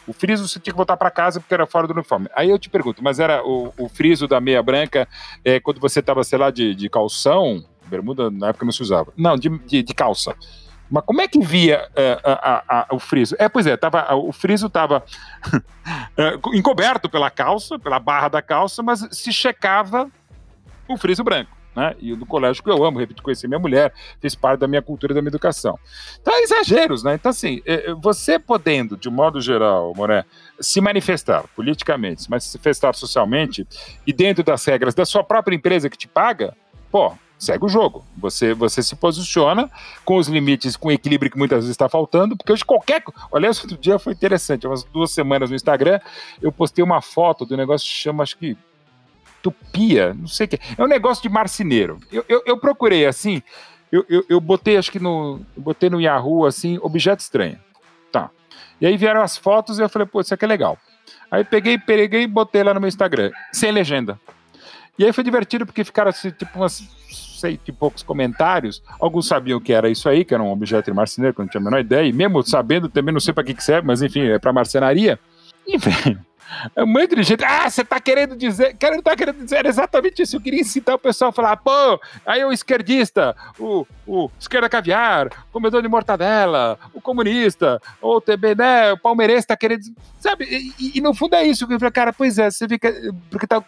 O 0.09 0.13
friso 0.15 0.49
você 0.49 0.59
tinha 0.59 0.73
que 0.73 0.77
voltar 0.77 0.97
para 0.97 1.11
casa 1.11 1.39
porque 1.39 1.53
era 1.53 1.67
fora 1.67 1.87
do 1.87 1.93
uniforme. 1.93 2.29
Aí 2.35 2.49
eu 2.49 2.59
te 2.59 2.71
pergunto, 2.71 3.05
mas 3.05 3.21
era 3.21 3.45
o, 3.47 3.73
o 3.79 3.89
friso 3.89 4.27
da 4.27 4.41
meia 4.41 4.63
branca 4.63 5.07
é, 5.45 5.61
quando 5.61 5.79
você 5.79 6.01
estava, 6.01 6.25
sei 6.25 6.39
lá, 6.39 6.51
de, 6.51 6.75
de 6.75 6.89
calção? 6.89 7.63
Bermuda 7.87 8.31
na 8.31 8.49
época 8.49 8.65
não 8.65 8.73
se 8.73 8.83
usava. 8.83 9.13
Não, 9.17 9.37
de, 9.37 9.51
de, 9.67 9.83
de 9.83 9.95
calça. 9.95 10.35
Mas 10.91 11.05
como 11.05 11.21
é 11.21 11.29
que 11.29 11.39
via 11.39 11.87
uh, 11.91 12.21
a, 12.25 12.65
a, 12.69 12.95
o 12.95 12.99
friso? 12.99 13.37
É, 13.39 13.51
pois 13.51 13.67
é, 13.67 13.77
tava, 13.77 14.15
o 14.15 14.33
friso 14.33 14.69
estava 14.69 15.05
uh, 15.53 16.49
encoberto 16.57 17.11
pela 17.11 17.31
calça, 17.31 17.79
pela 17.79 17.99
barra 17.99 18.29
da 18.29 18.41
calça, 18.41 18.83
mas 18.83 19.07
se 19.13 19.31
checava 19.31 20.11
o 20.89 20.97
friso 20.97 21.23
branco 21.23 21.58
né? 21.79 21.95
E 22.01 22.13
no 22.17 22.27
colégio 22.27 22.63
que 22.63 22.69
eu 22.69 22.85
amo, 22.85 22.99
repito, 22.99 23.23
conheci 23.23 23.47
minha 23.47 23.61
mulher, 23.61 23.95
fez 24.21 24.35
parte 24.35 24.59
da 24.59 24.67
minha 24.67 24.83
cultura 24.83 25.13
e 25.13 25.15
da 25.15 25.23
minha 25.23 25.31
educação. 25.31 25.79
Então, 26.21 26.35
é 26.35 26.43
exageros, 26.43 27.05
né? 27.05 27.15
Então, 27.15 27.31
assim, 27.31 27.63
é, 27.65 27.91
é, 27.91 27.95
você 27.95 28.37
podendo, 28.37 28.97
de 28.97 29.09
um 29.09 29.13
modo 29.13 29.41
geral, 29.41 29.93
Moré, 29.95 30.25
se 30.61 30.81
manifestar 30.81 31.45
politicamente, 31.55 32.23
se 32.23 32.31
manifestar 32.31 32.95
socialmente 32.97 33.65
e 34.05 34.13
dentro 34.13 34.43
das 34.43 34.65
regras 34.65 34.93
da 34.93 35.07
sua 35.07 35.23
própria 35.23 35.55
empresa 35.55 35.89
que 35.89 35.97
te 35.97 36.09
paga, 36.09 36.53
pô, 36.91 37.13
segue 37.39 37.65
o 37.65 37.69
jogo. 37.69 38.05
Você, 38.17 38.53
você 38.53 38.83
se 38.83 38.97
posiciona 38.97 39.71
com 40.05 40.17
os 40.17 40.27
limites, 40.27 40.77
com 40.77 40.89
o 40.89 40.93
equilíbrio 40.93 41.31
que 41.31 41.39
muitas 41.39 41.59
vezes 41.59 41.71
está 41.71 41.89
faltando, 41.89 42.37
porque 42.37 42.53
hoje 42.53 42.65
qualquer. 42.65 43.05
Olha, 43.31 43.49
outro 43.49 43.79
dia 43.79 44.01
foi 44.01 44.13
interessante, 44.13 44.67
umas 44.67 44.83
duas 44.83 45.13
semanas 45.13 45.49
no 45.49 45.55
Instagram, 45.55 46.01
eu 46.43 46.51
postei 46.51 46.83
uma 46.83 47.01
foto 47.01 47.47
do 47.47 47.57
negócio 47.57 47.87
que 47.87 47.95
chama, 47.95 48.25
acho 48.25 48.37
que 48.37 48.57
Tupia, 49.51 50.15
não 50.15 50.27
sei 50.27 50.47
o 50.47 50.49
que. 50.49 50.61
É 50.77 50.83
um 50.83 50.89
negócio 50.89 51.23
de 51.23 51.29
marceneiro. 51.29 51.99
Eu, 52.13 52.25
eu, 52.29 52.43
eu 52.47 52.59
procurei 52.59 53.07
assim, 53.07 53.43
eu, 53.91 54.05
eu, 54.09 54.25
eu, 54.29 54.41
botei, 54.41 54.77
acho 54.77 54.93
que 54.93 54.99
no. 54.99 55.41
botei 55.57 55.89
no 55.89 56.01
Yahoo 56.01 56.47
assim, 56.47 56.79
objeto 56.83 57.21
estranho. 57.21 57.59
Tá. 58.13 58.31
E 58.81 58.87
aí 58.87 58.97
vieram 58.97 59.23
as 59.23 59.37
fotos 59.37 59.79
e 59.79 59.83
eu 59.83 59.89
falei, 59.89 60.07
pô, 60.07 60.21
isso 60.21 60.35
aqui 60.35 60.45
é 60.45 60.49
legal. 60.49 60.79
Aí 61.31 61.45
peguei, 61.45 61.79
peguei 61.79 62.23
e 62.23 62.27
botei 62.27 62.63
lá 62.63 62.73
no 62.73 62.81
meu 62.81 62.89
Instagram, 62.89 63.31
sem 63.53 63.73
legenda. 63.73 64.21
E 64.99 65.05
aí 65.05 65.13
foi 65.13 65.23
divertido 65.23 65.65
porque 65.65 65.85
ficaram 65.85 66.11
assim, 66.11 66.31
tipo 66.31 66.59
umas 66.59 66.83
sei 67.39 67.59
e 67.67 67.73
poucos 67.73 68.03
comentários. 68.03 68.83
Alguns 68.99 69.29
sabiam 69.29 69.61
que 69.61 69.73
era 69.73 69.89
isso 69.89 70.09
aí, 70.09 70.25
que 70.25 70.35
era 70.35 70.43
um 70.43 70.51
objeto 70.51 70.93
marceneiro, 70.95 71.35
que 71.35 71.41
eu 71.41 71.45
não 71.45 71.51
tinha 71.51 71.61
a 71.61 71.65
menor 71.65 71.81
ideia. 71.81 72.07
E 72.07 72.13
mesmo 72.13 72.43
sabendo, 72.43 72.89
também 72.89 73.13
não 73.13 73.21
sei 73.21 73.33
para 73.33 73.45
que, 73.45 73.55
que 73.55 73.63
serve, 73.63 73.87
mas 73.87 74.03
enfim, 74.03 74.23
é 74.23 74.39
para 74.39 74.53
marcenaria. 74.53 75.19
E, 75.67 75.79
velho, 75.79 76.21
é 76.75 76.85
muito 76.85 77.07
inteligente. 77.07 77.45
Ah, 77.45 77.69
você 77.69 77.85
tá 77.85 78.01
querendo 78.01 78.37
dizer. 78.37 78.77
Não 78.83 79.03
tá 79.03 79.17
querendo 79.17 79.43
dizer 79.45 79.67
exatamente 79.67 80.23
isso. 80.23 80.37
Eu 80.37 80.41
queria 80.41 80.61
incitar 80.61 80.95
o 80.95 80.99
pessoal 80.99 81.31
a 81.31 81.33
falar, 81.33 81.57
pô, 81.57 82.01
aí 82.25 82.45
o 82.45 82.53
esquerdista, 82.53 83.37
o, 83.59 83.87
o 84.07 84.31
esquerda 84.39 84.69
caviar, 84.69 85.27
o 85.27 85.53
comedor 85.53 85.83
de 85.83 85.89
mortadela, 85.89 86.79
o 86.95 87.01
comunista, 87.01 87.81
ou 88.01 88.21
também, 88.21 88.55
né, 88.55 88.93
o 88.93 88.99
palmeirense 88.99 89.47
tá 89.47 89.57
querendo. 89.57 89.83
Sabe? 90.21 90.45
E, 90.79 90.99
e, 90.99 91.01
no 91.01 91.15
fundo 91.15 91.35
é 91.35 91.45
isso. 91.45 91.65
Eu 91.65 91.79
falei, 91.79 91.93
cara, 91.93 92.13
pois 92.13 92.39
é, 92.39 92.51
você 92.51 92.67
fica. 92.69 92.93
Porque 93.31 93.47
tá 93.47 93.63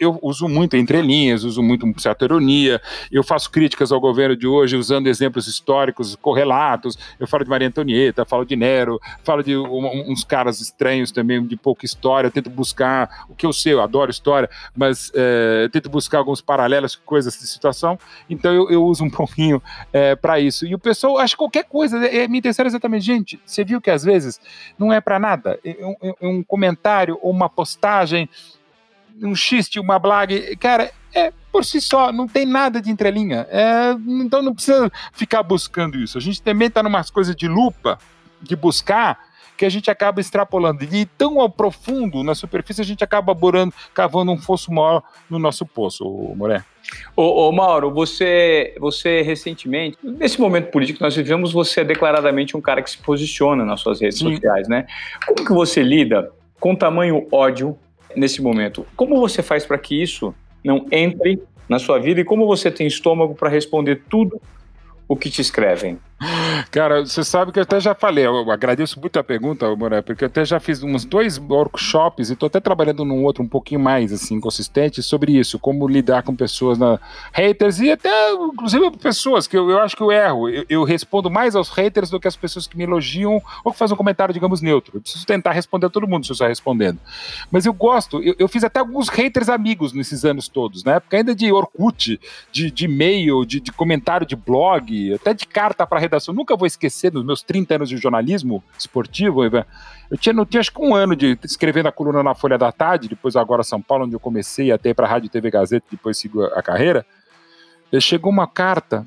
eu 0.00 0.18
uso 0.22 0.48
muito 0.48 0.76
entrelinhas, 0.76 1.44
uso 1.44 1.62
muito 1.62 1.86
certa 2.00 2.24
ironia, 2.24 2.80
eu 3.10 3.22
faço 3.22 3.50
críticas 3.50 3.92
ao 3.92 4.00
governo 4.00 4.36
de 4.36 4.46
hoje 4.46 4.76
usando 4.76 5.06
exemplos 5.06 5.46
históricos 5.46 6.16
correlatos, 6.16 6.98
eu 7.20 7.26
falo 7.26 7.44
de 7.44 7.50
Maria 7.50 7.68
Antonieta, 7.68 8.24
falo 8.24 8.44
de 8.44 8.56
Nero, 8.56 9.00
falo 9.22 9.42
de 9.42 9.56
um, 9.56 10.10
uns 10.10 10.24
caras 10.24 10.60
estranhos 10.60 11.12
também, 11.12 11.44
de 11.44 11.56
pouca 11.56 11.84
história, 11.84 12.30
tento 12.30 12.50
buscar, 12.50 13.26
o 13.28 13.34
que 13.34 13.46
eu 13.46 13.52
sei, 13.52 13.74
eu 13.74 13.82
adoro 13.82 14.10
história, 14.10 14.50
mas 14.74 15.12
é, 15.14 15.68
tento 15.70 15.88
buscar 15.88 16.18
alguns 16.18 16.40
paralelos, 16.40 16.96
coisas 16.96 17.38
de 17.38 17.46
situação, 17.46 17.98
então 18.28 18.52
eu, 18.52 18.70
eu 18.70 18.84
uso 18.84 19.04
um 19.04 19.10
pouquinho 19.10 19.62
é, 19.92 20.16
para 20.16 20.40
isso. 20.40 20.66
E 20.66 20.74
o 20.74 20.78
pessoal, 20.78 21.24
que 21.26 21.36
qualquer 21.36 21.64
coisa, 21.64 22.04
é, 22.06 22.26
me 22.26 22.38
interessa 22.38 22.64
exatamente, 22.66 23.04
gente, 23.04 23.40
você 23.44 23.64
viu 23.64 23.80
que 23.80 23.90
às 23.90 24.02
vezes 24.02 24.40
não 24.78 24.92
é 24.92 25.00
para 25.00 25.18
nada, 25.18 25.58
é 25.64 25.76
um, 25.84 25.96
é 26.20 26.26
um 26.26 26.42
comentário 26.42 27.18
ou 27.22 27.30
uma 27.30 27.48
postagem 27.48 28.28
um 29.22 29.34
xiste, 29.34 29.80
uma 29.80 29.98
blague, 29.98 30.56
cara, 30.56 30.90
é 31.14 31.32
por 31.50 31.64
si 31.64 31.80
só, 31.80 32.12
não 32.12 32.28
tem 32.28 32.44
nada 32.44 32.80
de 32.80 32.90
entrelinha. 32.90 33.46
É, 33.50 33.92
então 34.20 34.42
não 34.42 34.54
precisa 34.54 34.90
ficar 35.12 35.42
buscando 35.42 35.96
isso. 35.96 36.18
A 36.18 36.20
gente 36.20 36.42
também 36.42 36.68
está 36.68 36.82
numas 36.82 37.10
coisas 37.10 37.34
de 37.34 37.48
lupa, 37.48 37.98
de 38.42 38.54
buscar, 38.54 39.18
que 39.56 39.64
a 39.64 39.68
gente 39.70 39.90
acaba 39.90 40.20
extrapolando. 40.20 40.84
E 40.84 41.06
tão 41.06 41.40
ao 41.40 41.48
profundo, 41.48 42.22
na 42.22 42.34
superfície, 42.34 42.82
a 42.82 42.84
gente 42.84 43.02
acaba 43.02 43.32
borando, 43.32 43.72
cavando 43.94 44.30
um 44.30 44.38
fosso 44.38 44.70
maior 44.70 45.02
no 45.30 45.38
nosso 45.38 45.64
poço, 45.64 46.04
Moré. 46.36 46.62
Ô, 47.16 47.48
ô, 47.48 47.52
Mauro, 47.52 47.90
você, 47.90 48.74
você 48.78 49.22
recentemente, 49.22 49.98
nesse 50.02 50.40
momento 50.40 50.70
político 50.70 50.98
que 50.98 51.04
nós 51.04 51.16
vivemos, 51.16 51.52
você 51.52 51.80
é 51.80 51.84
declaradamente 51.84 52.56
um 52.56 52.60
cara 52.60 52.82
que 52.82 52.90
se 52.90 52.98
posiciona 52.98 53.64
nas 53.64 53.80
suas 53.80 54.00
redes 54.00 54.18
Sim. 54.18 54.34
sociais, 54.34 54.68
né? 54.68 54.86
Como 55.26 55.44
que 55.44 55.52
você 55.52 55.82
lida 55.82 56.30
com 56.60 56.76
tamanho 56.76 57.26
ódio 57.32 57.76
nesse 58.16 58.42
momento. 58.42 58.86
Como 58.96 59.20
você 59.20 59.42
faz 59.42 59.64
para 59.64 59.78
que 59.78 60.00
isso 60.00 60.34
não 60.64 60.86
entre 60.90 61.40
na 61.68 61.78
sua 61.78 61.98
vida 61.98 62.20
e 62.20 62.24
como 62.24 62.46
você 62.46 62.70
tem 62.70 62.86
estômago 62.86 63.34
para 63.34 63.48
responder 63.48 64.02
tudo 64.08 64.40
o 65.08 65.16
que 65.16 65.30
te 65.30 65.40
escrevem? 65.40 65.98
Cara, 66.70 67.04
você 67.04 67.22
sabe 67.22 67.52
que 67.52 67.58
eu 67.58 67.62
até 67.62 67.78
já 67.78 67.94
falei, 67.94 68.26
eu 68.26 68.50
agradeço 68.50 68.98
muito 68.98 69.18
a 69.18 69.24
pergunta, 69.24 69.74
Moré, 69.76 70.00
porque 70.00 70.24
eu 70.24 70.28
até 70.28 70.44
já 70.44 70.58
fiz 70.58 70.82
uns 70.82 71.04
dois 71.04 71.38
workshops 71.38 72.30
e 72.30 72.32
estou 72.32 72.46
até 72.46 72.58
trabalhando 72.58 73.04
num 73.04 73.22
outro 73.24 73.42
um 73.42 73.48
pouquinho 73.48 73.80
mais 73.80 74.12
assim 74.12 74.40
consistente 74.40 75.02
sobre 75.02 75.32
isso, 75.32 75.58
como 75.58 75.86
lidar 75.86 76.22
com 76.22 76.34
pessoas 76.34 76.78
na 76.78 76.98
haters 77.32 77.80
e 77.80 77.90
até 77.90 78.32
inclusive 78.32 78.90
pessoas 78.92 79.46
que 79.46 79.56
eu, 79.56 79.68
eu 79.70 79.78
acho 79.80 79.94
que 79.94 80.02
eu 80.02 80.10
erro. 80.10 80.48
Eu, 80.48 80.64
eu, 80.68 80.84
respondo 80.84 81.30
mais 81.30 81.54
aos 81.54 81.68
haters 81.68 82.08
do 82.08 82.18
que 82.18 82.28
as 82.28 82.36
pessoas 82.36 82.66
que 82.66 82.76
me 82.76 82.84
elogiam 82.84 83.42
ou 83.62 83.72
que 83.72 83.78
fazem 83.78 83.94
um 83.94 83.98
comentário, 83.98 84.32
digamos, 84.32 84.62
neutro. 84.62 84.96
Eu 84.96 85.00
preciso 85.02 85.26
tentar 85.26 85.52
responder 85.52 85.86
a 85.86 85.90
todo 85.90 86.08
mundo 86.08 86.24
se 86.24 86.32
eu 86.32 86.34
estou 86.34 86.48
respondendo. 86.48 86.98
Mas 87.50 87.66
eu 87.66 87.72
gosto, 87.72 88.22
eu, 88.22 88.34
eu, 88.38 88.48
fiz 88.48 88.64
até 88.64 88.80
alguns 88.80 89.08
haters 89.08 89.48
amigos 89.48 89.92
nesses 89.92 90.24
anos 90.24 90.48
todos, 90.48 90.82
na 90.82 90.94
época 90.94 91.16
ainda 91.16 91.34
de 91.34 91.52
Orkut, 91.52 92.18
de, 92.50 92.70
de 92.70 92.84
e-mail, 92.86 93.44
de, 93.44 93.60
de 93.60 93.72
comentário 93.72 94.26
de 94.26 94.36
blog, 94.36 95.12
até 95.14 95.34
de 95.34 95.46
carta 95.46 95.86
para 95.86 96.05
redação. 96.06 96.34
Nunca 96.34 96.56
vou 96.56 96.66
esquecer 96.66 97.10
dos 97.10 97.24
meus 97.24 97.42
30 97.42 97.74
anos 97.76 97.88
de 97.88 97.96
jornalismo 97.96 98.62
esportivo, 98.78 99.44
eu 99.44 100.18
tinha, 100.18 100.32
não 100.32 100.46
tinha 100.46 100.60
acho 100.60 100.72
que 100.72 100.80
um 100.80 100.94
ano 100.94 101.16
de 101.16 101.38
escrever 101.44 101.84
na 101.84 101.92
coluna 101.92 102.22
na 102.22 102.34
Folha 102.34 102.56
da 102.56 102.70
Tarde, 102.72 103.08
depois 103.08 103.36
agora 103.36 103.62
São 103.62 103.80
Paulo, 103.80 104.04
onde 104.04 104.14
eu 104.14 104.20
comecei 104.20 104.70
até 104.70 104.94
para 104.94 105.06
a 105.06 105.10
Rádio 105.10 105.28
TV 105.28 105.50
Gazeta, 105.50 105.86
depois 105.90 106.18
sigo 106.18 106.42
a, 106.44 106.58
a 106.58 106.62
carreira. 106.62 107.04
Chegou 108.00 108.30
uma 108.30 108.46
carta 108.46 109.06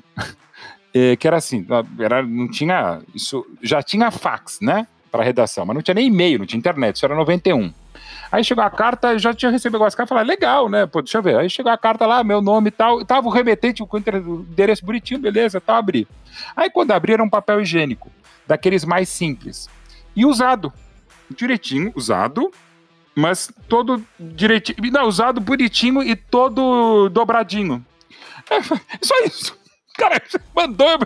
é, 0.94 1.14
que 1.20 1.26
era 1.26 1.36
assim, 1.36 1.66
era, 1.98 2.22
não 2.22 2.50
tinha 2.50 3.00
isso, 3.14 3.46
já 3.62 3.82
tinha 3.82 4.10
fax, 4.10 4.60
né, 4.60 4.86
para 5.10 5.24
redação, 5.24 5.64
mas 5.64 5.74
não 5.74 5.82
tinha 5.82 5.94
nem 5.94 6.06
e-mail, 6.06 6.38
não 6.38 6.46
tinha 6.46 6.58
internet, 6.58 6.96
isso 6.96 7.04
era 7.04 7.14
91. 7.14 7.72
Aí 8.30 8.44
chegou 8.44 8.62
a 8.62 8.70
carta, 8.70 9.18
já 9.18 9.34
tinha 9.34 9.50
recebido 9.50 9.76
algumas 9.76 9.94
cartas, 9.94 10.16
falei, 10.16 10.26
legal, 10.28 10.68
né? 10.68 10.86
Pô, 10.86 11.02
deixa 11.02 11.18
eu 11.18 11.22
ver. 11.22 11.36
Aí 11.36 11.50
chegou 11.50 11.70
a 11.70 11.78
carta 11.78 12.06
lá, 12.06 12.22
meu 12.22 12.40
nome 12.40 12.68
e 12.68 12.70
tal, 12.70 13.04
tava 13.04 13.28
o 13.28 13.30
remetente 13.30 13.84
com 13.84 13.96
o 13.96 14.00
endereço 14.00 14.84
bonitinho, 14.84 15.20
beleza, 15.20 15.60
tal, 15.60 15.76
abri. 15.76 16.06
Aí 16.56 16.70
quando 16.70 16.92
abri 16.92 17.12
era 17.12 17.22
um 17.22 17.30
papel 17.30 17.60
higiênico, 17.60 18.10
daqueles 18.46 18.84
mais 18.84 19.08
simples. 19.08 19.68
E 20.14 20.24
usado. 20.24 20.72
Direitinho, 21.34 21.92
usado, 21.94 22.50
mas 23.14 23.52
todo 23.68 24.04
direitinho. 24.18 24.78
Não, 24.90 25.06
usado 25.06 25.40
bonitinho 25.40 26.02
e 26.02 26.16
todo 26.16 27.08
dobradinho. 27.08 27.84
É, 28.50 28.60
só 29.02 29.14
isso. 29.24 29.59
Cara, 30.00 30.22
mandou. 30.56 30.98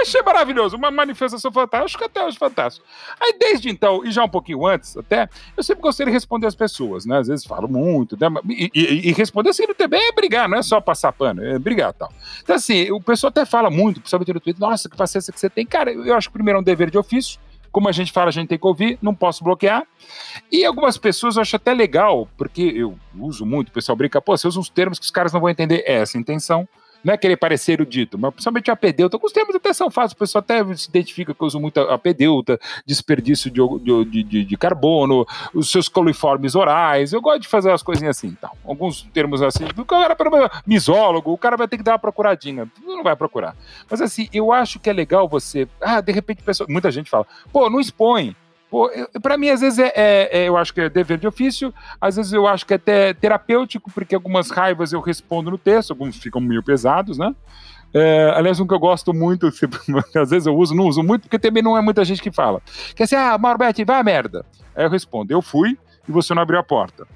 Achei 0.00 0.20
maravilhoso. 0.22 0.76
Uma 0.76 0.90
manifestação 0.90 1.52
fantástica, 1.52 2.06
até 2.06 2.24
hoje 2.24 2.36
fantástico. 2.36 2.84
Aí, 3.20 3.36
desde 3.38 3.70
então, 3.70 4.04
e 4.04 4.10
já 4.10 4.24
um 4.24 4.28
pouquinho 4.28 4.66
antes 4.66 4.96
até, 4.96 5.28
eu 5.56 5.62
sempre 5.62 5.82
gostei 5.82 6.04
de 6.06 6.12
responder 6.12 6.48
as 6.48 6.54
pessoas, 6.56 7.06
né? 7.06 7.18
Às 7.18 7.28
vezes 7.28 7.46
falo 7.46 7.68
muito, 7.68 8.16
né? 8.20 8.26
E, 8.48 8.70
e, 8.74 9.08
e 9.08 9.12
responder 9.12 9.50
assim 9.50 9.66
também 9.74 10.08
é 10.08 10.12
brigar, 10.12 10.48
não 10.48 10.58
é 10.58 10.62
só 10.62 10.80
passar 10.80 11.12
pano, 11.12 11.44
é 11.44 11.58
brigar 11.58 11.92
tal. 11.92 12.12
Então, 12.42 12.56
assim, 12.56 12.90
o 12.90 13.00
pessoal 13.00 13.28
até 13.28 13.44
fala 13.44 13.70
muito, 13.70 14.00
principalmente 14.00 14.32
no 14.32 14.40
Twitter, 14.40 14.60
nossa, 14.60 14.88
que 14.88 14.96
paciência 14.96 15.32
que 15.32 15.38
você 15.38 15.48
tem. 15.48 15.64
Cara, 15.64 15.92
eu 15.92 16.14
acho 16.14 16.28
que 16.28 16.32
primeiro 16.32 16.58
é 16.58 16.60
um 16.60 16.64
dever 16.64 16.90
de 16.90 16.98
ofício. 16.98 17.38
Como 17.70 17.88
a 17.88 17.92
gente 17.92 18.10
fala, 18.10 18.30
a 18.30 18.32
gente 18.32 18.48
tem 18.48 18.58
que 18.58 18.66
ouvir, 18.66 18.98
não 19.00 19.14
posso 19.14 19.44
bloquear. 19.44 19.86
E 20.50 20.64
algumas 20.64 20.98
pessoas 20.98 21.36
eu 21.36 21.42
acho 21.42 21.54
até 21.54 21.72
legal, 21.72 22.28
porque 22.36 22.62
eu 22.62 22.98
uso 23.16 23.46
muito, 23.46 23.68
o 23.68 23.72
pessoal 23.72 23.94
brinca, 23.94 24.20
pô, 24.20 24.36
você 24.36 24.48
usa 24.48 24.58
uns 24.58 24.68
termos 24.68 24.98
que 24.98 25.04
os 25.04 25.10
caras 25.12 25.32
não 25.32 25.40
vão 25.40 25.48
entender. 25.48 25.84
É 25.86 25.98
essa 25.98 26.18
a 26.18 26.20
intenção 26.20 26.68
não 27.02 27.14
é 27.14 27.16
querer 27.16 27.36
parecer 27.36 27.72
erudito, 27.72 28.18
mas 28.18 28.32
principalmente 28.32 28.70
a 28.70 28.76
pedeuta. 28.76 29.16
Alguns 29.16 29.32
termos 29.32 29.54
até 29.54 29.72
são 29.72 29.90
fáceis, 29.90 30.12
o 30.12 30.16
pessoal 30.16 30.40
até 30.40 30.62
se 30.74 30.88
identifica 30.88 31.34
que 31.34 31.40
eu 31.40 31.46
uso 31.46 31.60
muito 31.60 31.80
a 31.80 31.98
pedeuta, 31.98 32.58
desperdício 32.86 33.50
de, 33.50 33.60
de, 34.04 34.22
de, 34.22 34.44
de, 34.44 34.56
carbono, 34.56 35.26
os 35.54 35.70
seus 35.70 35.88
coliformes 35.88 36.54
orais. 36.54 37.12
Eu 37.12 37.20
gosto 37.20 37.42
de 37.42 37.48
fazer 37.48 37.70
as 37.70 37.82
coisinhas 37.82 38.16
assim. 38.16 38.28
Então, 38.28 38.50
alguns 38.64 39.02
termos 39.12 39.42
assim, 39.42 39.64
o 39.76 39.84
cara, 39.84 40.16
misólogo, 40.66 41.32
o 41.32 41.38
cara 41.38 41.56
vai 41.56 41.68
ter 41.68 41.76
que 41.76 41.82
dar 41.82 41.92
uma 41.92 41.98
procuradinha. 41.98 42.70
Não 42.84 43.02
vai 43.02 43.16
procurar. 43.16 43.56
Mas 43.90 44.00
assim, 44.00 44.28
eu 44.32 44.52
acho 44.52 44.78
que 44.78 44.90
é 44.90 44.92
legal 44.92 45.28
você. 45.28 45.68
Ah, 45.80 46.00
de 46.00 46.12
repente, 46.12 46.42
pessoa, 46.42 46.66
muita 46.70 46.90
gente 46.90 47.10
fala, 47.10 47.26
pô, 47.52 47.68
não 47.70 47.80
expõe. 47.80 48.36
Para 49.20 49.36
mim, 49.36 49.48
às 49.48 49.60
vezes, 49.60 49.78
é, 49.78 49.92
é, 49.94 50.38
é, 50.42 50.48
eu 50.48 50.56
acho 50.56 50.72
que 50.72 50.80
é 50.80 50.88
dever 50.88 51.18
de 51.18 51.26
ofício, 51.26 51.74
às 52.00 52.16
vezes 52.16 52.32
eu 52.32 52.46
acho 52.46 52.64
que 52.64 52.72
é 52.72 52.76
até 52.76 53.12
terapêutico, 53.12 53.90
porque 53.90 54.14
algumas 54.14 54.50
raivas 54.50 54.92
eu 54.92 55.00
respondo 55.00 55.50
no 55.50 55.58
texto, 55.58 55.90
alguns 55.90 56.16
ficam 56.16 56.40
meio 56.40 56.62
pesados, 56.62 57.18
né? 57.18 57.34
É, 57.92 58.32
aliás, 58.36 58.60
um 58.60 58.66
que 58.66 58.74
eu 58.74 58.78
gosto 58.78 59.12
muito, 59.12 59.48
às 60.16 60.30
vezes 60.30 60.46
eu 60.46 60.56
uso, 60.56 60.74
não 60.74 60.86
uso 60.86 61.02
muito, 61.02 61.22
porque 61.22 61.38
também 61.38 61.62
não 61.62 61.76
é 61.76 61.80
muita 61.80 62.04
gente 62.04 62.22
que 62.22 62.30
fala. 62.30 62.62
Que 62.94 63.02
é 63.02 63.04
assim, 63.04 63.16
ah, 63.16 63.36
Mauro 63.36 63.58
Betti, 63.58 63.84
vai 63.84 63.98
a 63.98 64.04
merda. 64.04 64.44
Aí 64.74 64.84
eu 64.84 64.90
respondo, 64.90 65.32
eu 65.32 65.42
fui 65.42 65.76
e 66.08 66.12
você 66.12 66.32
não 66.32 66.42
abriu 66.42 66.58
a 66.58 66.62
porta. 66.62 67.06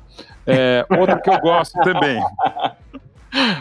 É, 0.47 0.85
outro 0.91 1.21
que 1.23 1.31
eu 1.31 1.39
gosto 1.41 1.79
também. 1.81 2.21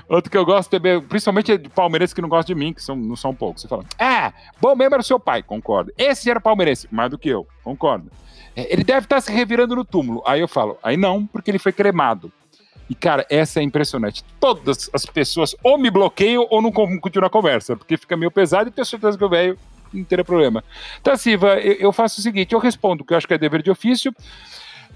Outro 0.08 0.30
que 0.30 0.38
eu 0.38 0.46
gosto 0.46 0.70
também, 0.70 1.02
principalmente 1.02 1.52
é 1.52 1.58
de 1.58 1.70
palmeirense 1.70 2.14
que 2.14 2.22
não 2.22 2.30
gosta 2.30 2.54
de 2.54 2.60
mim, 2.60 2.74
que 2.74 2.82
são, 2.82 2.96
não 2.96 3.16
são 3.16 3.34
poucos. 3.34 3.62
Você 3.62 3.68
fala, 3.68 3.84
ah, 4.00 4.34
bom 4.62 4.76
mesmo 4.76 4.96
era 4.96 5.02
o 5.02 5.06
seu 5.06 5.20
pai, 5.20 5.42
concordo. 5.42 5.92
Esse 5.98 6.30
era 6.30 6.40
palmeirense, 6.40 6.88
mais 6.92 7.10
do 7.10 7.18
que 7.18 7.30
eu, 7.30 7.48
concordo. 7.64 8.12
É, 8.56 8.72
ele 8.72 8.84
deve 8.84 9.06
estar 9.06 9.20
se 9.22 9.32
revirando 9.32 9.76
no 9.76 9.84
túmulo. 9.84 10.22
Aí 10.26 10.40
eu 10.40 10.48
falo, 10.48 10.78
aí 10.84 10.96
não, 10.98 11.26
porque 11.26 11.50
ele 11.50 11.60
foi 11.60 11.72
cremado. 11.72 12.32
E, 12.90 12.96
cara, 12.96 13.26
essa 13.30 13.60
é 13.60 13.64
impressionante. 13.64 14.24
Todas 14.40 14.90
as 14.94 15.06
pessoas 15.06 15.56
ou 15.64 15.78
me 15.78 15.90
bloqueiam 15.90 16.46
ou 16.50 16.62
não 16.62 16.72
continuam 16.72 17.28
a 17.28 17.30
conversa, 17.30 17.76
porque 17.76 17.98
fica 17.98 18.16
meio 18.18 18.30
pesado 18.30 18.70
e 18.70 18.72
tenho 18.72 18.86
certeza 18.86 19.18
que 19.18 19.24
o 19.24 19.30
velho 19.30 19.58
não 19.92 20.04
teria 20.04 20.26
problema. 20.26 20.64
Então, 21.00 21.14
assim, 21.14 21.32
eu, 21.32 21.40
eu 21.80 21.94
faço 21.94 22.20
o 22.20 22.24
seguinte: 22.24 22.54
eu 22.54 22.60
respondo, 22.60 23.04
que 23.04 23.14
eu 23.14 23.18
acho 23.18 23.28
que 23.28 23.34
é 23.34 23.38
dever 23.38 23.62
de 23.62 23.72
ofício 23.72 24.14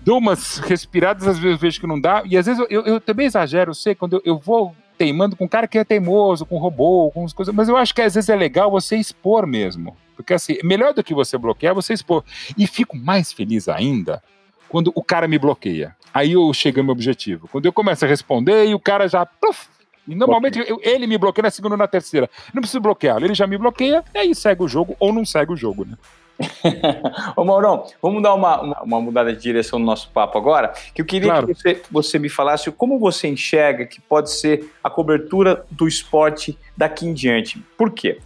dou 0.02 0.18
umas 0.18 0.58
respiradas, 0.60 1.28
às 1.28 1.40
vezes 1.40 1.60
vejo 1.60 1.80
que 1.80 1.88
não 1.88 2.00
dá, 2.00 2.24
e 2.26 2.38
às 2.38 2.46
vezes 2.46 2.66
eu, 2.70 2.86
eu 2.86 3.02
também 3.02 3.26
exagero, 3.26 3.72
eu 3.72 3.76
sei, 3.76 3.96
quando 3.96 4.18
eu, 4.18 4.22
eu 4.24 4.38
vou 4.38 4.76
teimando 4.98 5.36
com 5.36 5.46
um 5.46 5.48
cara 5.48 5.68
que 5.68 5.78
é 5.78 5.84
teimoso, 5.84 6.46
com 6.46 6.58
robô, 6.58 7.12
com 7.12 7.24
as 7.24 7.34
coisas, 7.34 7.54
mas 7.54 7.70
eu 7.70 7.78
acho 7.78 7.94
que 7.94 8.02
às 8.02 8.16
vezes 8.16 8.30
é 8.30 8.36
legal 8.36 8.72
você 8.72 8.96
expor 8.98 9.46
mesmo. 9.46 9.96
Porque 10.16 10.34
assim, 10.34 10.58
melhor 10.64 10.94
do 10.94 11.04
que 11.04 11.14
você 11.14 11.38
bloquear, 11.38 11.76
você 11.76 11.94
expor. 11.94 12.24
E 12.58 12.66
fico 12.66 12.98
mais 12.98 13.32
feliz 13.32 13.70
ainda 13.70 14.24
quando 14.68 14.92
o 14.96 15.04
cara 15.04 15.28
me 15.28 15.38
bloqueia. 15.38 15.96
Aí 16.12 16.32
eu 16.32 16.52
chego 16.54 16.80
ao 16.80 16.84
meu 16.84 16.94
objetivo. 16.94 17.48
Quando 17.48 17.68
eu 17.68 17.72
começo 17.72 18.04
a 18.04 18.08
responder 18.08 18.66
e 18.66 18.74
o 18.74 18.80
cara 18.80 19.08
já. 19.08 19.24
Puff, 19.26 19.68
e 20.08 20.16
normalmente 20.16 20.60
eu, 20.68 20.80
ele 20.82 21.06
me 21.06 21.18
bloqueia 21.18 21.44
na 21.44 21.52
segunda 21.52 21.76
ou 21.76 21.78
na 21.78 21.88
terceira. 21.88 22.30
Não 22.52 22.62
preciso 22.62 22.82
bloqueá-lo, 22.82 23.26
ele 23.26 23.36
já 23.36 23.46
me 23.46 23.58
bloqueia, 23.58 24.04
e 24.16 24.18
aí 24.18 24.36
segue 24.36 24.64
o 24.64 24.68
jogo 24.68 24.96
ou 25.00 25.14
não 25.14 25.24
segue 25.24 25.54
o 25.54 25.58
jogo, 25.58 25.86
né? 25.86 25.96
Ô 27.36 27.44
Maurão, 27.44 27.86
vamos 28.02 28.22
dar 28.22 28.34
uma, 28.34 28.62
uma, 28.62 28.84
uma, 28.84 29.02
mudada 29.02 29.34
de 29.34 29.42
direção 29.42 29.80
no 29.80 29.86
nosso 29.86 30.10
papo 30.12 30.38
agora, 30.38 30.74
que 30.94 31.02
eu 31.02 31.06
queria 31.06 31.30
claro. 31.30 31.48
que 31.48 31.54
você, 31.54 31.82
você 31.90 32.20
me 32.20 32.30
falasse 32.30 32.72
como 32.72 33.00
você 33.00 33.28
enxerga 33.28 33.86
que 33.86 34.00
pode 34.00 34.32
ser 34.32 34.72
a 34.84 34.90
cobertura 34.90 35.66
do 35.72 35.88
esporte 35.88 36.58
daqui 36.76 37.08
em 37.08 37.14
diante. 37.14 37.60
Por 37.78 37.92
quê? 37.92 38.20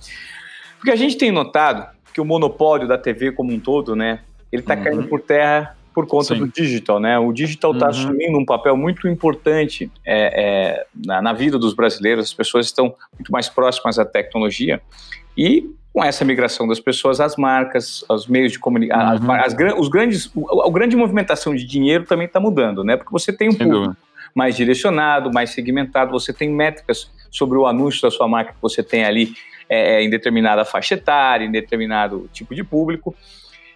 Porque 0.78 0.92
a 0.92 0.96
gente 0.96 1.18
tem 1.18 1.32
notado 1.32 1.88
que 2.14 2.20
o 2.20 2.26
monopólio 2.26 2.88
da 2.88 2.98
TV 2.98 3.32
como 3.32 3.54
um 3.54 3.60
todo, 3.60 3.96
né, 3.96 4.22
ele 4.52 4.62
está 4.62 4.76
uhum. 4.76 4.84
caindo 4.84 5.08
por 5.08 5.22
terra 5.22 5.76
por 5.94 6.08
conta 6.08 6.34
Sim. 6.34 6.40
do 6.40 6.48
digital, 6.48 7.00
né? 7.00 7.20
O 7.20 7.34
digital 7.34 7.74
está 7.74 7.86
uhum. 7.86 7.92
assumindo 7.92 8.38
um 8.40 8.46
papel 8.46 8.78
muito 8.78 9.08
importante 9.10 9.92
é, 10.06 10.42
é, 10.42 10.86
na, 11.06 11.22
na, 11.22 11.34
vida 11.34 11.60
dos 11.60 11.74
brasileiros. 11.74 12.26
As 12.26 12.34
pessoas 12.34 12.66
estão 12.68 12.96
muito 13.14 13.30
mais 13.30 13.50
próximas 13.50 14.00
à 14.00 14.06
tecnologia 14.06 14.82
e 15.38 15.70
com 15.94 16.04
essa 16.04 16.24
migração 16.24 16.68
das 16.68 16.80
pessoas, 16.80 17.20
as 17.20 17.36
marcas, 17.36 18.04
os 18.10 18.28
meios 18.28 18.52
de 18.52 18.60
comunicação, 18.60 19.28
uhum. 19.28 19.80
os 19.80 19.90
grandes, 19.90 20.32
a, 20.36 20.68
a 20.68 20.72
grande 20.72 20.96
movimentação 20.96 21.54
de 21.54 21.66
dinheiro 21.66 22.06
também 22.06 22.28
está 22.28 22.40
mudando, 22.40 22.84
né? 22.84 22.96
Porque 22.96 23.12
você 23.12 23.34
tem 23.34 23.50
um 23.50 23.52
Sem 23.52 23.60
público 23.60 23.86
dúvida. 23.88 23.98
mais 24.34 24.56
direcionado, 24.56 25.32
mais 25.34 25.50
segmentado, 25.50 26.12
você 26.12 26.32
tem 26.32 26.50
métricas 26.50 27.12
sobre 27.30 27.58
o 27.58 27.66
anúncio 27.68 28.02
da 28.02 28.12
sua 28.12 28.28
marca 28.28 28.54
que 28.54 28.62
você 28.62 28.82
tem 28.82 29.04
ali 29.04 29.34
é, 29.70 29.96
é 29.96 30.04
em 30.04 30.10
determinada 30.10 30.64
faixa 30.64 30.94
etária, 30.94 31.46
em 31.46 31.52
determinado 31.52 32.30
tipo 32.32 32.56
de 32.56 32.64
público. 32.64 33.14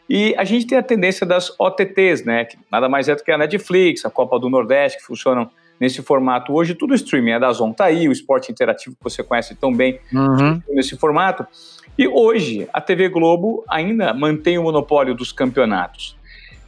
E 0.10 0.36
a 0.38 0.44
gente 0.44 0.68
tem 0.68 0.78
a 0.78 0.84
tendência 0.84 1.26
das 1.26 1.52
OTTs, 1.60 2.24
né? 2.24 2.46
Que 2.46 2.58
nada 2.72 2.88
mais 2.88 3.10
é 3.10 3.16
do 3.16 3.24
que 3.24 3.32
a 3.32 3.38
Netflix, 3.38 4.06
a 4.06 4.10
Copa 4.10 4.40
do 4.40 4.50
Nordeste, 4.50 5.00
que 5.00 5.06
funcionam 5.06 5.50
nesse 5.80 6.02
formato. 6.02 6.54
Hoje 6.54 6.76
tudo 6.76 6.94
streaming, 6.94 7.32
é 7.32 7.40
da 7.40 7.52
Zon 7.52 7.74
tá 7.74 7.86
aí, 7.86 8.08
o 8.08 8.12
esporte 8.12 8.52
interativo 8.52 8.96
que 8.96 9.04
você 9.04 9.24
conhece 9.24 9.56
tão 9.56 9.74
bem 9.74 10.00
uhum. 10.14 10.62
nesse 10.70 10.96
formato. 10.98 11.46
E 11.98 12.08
hoje 12.08 12.68
a 12.74 12.82
TV 12.82 13.10
Globo 13.10 13.64
ainda 13.70 14.14
mantém 14.14 14.58
o 14.58 14.64
monopólio 14.64 15.16
dos 15.16 15.32
campeonatos. 15.32 16.18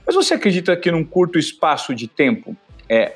Mas 0.06 0.16
você 0.16 0.36
acredita 0.36 0.76
que 0.78 0.90
num 0.90 1.04
curto 1.04 1.38
espaço 1.38 1.94
de 1.94 2.08
tempo, 2.08 2.56
é, 2.88 3.16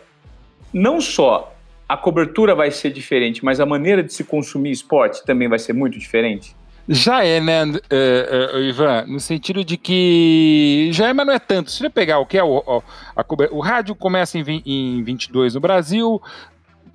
não 0.74 1.00
só 1.00 1.56
a 1.88 1.96
cobertura 1.96 2.54
vai 2.54 2.72
ser 2.72 2.92
diferente, 2.92 3.44
mas 3.44 3.60
a 3.60 3.66
maneira 3.66 4.04
de 4.04 4.14
se 4.14 4.24
consumir 4.24 4.72
esporte 4.72 5.26
também 5.26 5.48
vai 5.48 5.60
ser 5.60 5.74
muito 5.74 5.98
diferente? 5.98 6.56
Já 6.88 7.24
é, 7.24 7.40
né, 7.40 7.64
uh, 7.64 8.58
uh, 8.58 8.60
Ivan? 8.62 9.06
No 9.08 9.20
sentido 9.20 9.64
de 9.64 9.78
que. 9.78 10.90
Já 10.92 11.10
é, 11.10 11.14
mas 11.14 11.26
não 11.26 11.34
é 11.34 11.40
tanto. 11.40 11.72
Se 11.72 11.78
você 11.78 11.90
pegar 11.90 12.20
o 12.20 12.26
que 12.26 12.38
é 12.38 12.44
o, 12.44 12.58
o, 12.58 12.84
a, 13.16 13.26
o 13.52 13.60
rádio 13.60 13.96
começa 13.96 14.38
em, 14.38 14.64
em 14.66 15.04
22 15.04 15.54
no 15.54 15.62
Brasil, 15.62 16.22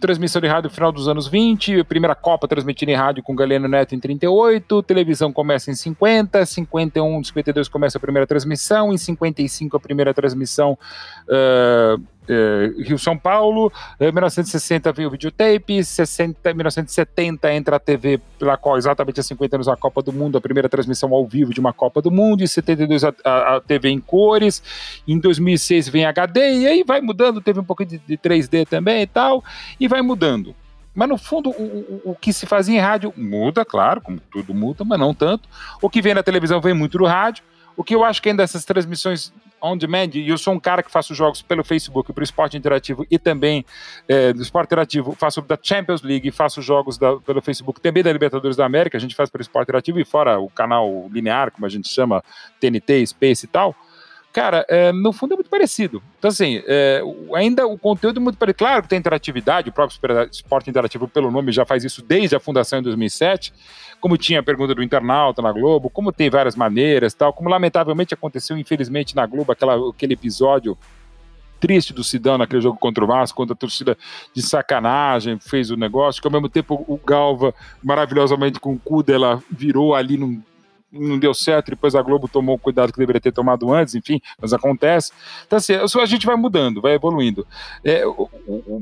transmissão 0.00 0.40
de 0.40 0.48
rádio 0.48 0.68
no 0.68 0.74
final 0.74 0.92
dos 0.92 1.08
anos 1.08 1.26
20, 1.26 1.84
primeira 1.84 2.14
Copa 2.14 2.46
transmitida 2.46 2.92
em 2.92 2.94
rádio 2.94 3.22
com 3.22 3.34
Galeno 3.34 3.66
Neto 3.68 3.94
em 3.94 4.00
38, 4.00 4.82
televisão 4.82 5.32
começa 5.32 5.70
em 5.70 5.74
50, 5.74 6.44
51, 6.44 7.24
52 7.24 7.68
começa 7.68 7.98
a 7.98 8.00
primeira 8.00 8.26
transmissão, 8.26 8.92
em 8.92 8.98
55 8.98 9.76
a 9.76 9.80
primeira 9.80 10.12
transmissão 10.12 10.78
uh, 11.28 12.02
uh, 12.28 12.82
Rio-São 12.82 13.16
Paulo, 13.16 13.72
em 14.00 14.12
1960 14.12 14.92
veio 14.92 15.08
o 15.08 15.10
videotape, 15.10 15.82
60, 15.82 16.54
1970 16.54 17.54
entra 17.54 17.76
a 17.76 17.78
TV, 17.78 18.20
pela 18.38 18.56
qual 18.56 18.76
exatamente 18.76 19.20
há 19.20 19.22
50 19.22 19.56
anos 19.56 19.68
a 19.68 19.76
Copa 19.76 20.02
do 20.02 20.12
Mundo, 20.12 20.38
a 20.38 20.40
primeira 20.40 20.68
transmissão 20.68 21.12
ao 21.12 21.26
vivo 21.26 21.52
de 21.52 21.60
uma 21.60 21.72
Copa 21.72 22.02
do 22.02 22.10
Mundo, 22.10 22.42
em 22.42 22.46
72 22.46 23.04
a, 23.04 23.14
a, 23.24 23.56
a 23.56 23.60
TV 23.60 23.88
em 23.88 24.00
cores, 24.00 24.62
em 25.06 25.18
2006 25.18 25.88
vem 25.88 26.04
HD, 26.04 26.60
e 26.60 26.66
aí 26.66 26.84
vai 26.84 27.00
mudando, 27.00 27.40
teve 27.40 27.60
um 27.60 27.64
pouquinho 27.64 27.90
de, 27.90 27.98
de 27.98 28.18
3D 28.18 28.66
também 28.66 29.02
e 29.02 29.06
tal, 29.06 29.42
e 29.78 29.88
vai 29.88 30.02
mudando. 30.02 30.54
Mas 30.96 31.10
no 31.10 31.18
fundo, 31.18 31.50
o, 31.50 31.52
o, 31.52 32.10
o, 32.12 32.14
que 32.14 32.32
se 32.32 32.46
fazia 32.46 32.74
em 32.74 32.80
rádio 32.80 33.12
muda, 33.14 33.66
claro, 33.66 34.00
como 34.00 34.18
tudo 34.18 34.54
muda, 34.54 34.82
mas 34.82 34.98
não 34.98 35.12
tanto. 35.12 35.46
O 35.82 35.90
que 35.90 36.00
vem 36.00 36.14
na 36.14 36.22
televisão 36.22 36.58
vem 36.58 36.72
muito 36.72 36.96
do 36.96 37.04
rádio. 37.04 37.44
O 37.76 37.84
que 37.84 37.94
eu 37.94 38.02
acho 38.02 38.22
que 38.22 38.30
ainda 38.30 38.42
essas 38.42 38.64
transmissões 38.64 39.30
on 39.66 39.76
demand, 39.76 40.10
e 40.14 40.28
eu 40.28 40.38
sou 40.38 40.54
um 40.54 40.60
cara 40.60 40.82
que 40.82 40.90
faço 40.90 41.14
jogos 41.14 41.42
pelo 41.42 41.64
Facebook, 41.64 42.12
para 42.12 42.20
o 42.20 42.24
esporte 42.24 42.56
interativo 42.56 43.06
e 43.10 43.18
também 43.18 43.64
é, 44.08 44.32
do 44.32 44.42
esporte 44.42 44.68
interativo, 44.68 45.12
faço 45.12 45.42
da 45.42 45.58
Champions 45.60 46.02
League, 46.02 46.30
faço 46.30 46.62
jogos 46.62 46.98
da, 46.98 47.16
pelo 47.16 47.42
Facebook 47.42 47.80
também 47.80 48.02
da 48.02 48.12
Libertadores 48.12 48.56
da 48.56 48.64
América, 48.64 48.96
a 48.96 49.00
gente 49.00 49.14
faz 49.14 49.30
pelo 49.30 49.42
esporte 49.42 49.66
interativo 49.66 50.00
e 50.00 50.04
fora 50.04 50.38
o 50.38 50.48
canal 50.48 51.08
linear, 51.12 51.50
como 51.50 51.66
a 51.66 51.68
gente 51.68 51.88
chama, 51.88 52.22
TNT, 52.60 53.06
Space 53.06 53.44
e 53.44 53.48
tal. 53.48 53.74
Cara, 54.36 54.66
é, 54.68 54.92
no 54.92 55.14
fundo 55.14 55.32
é 55.32 55.36
muito 55.36 55.48
parecido. 55.48 56.02
Então, 56.18 56.28
assim, 56.28 56.62
é, 56.66 57.00
ainda 57.34 57.66
o 57.66 57.78
conteúdo 57.78 58.20
é 58.20 58.22
muito 58.22 58.36
parecido. 58.36 58.58
Claro 58.58 58.82
que 58.82 58.88
tem 58.90 58.98
interatividade, 58.98 59.70
o 59.70 59.72
próprio 59.72 59.98
esporte 60.30 60.68
interativo, 60.68 61.08
pelo 61.08 61.30
nome, 61.30 61.52
já 61.52 61.64
faz 61.64 61.84
isso 61.84 62.04
desde 62.04 62.36
a 62.36 62.40
fundação 62.40 62.78
em 62.78 62.82
2007 62.82 63.50
como 63.98 64.18
tinha 64.18 64.40
a 64.40 64.42
pergunta 64.42 64.74
do 64.74 64.82
internauta 64.82 65.40
na 65.40 65.50
Globo, 65.50 65.88
como 65.88 66.12
tem 66.12 66.28
várias 66.28 66.54
maneiras 66.54 67.14
tal, 67.14 67.32
como 67.32 67.48
lamentavelmente 67.48 68.12
aconteceu, 68.12 68.58
infelizmente, 68.58 69.16
na 69.16 69.24
Globo, 69.24 69.52
aquela, 69.52 69.88
aquele 69.88 70.12
episódio 70.12 70.76
triste 71.58 71.94
do 71.94 72.04
Sidão 72.04 72.36
naquele 72.36 72.60
jogo 72.60 72.78
contra 72.78 73.02
o 73.02 73.06
Vasco, 73.06 73.34
quando 73.34 73.54
a 73.54 73.56
torcida 73.56 73.96
de 74.34 74.42
sacanagem 74.42 75.38
fez 75.40 75.70
o 75.70 75.76
negócio, 75.78 76.20
que 76.20 76.28
ao 76.28 76.32
mesmo 76.32 76.50
tempo 76.50 76.84
o 76.86 76.98
Galva, 76.98 77.54
maravilhosamente 77.82 78.60
com 78.60 78.74
o 78.74 78.78
cu 78.78 79.02
dela, 79.02 79.42
virou 79.50 79.94
ali 79.94 80.18
num 80.18 80.42
não 80.90 81.18
deu 81.18 81.34
certo, 81.34 81.70
depois 81.70 81.94
a 81.94 82.02
Globo 82.02 82.28
tomou 82.28 82.56
o 82.56 82.58
cuidado 82.58 82.92
que 82.92 82.98
deveria 82.98 83.20
ter 83.20 83.32
tomado 83.32 83.72
antes, 83.72 83.94
enfim, 83.94 84.20
mas 84.40 84.52
acontece. 84.52 85.12
Então, 85.46 85.56
assim, 85.56 85.74
a 85.74 86.06
gente 86.06 86.26
vai 86.26 86.36
mudando, 86.36 86.80
vai 86.80 86.94
evoluindo. 86.94 87.46
É, 87.84 88.02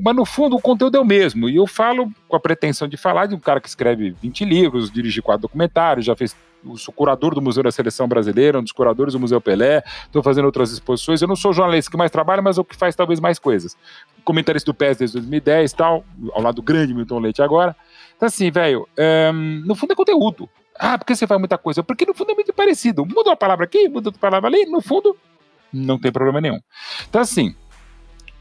mas, 0.03 0.15
no 0.15 0.25
fundo, 0.25 0.57
o 0.57 0.61
conteúdo 0.61 0.97
é 0.97 1.01
o 1.01 1.05
mesmo. 1.05 1.49
E 1.49 1.57
eu 1.57 1.67
falo 1.67 2.11
com 2.29 2.37
a 2.37 2.41
pretensão 2.41 2.87
de 2.87 2.97
falar 2.97 3.27
de 3.27 3.35
um 3.35 3.41
cara 3.41 3.61
que 3.61 3.69
escreve 3.69 4.11
20 4.11 4.45
livros, 4.45 4.91
dirige 4.91 5.23
quatro 5.23 5.43
documentários, 5.43 6.07
já 6.07 6.15
fez 6.15 6.37
sou 6.77 6.95
curador 6.95 7.35
do 7.35 7.43
Museu 7.43 7.63
da 7.63 7.71
Seleção 7.71 8.09
Brasileira, 8.09 8.59
um 8.59 8.63
dos 8.63 8.73
curadores 8.73 9.13
do 9.13 9.21
Museu 9.21 9.41
Pelé, 9.41 9.83
estou 10.07 10.23
fazendo 10.23 10.47
outras 10.47 10.71
exposições. 10.71 11.21
Eu 11.21 11.29
não 11.29 11.37
sou 11.37 11.53
jornalista 11.53 11.91
que 11.91 11.97
mais 11.97 12.11
trabalha, 12.11 12.41
mas 12.41 12.57
é 12.57 12.61
o 12.61 12.65
que 12.65 12.75
faz 12.75 12.97
talvez 12.97 13.21
mais 13.21 13.39
coisas. 13.39 13.77
Comentarista 14.25 14.71
do 14.71 14.75
PES 14.75 14.97
desde 14.97 15.19
2010 15.19 15.73
e 15.73 15.77
tal, 15.77 16.05
ao 16.33 16.43
lado 16.43 16.57
do 16.57 16.63
grande 16.63 16.95
Milton 16.95 17.19
Leite 17.19 17.43
agora. 17.43 17.77
Então, 18.17 18.27
assim, 18.27 18.51
velho, 18.51 18.89
um, 18.99 19.63
no 19.67 19.75
fundo 19.75 19.93
é 19.93 19.97
conteúdo. 19.97 20.49
Ah, 20.79 20.99
porque 20.99 21.15
você 21.15 21.27
faz 21.27 21.39
muita 21.39 21.57
coisa? 21.57 21.83
Porque 21.83 22.05
no 22.05 22.15
fundo 22.15 22.33
é 22.33 22.35
muito 22.35 22.53
parecido. 22.53 23.05
Muda 23.07 23.31
uma 23.31 23.37
palavra 23.37 23.65
aqui, 23.65 23.89
muda 23.89 24.09
outra 24.09 24.21
palavra 24.21 24.49
ali, 24.49 24.67
no 24.67 24.81
fundo 24.81 25.17
não 25.75 25.99
tem 25.99 26.13
problema 26.13 26.41
nenhum. 26.41 26.61
Então, 27.09 27.21
assim, 27.21 27.55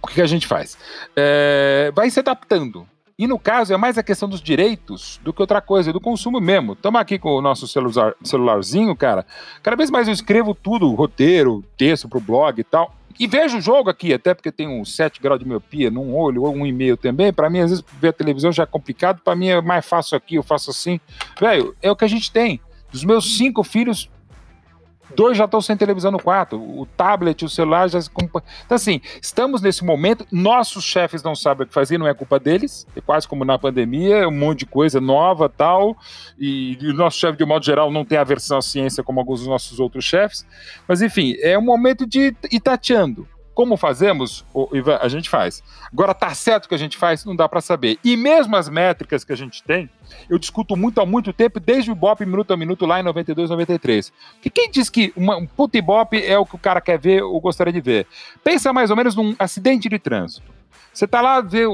o 0.01 0.07
que 0.07 0.21
a 0.21 0.27
gente 0.27 0.45
faz? 0.45 0.77
É, 1.15 1.91
vai 1.95 2.09
se 2.09 2.19
adaptando. 2.19 2.87
E 3.17 3.27
no 3.27 3.37
caso 3.37 3.73
é 3.73 3.77
mais 3.77 3.97
a 3.97 4.03
questão 4.03 4.27
dos 4.27 4.41
direitos 4.41 5.19
do 5.23 5.31
que 5.31 5.41
outra 5.41 5.61
coisa, 5.61 5.93
do 5.93 6.01
consumo 6.01 6.39
mesmo. 6.39 6.73
Estamos 6.73 6.99
aqui 6.99 7.19
com 7.19 7.29
o 7.29 7.41
nosso 7.41 7.67
celular, 7.67 8.13
celularzinho, 8.23 8.95
cara. 8.95 9.25
Cada 9.61 9.77
vez 9.77 9.91
mais 9.91 10.07
eu 10.07 10.13
escrevo 10.13 10.55
tudo, 10.55 10.93
roteiro, 10.93 11.63
texto 11.77 12.09
pro 12.09 12.19
blog 12.19 12.59
e 12.59 12.63
tal. 12.63 12.93
E 13.19 13.27
vejo 13.27 13.57
o 13.57 13.61
jogo 13.61 13.89
aqui, 13.89 14.13
até 14.13 14.33
porque 14.33 14.51
tem 14.51 14.67
uns 14.67 14.95
7 14.95 15.21
graus 15.21 15.39
de 15.39 15.47
miopia 15.47 15.91
num 15.91 16.15
olho 16.15 16.43
ou 16.43 16.53
um 16.53 16.65
e 16.65 16.71
meio 16.71 16.97
também. 16.97 17.31
Para 17.31 17.49
mim, 17.49 17.59
às 17.59 17.69
vezes, 17.69 17.85
ver 17.99 18.09
a 18.09 18.13
televisão 18.13 18.51
já 18.51 18.63
é 18.63 18.65
complicado. 18.65 19.21
Para 19.23 19.35
mim, 19.35 19.47
é 19.47 19.61
mais 19.61 19.85
fácil 19.85 20.17
aqui, 20.17 20.35
eu 20.35 20.43
faço 20.43 20.71
assim. 20.71 20.99
Velho, 21.39 21.75
é 21.81 21.91
o 21.91 21.95
que 21.95 22.05
a 22.05 22.07
gente 22.07 22.31
tem. 22.31 22.59
Dos 22.91 23.03
meus 23.03 23.37
cinco 23.37 23.63
filhos, 23.63 24.09
Dois 25.15 25.37
já 25.37 25.45
estão 25.45 25.61
sem 25.61 25.77
televisão 25.77 26.11
no 26.11 26.21
quarto, 26.21 26.55
o 26.55 26.85
tablet, 26.97 27.43
o 27.45 27.49
celular 27.49 27.89
já. 27.89 27.99
Então, 27.99 28.41
assim, 28.69 29.01
estamos 29.21 29.61
nesse 29.61 29.83
momento. 29.83 30.25
Nossos 30.31 30.83
chefes 30.83 31.21
não 31.21 31.35
sabem 31.35 31.65
o 31.65 31.67
que 31.67 31.73
fazer, 31.73 31.97
não 31.97 32.07
é 32.07 32.13
culpa 32.13 32.39
deles. 32.39 32.87
É 32.95 33.01
quase 33.01 33.27
como 33.27 33.45
na 33.45 33.59
pandemia, 33.59 34.27
um 34.27 34.31
monte 34.31 34.59
de 34.59 34.65
coisa 34.65 34.99
nova 34.99 35.47
tal. 35.49 35.95
E, 36.39 36.77
e 36.81 36.89
o 36.89 36.93
nosso 36.93 37.19
chefe, 37.19 37.37
de 37.37 37.45
modo 37.45 37.65
geral, 37.65 37.91
não 37.91 38.05
tem 38.05 38.17
aversão 38.17 38.57
à 38.57 38.61
ciência 38.61 39.03
como 39.03 39.19
alguns 39.19 39.39
dos 39.41 39.49
nossos 39.49 39.79
outros 39.79 40.05
chefes. 40.05 40.45
Mas, 40.87 41.01
enfim, 41.01 41.35
é 41.41 41.57
um 41.57 41.63
momento 41.63 42.05
de 42.07 42.35
ir 42.51 42.59
tateando. 42.59 43.27
Como 43.53 43.77
fazemos, 43.77 44.43
Ivan, 44.73 44.97
a 44.99 45.07
gente 45.07 45.29
faz. 45.29 45.63
Agora, 45.91 46.13
tá 46.13 46.33
certo 46.33 46.67
que 46.67 46.73
a 46.73 46.77
gente 46.77 46.97
faz? 46.97 47.23
Não 47.23 47.35
dá 47.35 47.47
para 47.47 47.61
saber. 47.61 47.99
E 48.03 48.17
mesmo 48.17 48.55
as 48.55 48.67
métricas 48.67 49.23
que 49.23 49.31
a 49.31 49.35
gente 49.35 49.61
tem, 49.61 49.87
eu 50.27 50.39
discuto 50.39 50.75
muito 50.75 50.99
há 50.99 51.05
muito 51.05 51.31
tempo, 51.31 51.59
desde 51.59 51.91
o 51.91 51.93
Ibope 51.93 52.25
minuto 52.25 52.51
a 52.51 52.57
minuto 52.57 52.85
lá 52.87 52.99
em 52.99 53.03
92, 53.03 53.51
93. 53.51 54.11
Que 54.41 54.49
quem 54.49 54.71
diz 54.71 54.89
que 54.89 55.13
uma, 55.15 55.37
um 55.37 55.45
puta 55.45 55.77
Ibope 55.77 56.25
é 56.25 56.37
o 56.37 56.45
que 56.45 56.55
o 56.55 56.59
cara 56.59 56.81
quer 56.81 56.97
ver 56.97 57.21
ou 57.21 57.39
gostaria 57.39 57.71
de 57.71 57.79
ver? 57.79 58.07
Pensa 58.43 58.73
mais 58.73 58.89
ou 58.89 58.95
menos 58.95 59.15
num 59.15 59.35
acidente 59.37 59.87
de 59.87 59.99
trânsito. 59.99 60.51
Você 60.91 61.07
tá 61.07 61.21
lá, 61.21 61.39
vê, 61.39 61.65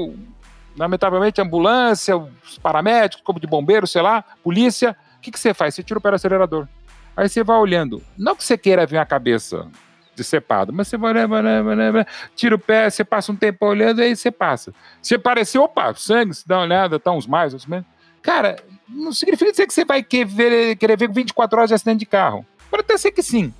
lamentavelmente, 0.76 1.40
ambulância, 1.40 2.14
os 2.16 2.58
paramédicos, 2.58 3.24
como 3.24 3.40
de 3.40 3.46
bombeiro, 3.46 3.86
sei 3.86 4.02
lá, 4.02 4.22
polícia. 4.42 4.94
O 5.16 5.20
que, 5.20 5.30
que 5.30 5.40
você 5.40 5.54
faz? 5.54 5.74
Você 5.74 5.82
tira 5.82 5.98
o 5.98 6.02
pé 6.02 6.10
do 6.10 6.16
acelerador. 6.16 6.68
Aí 7.16 7.26
você 7.28 7.42
vai 7.42 7.56
olhando. 7.56 8.02
Não 8.18 8.36
que 8.36 8.44
você 8.44 8.56
queira 8.58 8.86
ver 8.86 8.98
a 8.98 9.06
cabeça 9.06 9.66
decepado. 10.20 10.72
Mas 10.72 10.88
você 10.88 10.96
vai, 10.96 11.12
vai, 11.26 11.92
vai, 11.92 12.06
tira 12.36 12.54
o 12.54 12.58
pé, 12.58 12.88
você 12.88 13.02
passa 13.02 13.32
um 13.32 13.36
tempo 13.36 13.66
olhando, 13.66 14.00
aí 14.00 14.14
você 14.14 14.30
passa. 14.30 14.72
Se 15.02 15.14
aparecer, 15.14 15.58
opa, 15.58 15.94
sangue, 15.94 16.34
se 16.34 16.46
dá 16.46 16.58
uma 16.58 16.64
olhada, 16.64 17.00
tá 17.00 17.10
uns 17.10 17.26
mais, 17.26 17.54
uns 17.54 17.66
menos. 17.66 17.86
Cara, 18.22 18.56
não 18.88 19.12
significa 19.12 19.50
dizer 19.50 19.66
que 19.66 19.74
você 19.74 19.84
vai 19.84 20.02
querer, 20.02 20.76
querer 20.76 20.96
ver 20.96 21.10
24 21.10 21.58
horas 21.58 21.70
de 21.70 21.74
acidente 21.74 22.00
de 22.00 22.06
carro. 22.06 22.44
Pode 22.70 22.82
até 22.82 22.96
ser 22.98 23.12
que 23.12 23.22
sim. 23.22 23.52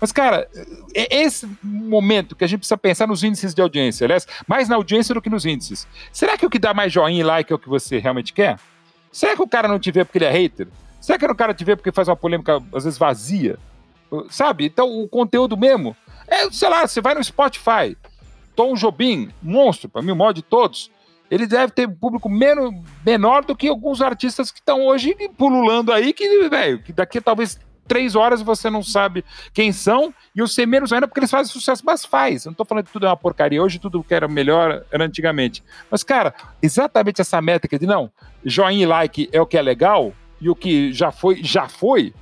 Mas, 0.00 0.12
cara, 0.12 0.48
é 0.94 1.22
esse 1.22 1.48
momento 1.62 2.36
que 2.36 2.44
a 2.44 2.46
gente 2.46 2.60
precisa 2.60 2.76
pensar 2.76 3.06
nos 3.06 3.24
índices 3.24 3.52
de 3.52 3.60
audiência, 3.60 4.04
aliás, 4.04 4.26
mais 4.46 4.68
na 4.68 4.76
audiência 4.76 5.14
do 5.14 5.22
que 5.22 5.30
nos 5.30 5.44
índices. 5.44 5.88
Será 6.12 6.36
que 6.36 6.46
o 6.46 6.50
que 6.50 6.58
dá 6.58 6.72
mais 6.72 6.92
joinha 6.92 7.20
e 7.20 7.24
like 7.24 7.52
é 7.52 7.56
o 7.56 7.58
que 7.58 7.68
você 7.68 7.98
realmente 7.98 8.32
quer? 8.32 8.58
Será 9.10 9.34
que 9.34 9.42
o 9.42 9.48
cara 9.48 9.66
não 9.66 9.78
te 9.78 9.90
vê 9.90 10.04
porque 10.04 10.18
ele 10.18 10.26
é 10.26 10.30
hater? 10.30 10.68
Será 11.00 11.18
que 11.18 11.24
o 11.24 11.34
cara 11.34 11.54
te 11.54 11.64
vê 11.64 11.74
porque 11.74 11.90
faz 11.90 12.08
uma 12.08 12.16
polêmica, 12.16 12.62
às 12.72 12.84
vezes, 12.84 12.98
vazia? 12.98 13.58
sabe? 14.30 14.66
Então, 14.66 15.00
o 15.00 15.08
conteúdo 15.08 15.56
mesmo, 15.56 15.96
é, 16.28 16.50
sei 16.50 16.68
lá, 16.68 16.86
você 16.86 17.00
vai 17.00 17.14
no 17.14 17.24
Spotify, 17.24 17.96
Tom 18.54 18.74
Jobim, 18.74 19.30
monstro, 19.42 19.88
para 19.88 20.02
mim, 20.02 20.12
o 20.12 20.16
maior 20.16 20.32
de 20.32 20.42
todos, 20.42 20.90
ele 21.30 21.46
deve 21.46 21.72
ter 21.72 21.88
público 21.88 22.28
menos, 22.28 22.74
menor 23.04 23.44
do 23.44 23.54
que 23.54 23.68
alguns 23.68 24.00
artistas 24.00 24.50
que 24.50 24.60
estão 24.60 24.86
hoje 24.86 25.14
pululando 25.36 25.92
aí, 25.92 26.12
que, 26.12 26.48
velho, 26.48 26.82
que 26.82 26.92
daqui 26.92 27.20
talvez 27.20 27.58
três 27.86 28.14
horas 28.14 28.42
você 28.42 28.68
não 28.68 28.82
sabe 28.82 29.24
quem 29.52 29.72
são, 29.72 30.12
e 30.36 30.46
sei 30.46 30.66
menos 30.66 30.92
ainda 30.92 31.08
porque 31.08 31.20
eles 31.20 31.30
fazem 31.30 31.50
sucesso, 31.50 31.82
mas 31.84 32.04
faz. 32.04 32.44
Eu 32.44 32.50
não 32.50 32.56
tô 32.56 32.64
falando 32.64 32.84
que 32.84 32.92
tudo 32.92 33.06
é 33.06 33.08
uma 33.08 33.16
porcaria, 33.16 33.62
hoje 33.62 33.78
tudo 33.78 34.04
que 34.04 34.14
era 34.14 34.28
melhor 34.28 34.84
era 34.92 35.04
antigamente. 35.04 35.64
Mas, 35.90 36.04
cara, 36.04 36.34
exatamente 36.62 37.20
essa 37.20 37.40
métrica 37.40 37.78
de 37.78 37.86
não, 37.86 38.12
joinha 38.44 38.82
e 38.82 38.86
like 38.86 39.28
é 39.32 39.40
o 39.40 39.46
que 39.46 39.56
é 39.56 39.62
legal, 39.62 40.12
e 40.40 40.48
o 40.48 40.54
que 40.54 40.92
já 40.92 41.10
foi, 41.10 41.42
já 41.42 41.66
foi, 41.66 42.14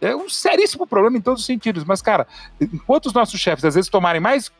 é 0.00 0.14
um 0.14 0.28
seríssimo 0.28 0.86
problema 0.86 1.16
em 1.16 1.20
todos 1.20 1.40
os 1.40 1.46
sentidos. 1.46 1.84
Mas, 1.84 2.00
cara, 2.00 2.26
enquanto 2.60 3.06
os 3.06 3.12
nossos 3.12 3.38
chefes 3.40 3.64
às 3.64 3.74
vezes 3.74 3.90
tomarem 3.90 4.20
mais 4.20 4.50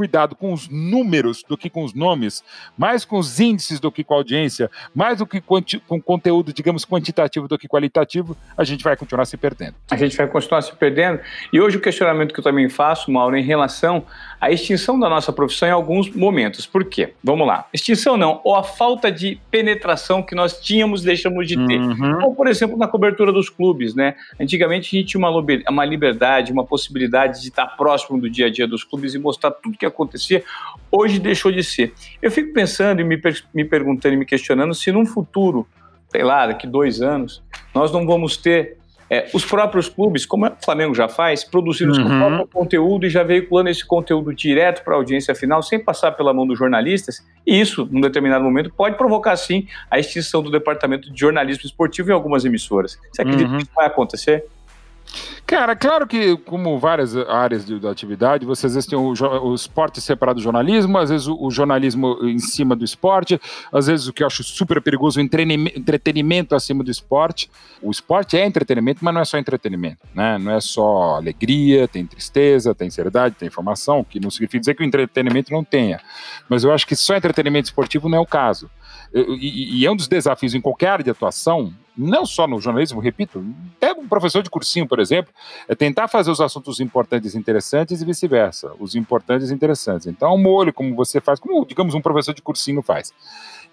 cuidado 0.00 0.34
com 0.34 0.54
os 0.54 0.66
números 0.66 1.44
do 1.46 1.58
que 1.58 1.68
com 1.68 1.84
os 1.84 1.92
nomes, 1.92 2.42
mais 2.78 3.04
com 3.04 3.18
os 3.18 3.38
índices 3.38 3.78
do 3.78 3.92
que 3.92 4.02
com 4.02 4.14
a 4.14 4.16
audiência, 4.16 4.70
mais 4.94 5.18
do 5.18 5.26
que 5.26 5.42
com 5.42 6.00
conteúdo, 6.00 6.54
digamos, 6.54 6.86
quantitativo 6.86 7.46
do 7.46 7.58
que 7.58 7.68
qualitativo, 7.68 8.34
a 8.56 8.64
gente 8.64 8.82
vai 8.82 8.96
continuar 8.96 9.26
se 9.26 9.36
perdendo. 9.36 9.74
A 9.90 9.96
gente 9.96 10.16
vai 10.16 10.26
continuar 10.26 10.62
se 10.62 10.74
perdendo. 10.74 11.20
E 11.52 11.60
hoje 11.60 11.76
o 11.76 11.80
questionamento 11.82 12.32
que 12.32 12.40
eu 12.40 12.44
também 12.44 12.66
faço, 12.70 13.10
Mauro, 13.10 13.36
em 13.36 13.44
relação 13.44 14.06
à 14.40 14.50
extinção 14.50 14.98
da 14.98 15.08
nossa 15.08 15.32
profissão 15.32 15.68
em 15.68 15.72
alguns 15.72 16.08
momentos. 16.10 16.66
Por 16.66 16.84
quê? 16.84 17.12
Vamos 17.22 17.46
lá. 17.46 17.66
Extinção 17.72 18.16
não, 18.16 18.40
ou 18.42 18.56
a 18.56 18.62
falta 18.62 19.12
de 19.12 19.38
penetração 19.50 20.22
que 20.22 20.34
nós 20.34 20.60
tínhamos 20.60 21.02
deixamos 21.02 21.46
de 21.46 21.56
ter. 21.66 21.78
Uhum. 21.78 22.24
Ou, 22.24 22.34
por 22.34 22.46
exemplo, 22.46 22.76
na 22.78 22.88
cobertura 22.88 23.32
dos 23.32 23.50
clubes, 23.50 23.94
né? 23.94 24.14
Antigamente 24.40 24.96
a 24.96 24.98
gente 24.98 25.10
tinha 25.10 25.18
uma, 25.18 25.84
liberdade, 25.84 26.52
uma 26.52 26.64
possibilidade 26.64 27.42
de 27.42 27.48
estar 27.48 27.66
próximo 27.66 28.18
do 28.18 28.30
dia 28.30 28.46
a 28.46 28.50
dia 28.50 28.66
dos 28.66 28.82
clubes 28.82 29.14
e 29.14 29.18
mostrar 29.18 29.50
tudo 29.50 29.76
que 29.76 29.84
acontecia, 29.84 30.42
hoje 30.90 31.18
deixou 31.18 31.52
de 31.52 31.62
ser. 31.62 31.92
Eu 32.22 32.30
fico 32.30 32.52
pensando 32.54 33.00
e 33.00 33.04
me, 33.04 33.20
me 33.52 33.64
perguntando 33.64 34.14
e 34.14 34.16
me 34.16 34.24
questionando 34.24 34.74
se 34.74 34.90
num 34.90 35.04
futuro, 35.04 35.66
sei 36.08 36.22
lá, 36.22 36.46
daqui 36.46 36.66
dois 36.66 37.02
anos, 37.02 37.42
nós 37.74 37.92
não 37.92 38.06
vamos 38.06 38.36
ter 38.36 38.78
é, 39.10 39.28
os 39.34 39.44
próprios 39.44 39.88
clubes, 39.88 40.24
como 40.24 40.46
o 40.46 40.52
Flamengo 40.64 40.94
já 40.94 41.08
faz, 41.08 41.42
produzindo 41.42 41.90
uhum. 41.90 41.96
seu 41.96 42.06
próprio 42.06 42.46
conteúdo 42.46 43.06
e 43.06 43.10
já 43.10 43.24
veiculando 43.24 43.68
esse 43.68 43.84
conteúdo 43.84 44.32
direto 44.32 44.84
para 44.84 44.94
a 44.94 44.96
audiência 44.96 45.34
final, 45.34 45.62
sem 45.62 45.82
passar 45.82 46.12
pela 46.12 46.32
mão 46.32 46.46
dos 46.46 46.56
jornalistas. 46.56 47.26
E 47.44 47.60
isso, 47.60 47.88
num 47.90 48.00
determinado 48.00 48.44
momento, 48.44 48.72
pode 48.72 48.96
provocar, 48.96 49.36
sim, 49.36 49.66
a 49.90 49.98
extinção 49.98 50.42
do 50.42 50.50
departamento 50.50 51.12
de 51.12 51.18
jornalismo 51.18 51.64
esportivo 51.64 52.10
em 52.10 52.12
algumas 52.12 52.44
emissoras. 52.44 52.98
Você 53.12 53.22
acredita 53.22 53.50
uhum. 53.50 53.56
que 53.56 53.62
isso 53.64 53.72
vai 53.74 53.86
acontecer? 53.86 54.44
Cara, 55.46 55.74
claro 55.74 56.06
que, 56.06 56.36
como 56.36 56.78
várias 56.78 57.16
áreas 57.16 57.64
de, 57.64 57.80
da 57.80 57.90
atividade, 57.90 58.46
você 58.46 58.66
às 58.66 58.74
vezes 58.74 58.88
tem 58.88 58.96
o, 58.98 59.12
o 59.12 59.54
esporte 59.54 60.00
separado 60.00 60.38
do 60.38 60.42
jornalismo, 60.42 60.96
às 60.96 61.10
vezes 61.10 61.26
o, 61.26 61.36
o, 61.40 61.50
jornalismo 61.50 62.18
em 62.22 62.38
cima 62.38 62.76
do 62.76 62.84
esporte, 62.84 63.40
às 63.72 63.88
vezes 63.88 64.06
o 64.06 64.12
que 64.12 64.22
eu 64.22 64.28
acho 64.28 64.44
super 64.44 64.80
perigoso, 64.80 65.18
o 65.18 65.22
entretenimento 65.22 66.54
acima 66.54 66.84
do 66.84 66.90
esporte. 66.90 67.50
O 67.82 67.90
esporte 67.90 68.36
é 68.36 68.46
entretenimento, 68.46 69.04
mas 69.04 69.12
não 69.12 69.20
é 69.20 69.24
só 69.24 69.38
entretenimento, 69.38 70.06
né? 70.14 70.38
Não 70.38 70.52
é 70.52 70.60
só 70.60 71.16
alegria, 71.16 71.88
tem 71.88 72.06
tristeza, 72.06 72.74
tem 72.74 72.88
seriedade, 72.88 73.34
tem 73.34 73.48
informação, 73.48 74.04
que 74.04 74.20
não 74.20 74.30
significa 74.30 74.60
dizer 74.60 74.74
que 74.74 74.84
o 74.84 74.86
entretenimento 74.86 75.52
não 75.52 75.64
tenha. 75.64 76.00
Mas 76.48 76.62
eu 76.62 76.72
acho 76.72 76.86
que 76.86 76.94
só 76.94 77.16
entretenimento 77.16 77.66
esportivo 77.66 78.08
não 78.08 78.18
é 78.18 78.20
o 78.20 78.26
caso. 78.26 78.70
E, 79.12 79.80
e 79.80 79.86
é 79.86 79.90
um 79.90 79.96
dos 79.96 80.06
desafios 80.06 80.54
em 80.54 80.60
qualquer 80.60 80.88
área 80.88 81.04
de 81.04 81.10
atuação, 81.10 81.74
não 81.96 82.24
só 82.24 82.46
no 82.46 82.60
jornalismo, 82.60 83.00
repito, 83.00 83.44
até 83.76 83.92
um 83.92 84.06
professor 84.06 84.42
de 84.42 84.48
cursinho, 84.48 84.86
por 84.86 85.00
exemplo, 85.00 85.32
é 85.68 85.74
tentar 85.74 86.08
fazer 86.08 86.30
os 86.30 86.40
assuntos 86.40 86.80
importantes 86.80 87.34
interessantes 87.34 88.00
e 88.00 88.04
vice-versa, 88.04 88.72
os 88.78 88.94
importantes 88.94 89.50
interessantes. 89.50 90.06
Então, 90.06 90.32
o 90.32 90.38
molho, 90.38 90.72
como 90.72 90.94
você 90.94 91.20
faz, 91.20 91.40
como, 91.40 91.66
digamos, 91.66 91.94
um 91.94 92.00
professor 92.00 92.32
de 92.32 92.40
cursinho 92.40 92.82
faz. 92.82 93.12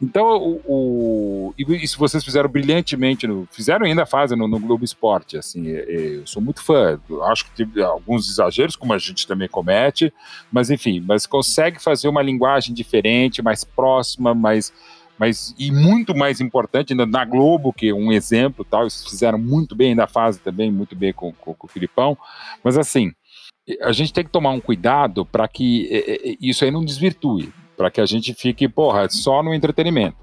Então, 0.02 0.38
o, 0.38 0.62
o 0.68 1.54
e 1.58 1.88
vocês 1.98 2.24
fizeram 2.24 2.50
brilhantemente, 2.50 3.26
no, 3.26 3.48
fizeram 3.52 3.86
ainda 3.86 4.06
fazem 4.06 4.38
no, 4.38 4.48
no, 4.48 4.60
Globo 4.60 4.86
Esporte, 4.86 5.38
assim, 5.38 5.70
é, 5.72 5.80
é, 5.80 6.16
eu 6.18 6.28
sou 6.28 6.40
muito 6.42 6.62
fã, 6.62 7.00
acho 7.24 7.46
que 7.46 7.52
teve 7.52 7.82
alguns 7.82 8.30
exageros, 8.30 8.76
como 8.76 8.94
a 8.94 8.98
gente 9.00 9.26
também 9.26 9.48
comete, 9.48 10.14
mas 10.52 10.70
enfim, 10.70 11.00
mas 11.00 11.26
consegue 11.26 11.82
fazer 11.82 12.08
uma 12.08 12.22
linguagem 12.22 12.76
diferente, 12.76 13.42
mais 13.42 13.64
próxima, 13.64 14.36
mais 14.36 14.72
mas 15.18 15.55
e 15.57 15.72
muito 15.72 16.15
mais 16.15 16.39
importante 16.39 16.93
ainda 16.93 17.05
na 17.05 17.26
Globo, 17.26 17.74
que 17.74 17.89
é 17.89 17.93
um 17.93 18.11
exemplo, 18.11 18.65
tal, 18.65 18.82
eles 18.82 19.03
fizeram 19.03 19.38
muito 19.38 19.76
bem 19.76 19.95
na 19.95 20.07
fase 20.07 20.39
também, 20.39 20.72
muito 20.72 20.95
bem 20.95 21.13
com, 21.13 21.32
com, 21.34 21.53
com 21.53 21.68
o 21.68 21.70
Filipão, 21.70 22.18
mas 22.63 22.78
assim, 22.78 23.11
a 23.82 23.91
gente 23.91 24.13
tem 24.13 24.24
que 24.24 24.30
tomar 24.30 24.51
um 24.51 24.59
cuidado 24.59 25.26
para 25.26 25.47
que 25.47 25.88
é, 25.91 26.32
é, 26.32 26.36
isso 26.39 26.63
aí 26.63 26.72
não 26.72 26.86
desvirtue, 26.86 27.51
para 27.76 27.91
que 27.91 28.01
a 28.01 28.05
gente 28.05 28.34
fique, 28.34 28.68
porra, 28.68 29.07
só 29.09 29.43
no 29.43 29.53
entretenimento. 29.53 30.18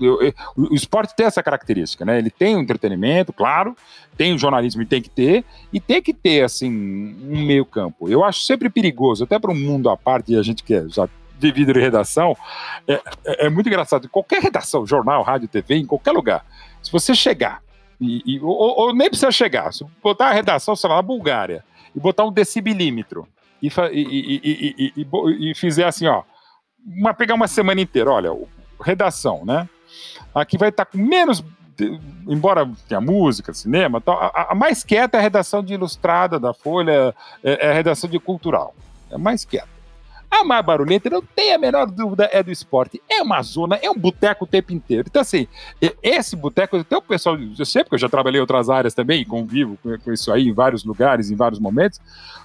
Eu, 0.00 0.20
eu, 0.20 0.34
o 0.54 0.74
esporte 0.74 1.16
tem 1.16 1.24
essa 1.24 1.42
característica, 1.42 2.04
né? 2.04 2.18
Ele 2.18 2.30
tem 2.30 2.56
o 2.56 2.60
entretenimento, 2.60 3.32
claro, 3.32 3.74
tem 4.16 4.34
o 4.34 4.38
jornalismo 4.38 4.82
e 4.82 4.86
tem 4.86 5.00
que 5.00 5.08
ter, 5.08 5.44
e 5.72 5.80
tem 5.80 6.02
que 6.02 6.12
ter, 6.12 6.44
assim, 6.44 6.70
um 6.70 7.46
meio 7.46 7.64
campo. 7.64 8.08
Eu 8.08 8.22
acho 8.22 8.42
sempre 8.42 8.68
perigoso, 8.68 9.24
até 9.24 9.38
para 9.38 9.50
um 9.50 9.58
mundo 9.58 9.88
à 9.88 9.96
parte, 9.96 10.36
a 10.36 10.42
gente 10.42 10.62
que 10.62 10.74
é, 10.74 10.86
já 10.88 11.08
de 11.40 11.50
vidro 11.52 11.78
e 11.78 11.82
redação, 11.82 12.36
é, 12.86 12.94
é, 13.24 13.46
é, 13.46 13.50
muito 13.50 13.68
engraçado. 13.68 14.06
Em 14.06 14.08
qualquer 14.08 14.42
redação, 14.42 14.86
jornal, 14.86 15.22
rádio, 15.22 15.48
TV, 15.48 15.76
em 15.76 15.86
qualquer 15.86 16.12
lugar, 16.12 16.44
se 16.82 16.90
você 16.92 17.14
chegar, 17.14 17.62
e, 18.00 18.22
e 18.24 18.40
ou, 18.40 18.52
ou, 18.52 18.94
nem 18.94 19.08
precisa 19.08 19.30
chegar, 19.30 19.72
se 19.72 19.84
botar 20.02 20.28
a 20.28 20.32
redação, 20.32 20.76
sei 20.76 20.88
lá, 20.88 20.96
na 20.96 21.02
Bulgária, 21.02 21.64
e 21.94 22.00
botar 22.00 22.24
um 22.24 22.32
decibelímetro, 22.32 23.26
e, 23.62 23.68
e, 23.92 24.92
e, 24.96 25.50
e 25.50 25.54
fizer 25.54 25.84
assim, 25.84 26.06
ó, 26.06 26.22
uma, 26.86 27.12
pegar 27.12 27.34
uma 27.34 27.48
semana 27.48 27.80
inteira, 27.80 28.10
olha, 28.10 28.30
redação, 28.80 29.44
né? 29.44 29.68
Aqui 30.34 30.56
vai 30.56 30.70
estar 30.70 30.84
tá 30.84 30.90
com 30.90 30.98
menos 30.98 31.44
embora 32.28 32.70
tenha 32.88 33.00
música, 33.00 33.54
cinema, 33.54 34.02
a, 34.06 34.52
a, 34.52 34.54
mais 34.54 34.84
quieta 34.84 35.16
é 35.16 35.20
a 35.20 35.22
redação 35.22 35.62
de 35.62 35.74
ilustrada 35.74 36.38
da 36.38 36.52
Folha, 36.52 37.14
é, 37.42 37.66
é, 37.66 37.70
a 37.70 37.74
redação 37.74 38.08
de 38.08 38.18
cultural. 38.18 38.74
É 39.10 39.16
mais 39.16 39.44
quieta. 39.44 39.79
A 40.30 40.44
mais 40.44 40.64
barulhenta, 40.64 41.10
não 41.10 41.20
tem 41.20 41.52
a 41.52 41.58
menor 41.58 41.86
dúvida, 41.86 42.28
é 42.32 42.40
do 42.42 42.52
esporte. 42.52 43.02
É 43.10 43.20
uma 43.20 43.42
zona, 43.42 43.76
é 43.82 43.90
um 43.90 43.96
boteco 43.96 44.44
o 44.44 44.46
tempo 44.46 44.72
inteiro. 44.72 45.08
Então, 45.10 45.20
assim, 45.20 45.48
esse 46.02 46.36
boteco, 46.36 46.76
até 46.76 46.96
o 46.96 47.02
pessoal, 47.02 47.36
eu 47.36 47.66
sei, 47.66 47.82
porque 47.82 47.96
eu 47.96 47.98
já 47.98 48.08
trabalhei 48.08 48.38
em 48.38 48.40
outras 48.40 48.70
áreas 48.70 48.94
também, 48.94 49.24
convivo 49.24 49.76
com, 49.82 50.12
isso 50.12 50.32
aí 50.32 50.48
em 50.48 50.52
vários 50.52 50.84
lugares, 50.84 51.30
em 51.30 51.36
vários 51.36 51.58
momentos. 51.58 51.98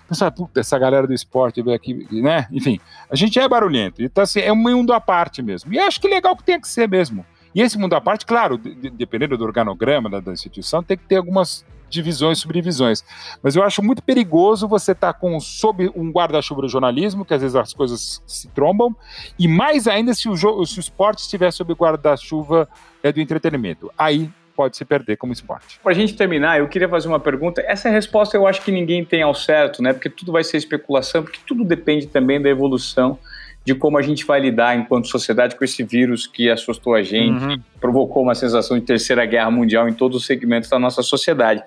O 0.06 0.10
pessoal, 0.10 0.32
puta, 0.32 0.60
essa 0.60 0.80
galera 0.80 1.06
do 1.06 1.14
esporte 1.14 1.62
veio 1.62 1.76
aqui, 1.76 1.94
né? 2.22 2.48
Enfim, 2.52 2.80
a 3.10 3.16
gente 3.16 3.40
é 3.40 3.48
barulhento. 3.48 4.02
Então, 4.02 4.24
assim, 4.24 4.40
é 4.40 4.52
um 4.52 4.56
mundo 4.56 4.92
à 4.92 5.00
parte 5.00 5.44
mesmo. 5.44 5.72
E 5.72 5.78
acho 5.78 6.02
que 6.02 6.08
legal 6.08 6.36
que 6.36 6.44
tem 6.44 6.60
que 6.60 6.68
ser 6.68 6.90
mesmo. 6.90 7.24
E 7.54 7.62
esse 7.62 7.78
mundo 7.78 7.94
à 7.94 8.02
parte, 8.02 8.26
claro, 8.26 8.58
dependendo 8.58 9.38
do 9.38 9.44
organograma 9.46 10.10
da, 10.10 10.20
da 10.20 10.34
instituição, 10.34 10.84
tem 10.84 10.98
que 10.98 11.06
ter 11.06 11.18
algumas 11.18 11.64
divisões 11.90 12.40
subdivisões. 12.40 13.04
Mas 13.42 13.56
eu 13.56 13.64
acho 13.64 13.82
muito 13.84 14.02
perigoso 14.02 14.68
você 14.68 14.92
estar 14.92 15.14
tá 15.14 15.20
com 15.20 15.40
sob 15.40 15.92
um 15.96 16.12
guarda-chuva 16.12 16.62
do 16.62 16.70
jornalismo, 16.70 17.26
que 17.26 17.34
às 17.34 17.42
vezes 17.42 17.56
as 17.56 17.74
coisas 17.74 18.22
se 18.26 18.48
trombam, 18.50 18.96
e 19.38 19.48
mais 19.48 19.88
ainda 19.88 20.14
se 20.14 20.30
o, 20.30 20.66
se 20.66 20.80
o 20.80 20.82
esporte 20.82 21.20
estiver 21.20 21.52
sob 21.52 21.74
guarda-chuva 21.74 22.68
é 23.04 23.12
do 23.12 23.22
entretenimento. 23.22 23.92
Aí 23.98 24.30
pode 24.56 24.78
se 24.78 24.86
perder 24.86 25.18
como 25.18 25.34
esporte. 25.34 25.80
Para 25.84 25.92
a 25.92 25.96
gente 25.96 26.16
terminar, 26.16 26.60
eu 26.60 26.68
queria 26.68 26.88
fazer 26.88 27.08
uma 27.08 27.20
pergunta. 27.20 27.62
Essa 27.68 27.90
resposta 27.90 28.38
eu 28.38 28.48
acho 28.48 28.62
que 28.62 28.72
ninguém 28.72 29.04
tem 29.04 29.22
ao 29.22 29.36
certo, 29.36 29.84
né? 29.84 29.92
Porque 29.92 30.10
tudo 30.10 30.32
vai 30.32 30.44
ser 30.44 30.58
especulação, 30.58 31.24
porque 31.24 31.40
tudo 31.46 31.64
depende 31.64 32.08
também 32.08 32.42
da 32.42 32.50
evolução 32.50 33.20
de 33.66 33.74
como 33.74 33.98
a 33.98 34.02
gente 34.02 34.24
vai 34.24 34.40
lidar 34.40 34.78
enquanto 34.78 35.08
sociedade 35.08 35.56
com 35.56 35.64
esse 35.66 35.84
vírus 35.84 36.28
que 36.28 36.50
assustou 36.52 36.94
a 36.94 37.02
gente, 37.02 37.44
uhum. 37.44 37.60
provocou 37.82 38.22
uma 38.22 38.36
sensação 38.36 38.78
de 38.78 38.86
terceira 38.86 39.26
guerra 39.26 39.50
mundial 39.50 39.90
em 39.90 39.94
todos 39.94 40.18
os 40.18 40.26
segmentos 40.26 40.70
da 40.70 40.78
nossa 40.78 41.02
sociedade. 41.02 41.64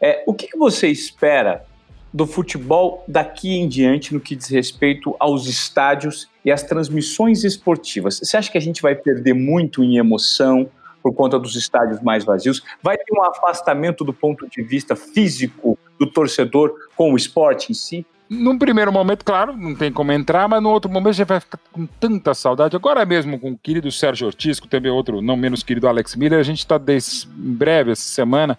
É, 0.00 0.22
o 0.26 0.32
que, 0.32 0.46
que 0.46 0.56
você 0.56 0.88
espera 0.88 1.64
do 2.12 2.24
futebol 2.24 3.04
daqui 3.08 3.56
em 3.56 3.66
diante 3.66 4.14
no 4.14 4.20
que 4.20 4.36
diz 4.36 4.48
respeito 4.48 5.16
aos 5.18 5.46
estádios 5.48 6.28
e 6.44 6.52
às 6.52 6.62
transmissões 6.62 7.42
esportivas? 7.42 8.20
Você 8.20 8.36
acha 8.36 8.52
que 8.52 8.58
a 8.58 8.60
gente 8.60 8.80
vai 8.80 8.94
perder 8.94 9.34
muito 9.34 9.82
em 9.82 9.96
emoção 9.96 10.70
por 11.02 11.12
conta 11.12 11.36
dos 11.36 11.56
estádios 11.56 12.00
mais 12.00 12.24
vazios? 12.24 12.62
Vai 12.80 12.96
ter 12.96 13.12
um 13.12 13.22
afastamento 13.24 14.04
do 14.04 14.12
ponto 14.12 14.48
de 14.48 14.62
vista 14.62 14.94
físico 14.94 15.76
do 15.98 16.06
torcedor 16.06 16.72
com 16.96 17.12
o 17.12 17.16
esporte 17.16 17.72
em 17.72 17.74
si? 17.74 18.06
Num 18.28 18.58
primeiro 18.58 18.90
momento, 18.90 19.24
claro, 19.24 19.54
não 19.54 19.74
tem 19.74 19.92
como 19.92 20.10
entrar, 20.10 20.48
mas 20.48 20.62
no 20.62 20.70
outro 20.70 20.90
momento 20.90 21.12
gente 21.12 21.28
vai 21.28 21.40
ficar 21.40 21.58
com 21.70 21.84
tanta 21.84 22.32
saudade. 22.32 22.74
Agora 22.74 23.04
mesmo 23.04 23.38
com 23.38 23.50
o 23.50 23.58
querido 23.58 23.90
Sérgio 23.92 24.26
Ortiz, 24.26 24.58
com 24.58 24.66
também 24.66 24.90
outro 24.90 25.20
não 25.20 25.36
menos 25.36 25.62
querido 25.62 25.86
Alex 25.86 26.16
Miller, 26.16 26.40
a 26.40 26.42
gente 26.42 26.60
está 26.60 26.76
em 26.76 27.52
breve, 27.54 27.92
essa 27.92 28.02
semana, 28.02 28.58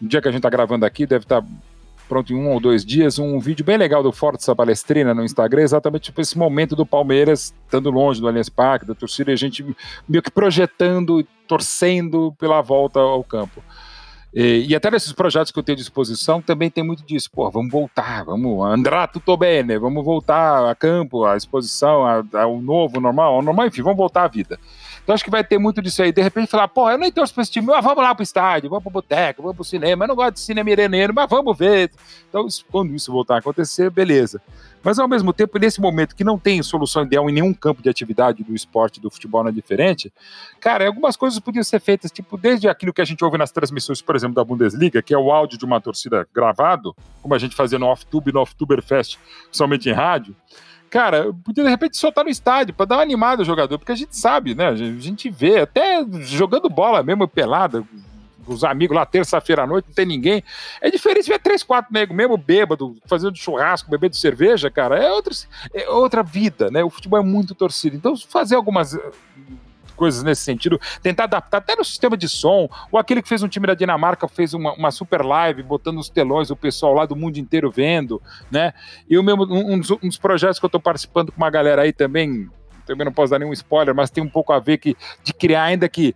no 0.00 0.08
dia 0.08 0.22
que 0.22 0.28
a 0.28 0.30
gente 0.30 0.38
está 0.38 0.48
gravando 0.48 0.86
aqui, 0.86 1.06
deve 1.06 1.24
estar 1.24 1.42
tá 1.42 1.48
pronto 2.08 2.32
em 2.32 2.36
um 2.36 2.50
ou 2.52 2.60
dois 2.60 2.84
dias, 2.84 3.18
um 3.18 3.38
vídeo 3.38 3.64
bem 3.64 3.76
legal 3.76 4.02
do 4.02 4.10
Forza 4.10 4.54
Palestrina 4.54 5.14
no 5.14 5.24
Instagram, 5.24 5.62
exatamente 5.62 6.04
tipo 6.04 6.20
esse 6.20 6.36
momento 6.36 6.74
do 6.74 6.86
Palmeiras 6.86 7.54
estando 7.64 7.90
longe 7.90 8.20
do 8.20 8.28
Allianz 8.28 8.48
Parque, 8.48 8.86
da 8.86 8.94
torcida, 8.94 9.30
e 9.30 9.34
a 9.34 9.36
gente 9.36 9.64
meio 10.08 10.22
que 10.22 10.30
projetando 10.30 11.20
e 11.20 11.26
torcendo 11.46 12.34
pela 12.38 12.62
volta 12.62 13.00
ao 13.00 13.22
campo. 13.22 13.62
E, 14.34 14.66
e, 14.68 14.74
até 14.74 14.90
nesses 14.90 15.12
projetos 15.12 15.52
que 15.52 15.58
eu 15.58 15.62
tenho 15.62 15.76
à 15.76 15.78
disposição 15.78 16.42
também 16.42 16.68
tem 16.68 16.82
muito 16.82 17.04
disso. 17.04 17.30
Pô, 17.30 17.48
vamos 17.50 17.70
voltar, 17.70 18.24
vamos 18.24 18.66
andar 18.66 19.06
tudo 19.06 19.36
bem, 19.36 19.62
né? 19.62 19.78
Vamos 19.78 20.04
voltar 20.04 20.68
a 20.68 20.74
campo, 20.74 21.24
a 21.24 21.36
exposição, 21.36 22.04
ao 22.32 22.60
novo, 22.60 23.00
normal, 23.00 23.34
ao 23.34 23.42
normal, 23.42 23.68
enfim, 23.68 23.82
vamos 23.82 23.96
voltar 23.96 24.24
à 24.24 24.28
vida. 24.28 24.58
Então 25.04 25.14
acho 25.14 25.22
que 25.22 25.30
vai 25.30 25.44
ter 25.44 25.58
muito 25.58 25.80
disso 25.80 26.02
aí. 26.02 26.10
De 26.10 26.20
repente 26.20 26.50
falar, 26.50 26.66
pô, 26.66 26.90
eu 26.90 26.98
nem 26.98 27.12
torço 27.12 27.32
pra 27.32 27.42
esse 27.42 27.52
time, 27.52 27.68
mas 27.68 27.84
vamos 27.84 28.02
lá 28.02 28.12
pro 28.12 28.24
estádio, 28.24 28.68
vamos 28.70 28.82
pro 28.82 28.92
boteco, 28.92 29.42
vamos 29.42 29.54
pro 29.54 29.64
cinema. 29.64 30.04
Eu 30.04 30.08
não 30.08 30.16
gosto 30.16 30.34
de 30.34 30.40
cinema 30.40 30.68
ireneiro, 30.68 31.14
mas 31.14 31.30
vamos 31.30 31.56
ver. 31.56 31.92
Então, 32.28 32.46
quando 32.72 32.92
isso 32.94 33.12
voltar 33.12 33.36
a 33.36 33.38
acontecer, 33.38 33.88
beleza. 33.90 34.42
Mas 34.84 34.98
ao 34.98 35.08
mesmo 35.08 35.32
tempo, 35.32 35.58
nesse 35.58 35.80
momento 35.80 36.14
que 36.14 36.22
não 36.22 36.38
tem 36.38 36.62
solução 36.62 37.04
ideal 37.04 37.28
em 37.30 37.32
nenhum 37.32 37.54
campo 37.54 37.82
de 37.82 37.88
atividade 37.88 38.44
do 38.44 38.54
esporte, 38.54 39.00
do 39.00 39.10
futebol 39.10 39.42
não 39.42 39.50
é 39.50 39.52
diferente, 39.52 40.12
cara, 40.60 40.86
algumas 40.86 41.16
coisas 41.16 41.40
podiam 41.40 41.64
ser 41.64 41.80
feitas, 41.80 42.10
tipo, 42.10 42.36
desde 42.36 42.68
aquilo 42.68 42.92
que 42.92 43.00
a 43.00 43.04
gente 43.04 43.24
ouve 43.24 43.38
nas 43.38 43.50
transmissões, 43.50 44.02
por 44.02 44.14
exemplo, 44.14 44.34
da 44.34 44.44
Bundesliga, 44.44 45.00
que 45.00 45.14
é 45.14 45.18
o 45.18 45.32
áudio 45.32 45.58
de 45.58 45.64
uma 45.64 45.80
torcida 45.80 46.28
gravado, 46.34 46.94
como 47.22 47.34
a 47.34 47.38
gente 47.38 47.56
fazia 47.56 47.78
no 47.78 47.86
Off-Tube, 47.86 48.32
no 48.32 48.40
Off-Tuberfest, 48.40 49.18
somente 49.50 49.88
em 49.88 49.92
rádio. 49.92 50.36
Cara, 50.90 51.32
podia 51.44 51.64
de 51.64 51.70
repente 51.70 51.96
soltar 51.96 52.22
no 52.22 52.30
estádio 52.30 52.72
para 52.72 52.86
dar 52.86 52.96
uma 52.96 53.02
animada 53.02 53.42
ao 53.42 53.46
jogador, 53.46 53.78
porque 53.78 53.90
a 53.90 53.96
gente 53.96 54.16
sabe, 54.16 54.54
né? 54.54 54.68
A 54.68 54.76
gente 54.76 55.28
vê, 55.28 55.58
até 55.58 56.04
jogando 56.20 56.68
bola 56.68 57.02
mesmo 57.02 57.26
pelada, 57.26 57.82
os 58.46 58.64
amigos 58.64 58.96
lá, 58.96 59.06
terça-feira 59.06 59.62
à 59.62 59.66
noite, 59.66 59.86
não 59.86 59.94
tem 59.94 60.06
ninguém. 60.06 60.42
É 60.80 60.90
diferente 60.90 61.28
ver 61.28 61.38
três, 61.38 61.62
quatro 61.62 61.92
negros, 61.92 62.16
mesmo 62.16 62.36
bêbado, 62.36 62.96
fazendo 63.06 63.36
churrasco, 63.36 63.90
bebendo 63.90 64.16
cerveja, 64.16 64.70
cara. 64.70 64.98
É 64.98 65.10
outra, 65.10 65.34
é 65.72 65.88
outra 65.88 66.22
vida, 66.22 66.70
né? 66.70 66.82
O 66.84 66.90
futebol 66.90 67.18
é 67.18 67.22
muito 67.22 67.54
torcido. 67.54 67.96
Então, 67.96 68.16
fazer 68.16 68.56
algumas 68.56 68.94
eh, 68.94 69.10
coisas 69.94 70.22
nesse 70.22 70.42
sentido, 70.42 70.80
tentar 71.02 71.24
adaptar 71.24 71.58
até 71.58 71.76
no 71.76 71.84
sistema 71.84 72.16
de 72.16 72.28
som, 72.28 72.68
ou 72.90 72.98
aquele 72.98 73.22
que 73.22 73.28
fez 73.28 73.42
um 73.42 73.48
time 73.48 73.66
da 73.66 73.74
Dinamarca 73.74 74.28
fez 74.28 74.54
uma, 74.54 74.72
uma 74.74 74.90
super 74.90 75.24
live, 75.24 75.62
botando 75.62 75.98
os 75.98 76.08
telões, 76.08 76.50
o 76.50 76.56
pessoal 76.56 76.92
lá 76.94 77.06
do 77.06 77.16
mundo 77.16 77.38
inteiro 77.38 77.70
vendo, 77.70 78.20
né? 78.50 78.72
E 79.08 79.16
o 79.16 79.22
mesmo, 79.22 79.44
um, 79.44 79.78
dos, 79.78 79.90
um 79.90 80.08
dos 80.08 80.18
projetos 80.18 80.58
que 80.58 80.64
eu 80.64 80.68
estou 80.68 80.80
participando 80.80 81.32
com 81.32 81.36
uma 81.36 81.50
galera 81.50 81.82
aí 81.82 81.92
também, 81.92 82.50
também 82.86 83.04
não 83.04 83.12
posso 83.12 83.30
dar 83.30 83.38
nenhum 83.38 83.52
spoiler, 83.52 83.94
mas 83.94 84.10
tem 84.10 84.22
um 84.22 84.28
pouco 84.28 84.52
a 84.52 84.58
ver 84.58 84.78
que, 84.78 84.96
de 85.22 85.32
criar 85.32 85.64
ainda 85.64 85.88
que 85.88 86.14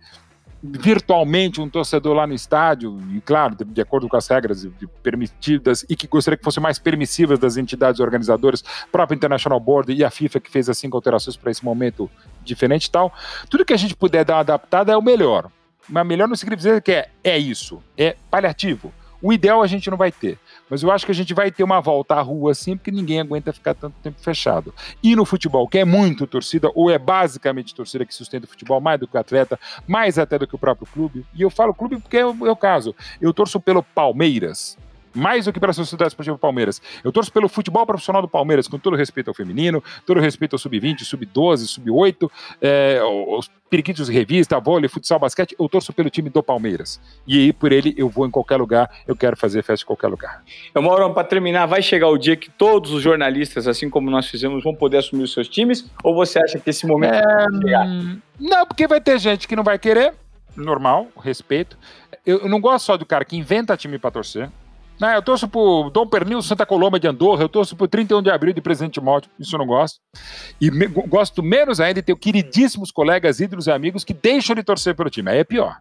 virtualmente 0.61 1.61
um 1.61 1.69
torcedor 1.69 2.15
lá 2.15 2.27
no 2.27 2.33
estádio, 2.33 2.97
e 3.15 3.21
claro, 3.21 3.55
de, 3.55 3.63
de 3.63 3.81
acordo 3.81 4.09
com 4.09 4.17
as 4.17 4.27
regras 4.27 4.67
permitidas 5.01 5.85
e 5.89 5.95
que 5.95 6.07
gostaria 6.07 6.37
que 6.37 6.43
fossem 6.43 6.61
mais 6.61 6.77
permissivas 6.77 7.39
das 7.39 7.57
entidades 7.57 7.99
organizadoras, 7.99 8.63
própria 8.91 9.15
International 9.15 9.59
Board 9.59 9.93
e 9.93 10.03
a 10.03 10.09
FIFA 10.09 10.39
que 10.39 10.51
fez 10.51 10.69
as 10.69 10.77
cinco 10.77 10.97
alterações 10.97 11.37
para 11.37 11.51
esse 11.51 11.63
momento 11.63 12.09
diferente 12.43 12.85
e 12.85 12.91
tal. 12.91 13.13
Tudo 13.49 13.65
que 13.65 13.73
a 13.73 13.77
gente 13.77 13.95
puder 13.95 14.25
dar 14.25 14.39
adaptada 14.39 14.91
é 14.91 14.97
o 14.97 15.01
melhor. 15.01 15.49
Mas 15.87 16.05
melhor 16.05 16.27
não 16.27 16.35
significa 16.35 16.57
dizer 16.57 16.81
que 16.81 16.91
é, 16.91 17.09
é 17.23 17.37
isso, 17.37 17.81
é 17.97 18.15
paliativo. 18.29 18.93
O 19.21 19.33
ideal 19.33 19.61
a 19.61 19.67
gente 19.67 19.89
não 19.89 19.97
vai 19.97 20.11
ter. 20.11 20.37
Mas 20.69 20.83
eu 20.83 20.91
acho 20.91 21.05
que 21.05 21.11
a 21.11 21.15
gente 21.15 21.33
vai 21.33 21.51
ter 21.51 21.63
uma 21.63 21.79
volta 21.81 22.15
à 22.15 22.21
rua 22.21 22.51
assim, 22.51 22.77
porque 22.77 22.91
ninguém 22.91 23.19
aguenta 23.19 23.51
ficar 23.51 23.73
tanto 23.73 23.95
tempo 24.01 24.19
fechado. 24.21 24.73
E 25.01 25.15
no 25.15 25.25
futebol, 25.25 25.67
que 25.67 25.77
é 25.77 25.85
muito 25.85 26.27
torcida, 26.27 26.69
ou 26.75 26.89
é 26.89 26.97
basicamente 26.97 27.73
torcida 27.73 28.05
que 28.05 28.13
sustenta 28.13 28.45
o 28.45 28.49
futebol 28.49 28.79
mais 28.79 28.99
do 28.99 29.07
que 29.07 29.17
o 29.17 29.19
atleta, 29.19 29.59
mais 29.87 30.19
até 30.19 30.37
do 30.37 30.47
que 30.47 30.55
o 30.55 30.59
próprio 30.59 30.87
clube. 30.87 31.25
E 31.33 31.41
eu 31.41 31.49
falo 31.49 31.73
clube 31.73 31.99
porque 31.99 32.17
é 32.17 32.25
o 32.25 32.33
meu 32.33 32.55
caso. 32.55 32.95
Eu 33.19 33.33
torço 33.33 33.59
pelo 33.59 33.81
Palmeiras, 33.81 34.77
mais 35.13 35.45
do 35.45 35.53
que 35.53 35.59
pela 35.59 35.73
Sociedade 35.73 36.09
Esportiva 36.09 36.37
Palmeiras. 36.37 36.81
Eu 37.03 37.11
torço 37.11 37.31
pelo 37.31 37.47
futebol 37.47 37.85
profissional 37.85 38.21
do 38.21 38.27
Palmeiras, 38.27 38.67
com 38.67 38.77
todo 38.77 38.95
respeito 38.95 39.29
ao 39.29 39.33
feminino, 39.33 39.83
todo 40.05 40.19
respeito 40.19 40.53
ao 40.53 40.59
sub-20, 40.59 41.03
sub-12, 41.03 41.57
sub-8, 41.67 42.29
é, 42.61 43.01
os 43.03 43.49
periquitos 43.69 44.07
de 44.07 44.13
revista, 44.13 44.59
vôlei, 44.59 44.89
futsal, 44.89 45.19
basquete. 45.19 45.55
Eu 45.59 45.69
torço 45.69 45.93
pelo 45.93 46.09
time 46.09 46.29
do 46.29 46.41
Palmeiras. 46.41 46.99
E 47.27 47.37
aí, 47.37 47.53
por 47.53 47.71
ele, 47.71 47.93
eu 47.97 48.09
vou 48.09 48.25
em 48.25 48.31
qualquer 48.31 48.57
lugar, 48.57 48.89
eu 49.07 49.15
quero 49.15 49.37
fazer 49.37 49.63
festa 49.63 49.83
em 49.83 49.87
qualquer 49.87 50.07
lugar. 50.07 50.43
Eu, 50.73 50.81
Mauro, 50.81 51.13
para 51.13 51.23
terminar, 51.23 51.65
vai 51.65 51.81
chegar 51.81 52.07
o 52.07 52.17
dia 52.17 52.35
que 52.35 52.49
todos 52.49 52.91
os 52.91 53.01
jornalistas, 53.01 53.67
assim 53.67 53.89
como 53.89 54.09
nós 54.09 54.27
fizemos, 54.27 54.63
vão 54.63 54.73
poder 54.73 54.97
assumir 54.97 55.23
os 55.23 55.33
seus 55.33 55.47
times? 55.47 55.89
Ou 56.03 56.15
você 56.15 56.39
acha 56.39 56.59
que 56.59 56.69
esse 56.69 56.85
momento 56.87 57.13
é, 57.13 57.21
vai 57.21 57.61
chegar? 57.61 57.87
Não, 58.39 58.65
porque 58.65 58.87
vai 58.87 59.01
ter 59.01 59.19
gente 59.19 59.47
que 59.47 59.55
não 59.55 59.63
vai 59.63 59.77
querer, 59.77 60.13
normal, 60.55 61.07
respeito. 61.21 61.77
Eu, 62.25 62.39
eu 62.39 62.49
não 62.49 62.59
gosto 62.59 62.85
só 62.85 62.97
do 62.97 63.05
cara 63.05 63.25
que 63.25 63.35
inventa 63.35 63.77
time 63.77 63.97
para 63.97 64.11
torcer. 64.11 64.49
Né, 64.99 65.15
eu 65.15 65.21
torço 65.21 65.47
pro 65.47 65.89
Dom 65.93 66.05
Pernil 66.05 66.41
Santa 66.41 66.65
Coloma 66.65 66.99
de 66.99 67.07
Andorra, 67.07 67.43
eu 67.43 67.49
torço 67.49 67.75
pro 67.75 67.87
31 67.87 68.21
de 68.21 68.29
abril 68.29 68.53
de 68.53 68.59
Presidente 68.59 68.95
Timóteo, 68.95 69.31
isso 69.39 69.55
eu 69.55 69.59
não 69.59 69.65
gosto. 69.65 69.99
E 70.59 70.69
me, 70.69 70.87
gosto 70.87 71.41
menos 71.41 71.79
ainda 71.79 72.01
de 72.01 72.07
ter 72.07 72.15
queridíssimos 72.17 72.91
colegas, 72.91 73.39
ídolos 73.39 73.67
e 73.67 73.71
amigos 73.71 74.03
que 74.03 74.13
deixam 74.13 74.55
de 74.55 74.63
torcer 74.63 74.93
pelo 74.95 75.09
time. 75.09 75.31
Aí 75.31 75.39
é 75.39 75.43
pior. 75.45 75.77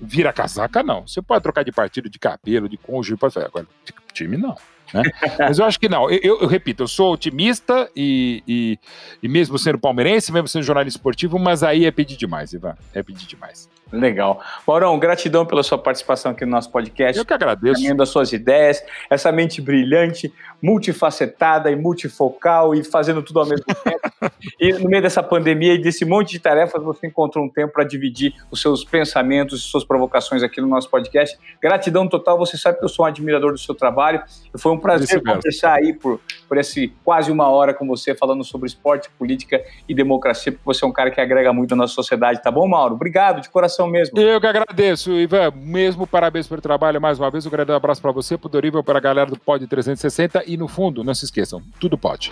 Vira 0.00 0.32
casaca, 0.32 0.82
não. 0.82 1.06
Você 1.06 1.20
pode 1.20 1.42
trocar 1.42 1.62
de 1.62 1.70
partido, 1.70 2.08
de 2.08 2.18
cabelo, 2.18 2.68
de 2.68 2.76
cônjuge, 2.78 3.16
pode 3.16 3.34
fazer. 3.34 3.46
Agora, 3.46 3.66
de 3.84 3.92
time, 4.12 4.36
não. 4.36 4.56
Né? 4.92 5.02
Mas 5.38 5.58
eu 5.58 5.64
acho 5.64 5.78
que 5.78 5.88
não. 5.88 6.10
Eu, 6.10 6.18
eu, 6.22 6.40
eu 6.40 6.48
repito, 6.48 6.82
eu 6.82 6.88
sou 6.88 7.12
otimista 7.12 7.88
e, 7.94 8.42
e, 8.48 8.78
e, 9.22 9.28
mesmo 9.28 9.58
sendo 9.58 9.78
palmeirense, 9.78 10.32
mesmo 10.32 10.48
sendo 10.48 10.62
jornalista 10.62 10.98
esportivo, 10.98 11.38
mas 11.38 11.62
aí 11.62 11.84
é 11.84 11.90
pedir 11.90 12.16
demais, 12.16 12.52
Ivan. 12.52 12.74
É 12.94 13.02
pedir 13.02 13.26
demais. 13.26 13.68
Legal. 13.92 14.40
Maurão, 14.66 14.98
gratidão 14.98 15.44
pela 15.44 15.62
sua 15.62 15.76
participação 15.76 16.32
aqui 16.32 16.44
no 16.44 16.50
nosso 16.50 16.70
podcast. 16.70 17.18
Eu 17.18 17.24
que 17.24 17.34
agradeço. 17.34 17.94
das 17.94 18.08
suas 18.08 18.32
ideias, 18.32 18.82
essa 19.10 19.30
mente 19.30 19.60
brilhante, 19.60 20.32
multifacetada 20.62 21.70
e 21.70 21.76
multifocal 21.76 22.74
e 22.74 22.82
fazendo 22.82 23.22
tudo 23.22 23.40
ao 23.40 23.46
mesmo 23.46 23.66
tempo. 23.66 24.00
e 24.58 24.72
no 24.72 24.88
meio 24.88 25.02
dessa 25.02 25.22
pandemia 25.22 25.74
e 25.74 25.78
desse 25.78 26.04
monte 26.04 26.32
de 26.32 26.38
tarefas, 26.38 26.82
você 26.82 27.06
encontrou 27.06 27.44
um 27.44 27.48
tempo 27.48 27.72
para 27.72 27.84
dividir 27.84 28.32
os 28.50 28.60
seus 28.62 28.84
pensamentos 28.84 29.60
e 29.60 29.62
suas 29.62 29.84
provocações 29.84 30.42
aqui 30.42 30.60
no 30.60 30.68
nosso 30.68 30.88
podcast. 30.88 31.38
Gratidão 31.60 32.08
total. 32.08 32.38
Você 32.38 32.56
sabe 32.56 32.78
que 32.78 32.84
eu 32.84 32.88
sou 32.88 33.04
um 33.04 33.08
admirador 33.08 33.52
do 33.52 33.58
seu 33.58 33.74
trabalho. 33.74 34.22
Foi 34.56 34.72
um 34.72 34.78
prazer 34.78 35.22
conversar 35.22 35.74
aí 35.74 35.92
por, 35.92 36.20
por 36.48 36.56
esse 36.56 36.92
quase 37.04 37.30
uma 37.30 37.48
hora 37.48 37.74
com 37.74 37.86
você, 37.86 38.14
falando 38.14 38.42
sobre 38.44 38.66
esporte, 38.66 39.10
política 39.18 39.62
e 39.88 39.94
democracia, 39.94 40.52
porque 40.52 40.64
você 40.64 40.84
é 40.84 40.88
um 40.88 40.92
cara 40.92 41.10
que 41.10 41.20
agrega 41.20 41.52
muito 41.52 41.70
na 41.70 41.82
nossa 41.82 41.94
sociedade, 41.94 42.42
tá 42.42 42.50
bom, 42.50 42.66
Mauro? 42.66 42.94
Obrigado, 42.94 43.40
de 43.40 43.50
coração 43.50 43.81
mesmo. 43.88 44.18
Eu 44.18 44.40
que 44.40 44.46
agradeço, 44.46 45.12
Ivan. 45.12 45.52
Mesmo 45.54 46.06
parabéns 46.06 46.46
pelo 46.46 46.60
trabalho 46.60 47.00
mais 47.00 47.18
uma 47.18 47.30
vez. 47.30 47.46
Um 47.46 47.50
grande 47.50 47.72
abraço 47.72 48.00
para 48.00 48.12
você, 48.12 48.36
pro 48.36 48.48
Dorival, 48.48 48.82
para 48.82 48.98
a 48.98 49.00
galera 49.00 49.30
do 49.30 49.38
Pod 49.38 49.66
360 49.66 50.44
e 50.46 50.56
no 50.56 50.68
fundo, 50.68 51.04
não 51.04 51.14
se 51.14 51.24
esqueçam, 51.24 51.62
tudo 51.80 51.98
pode. 51.98 52.30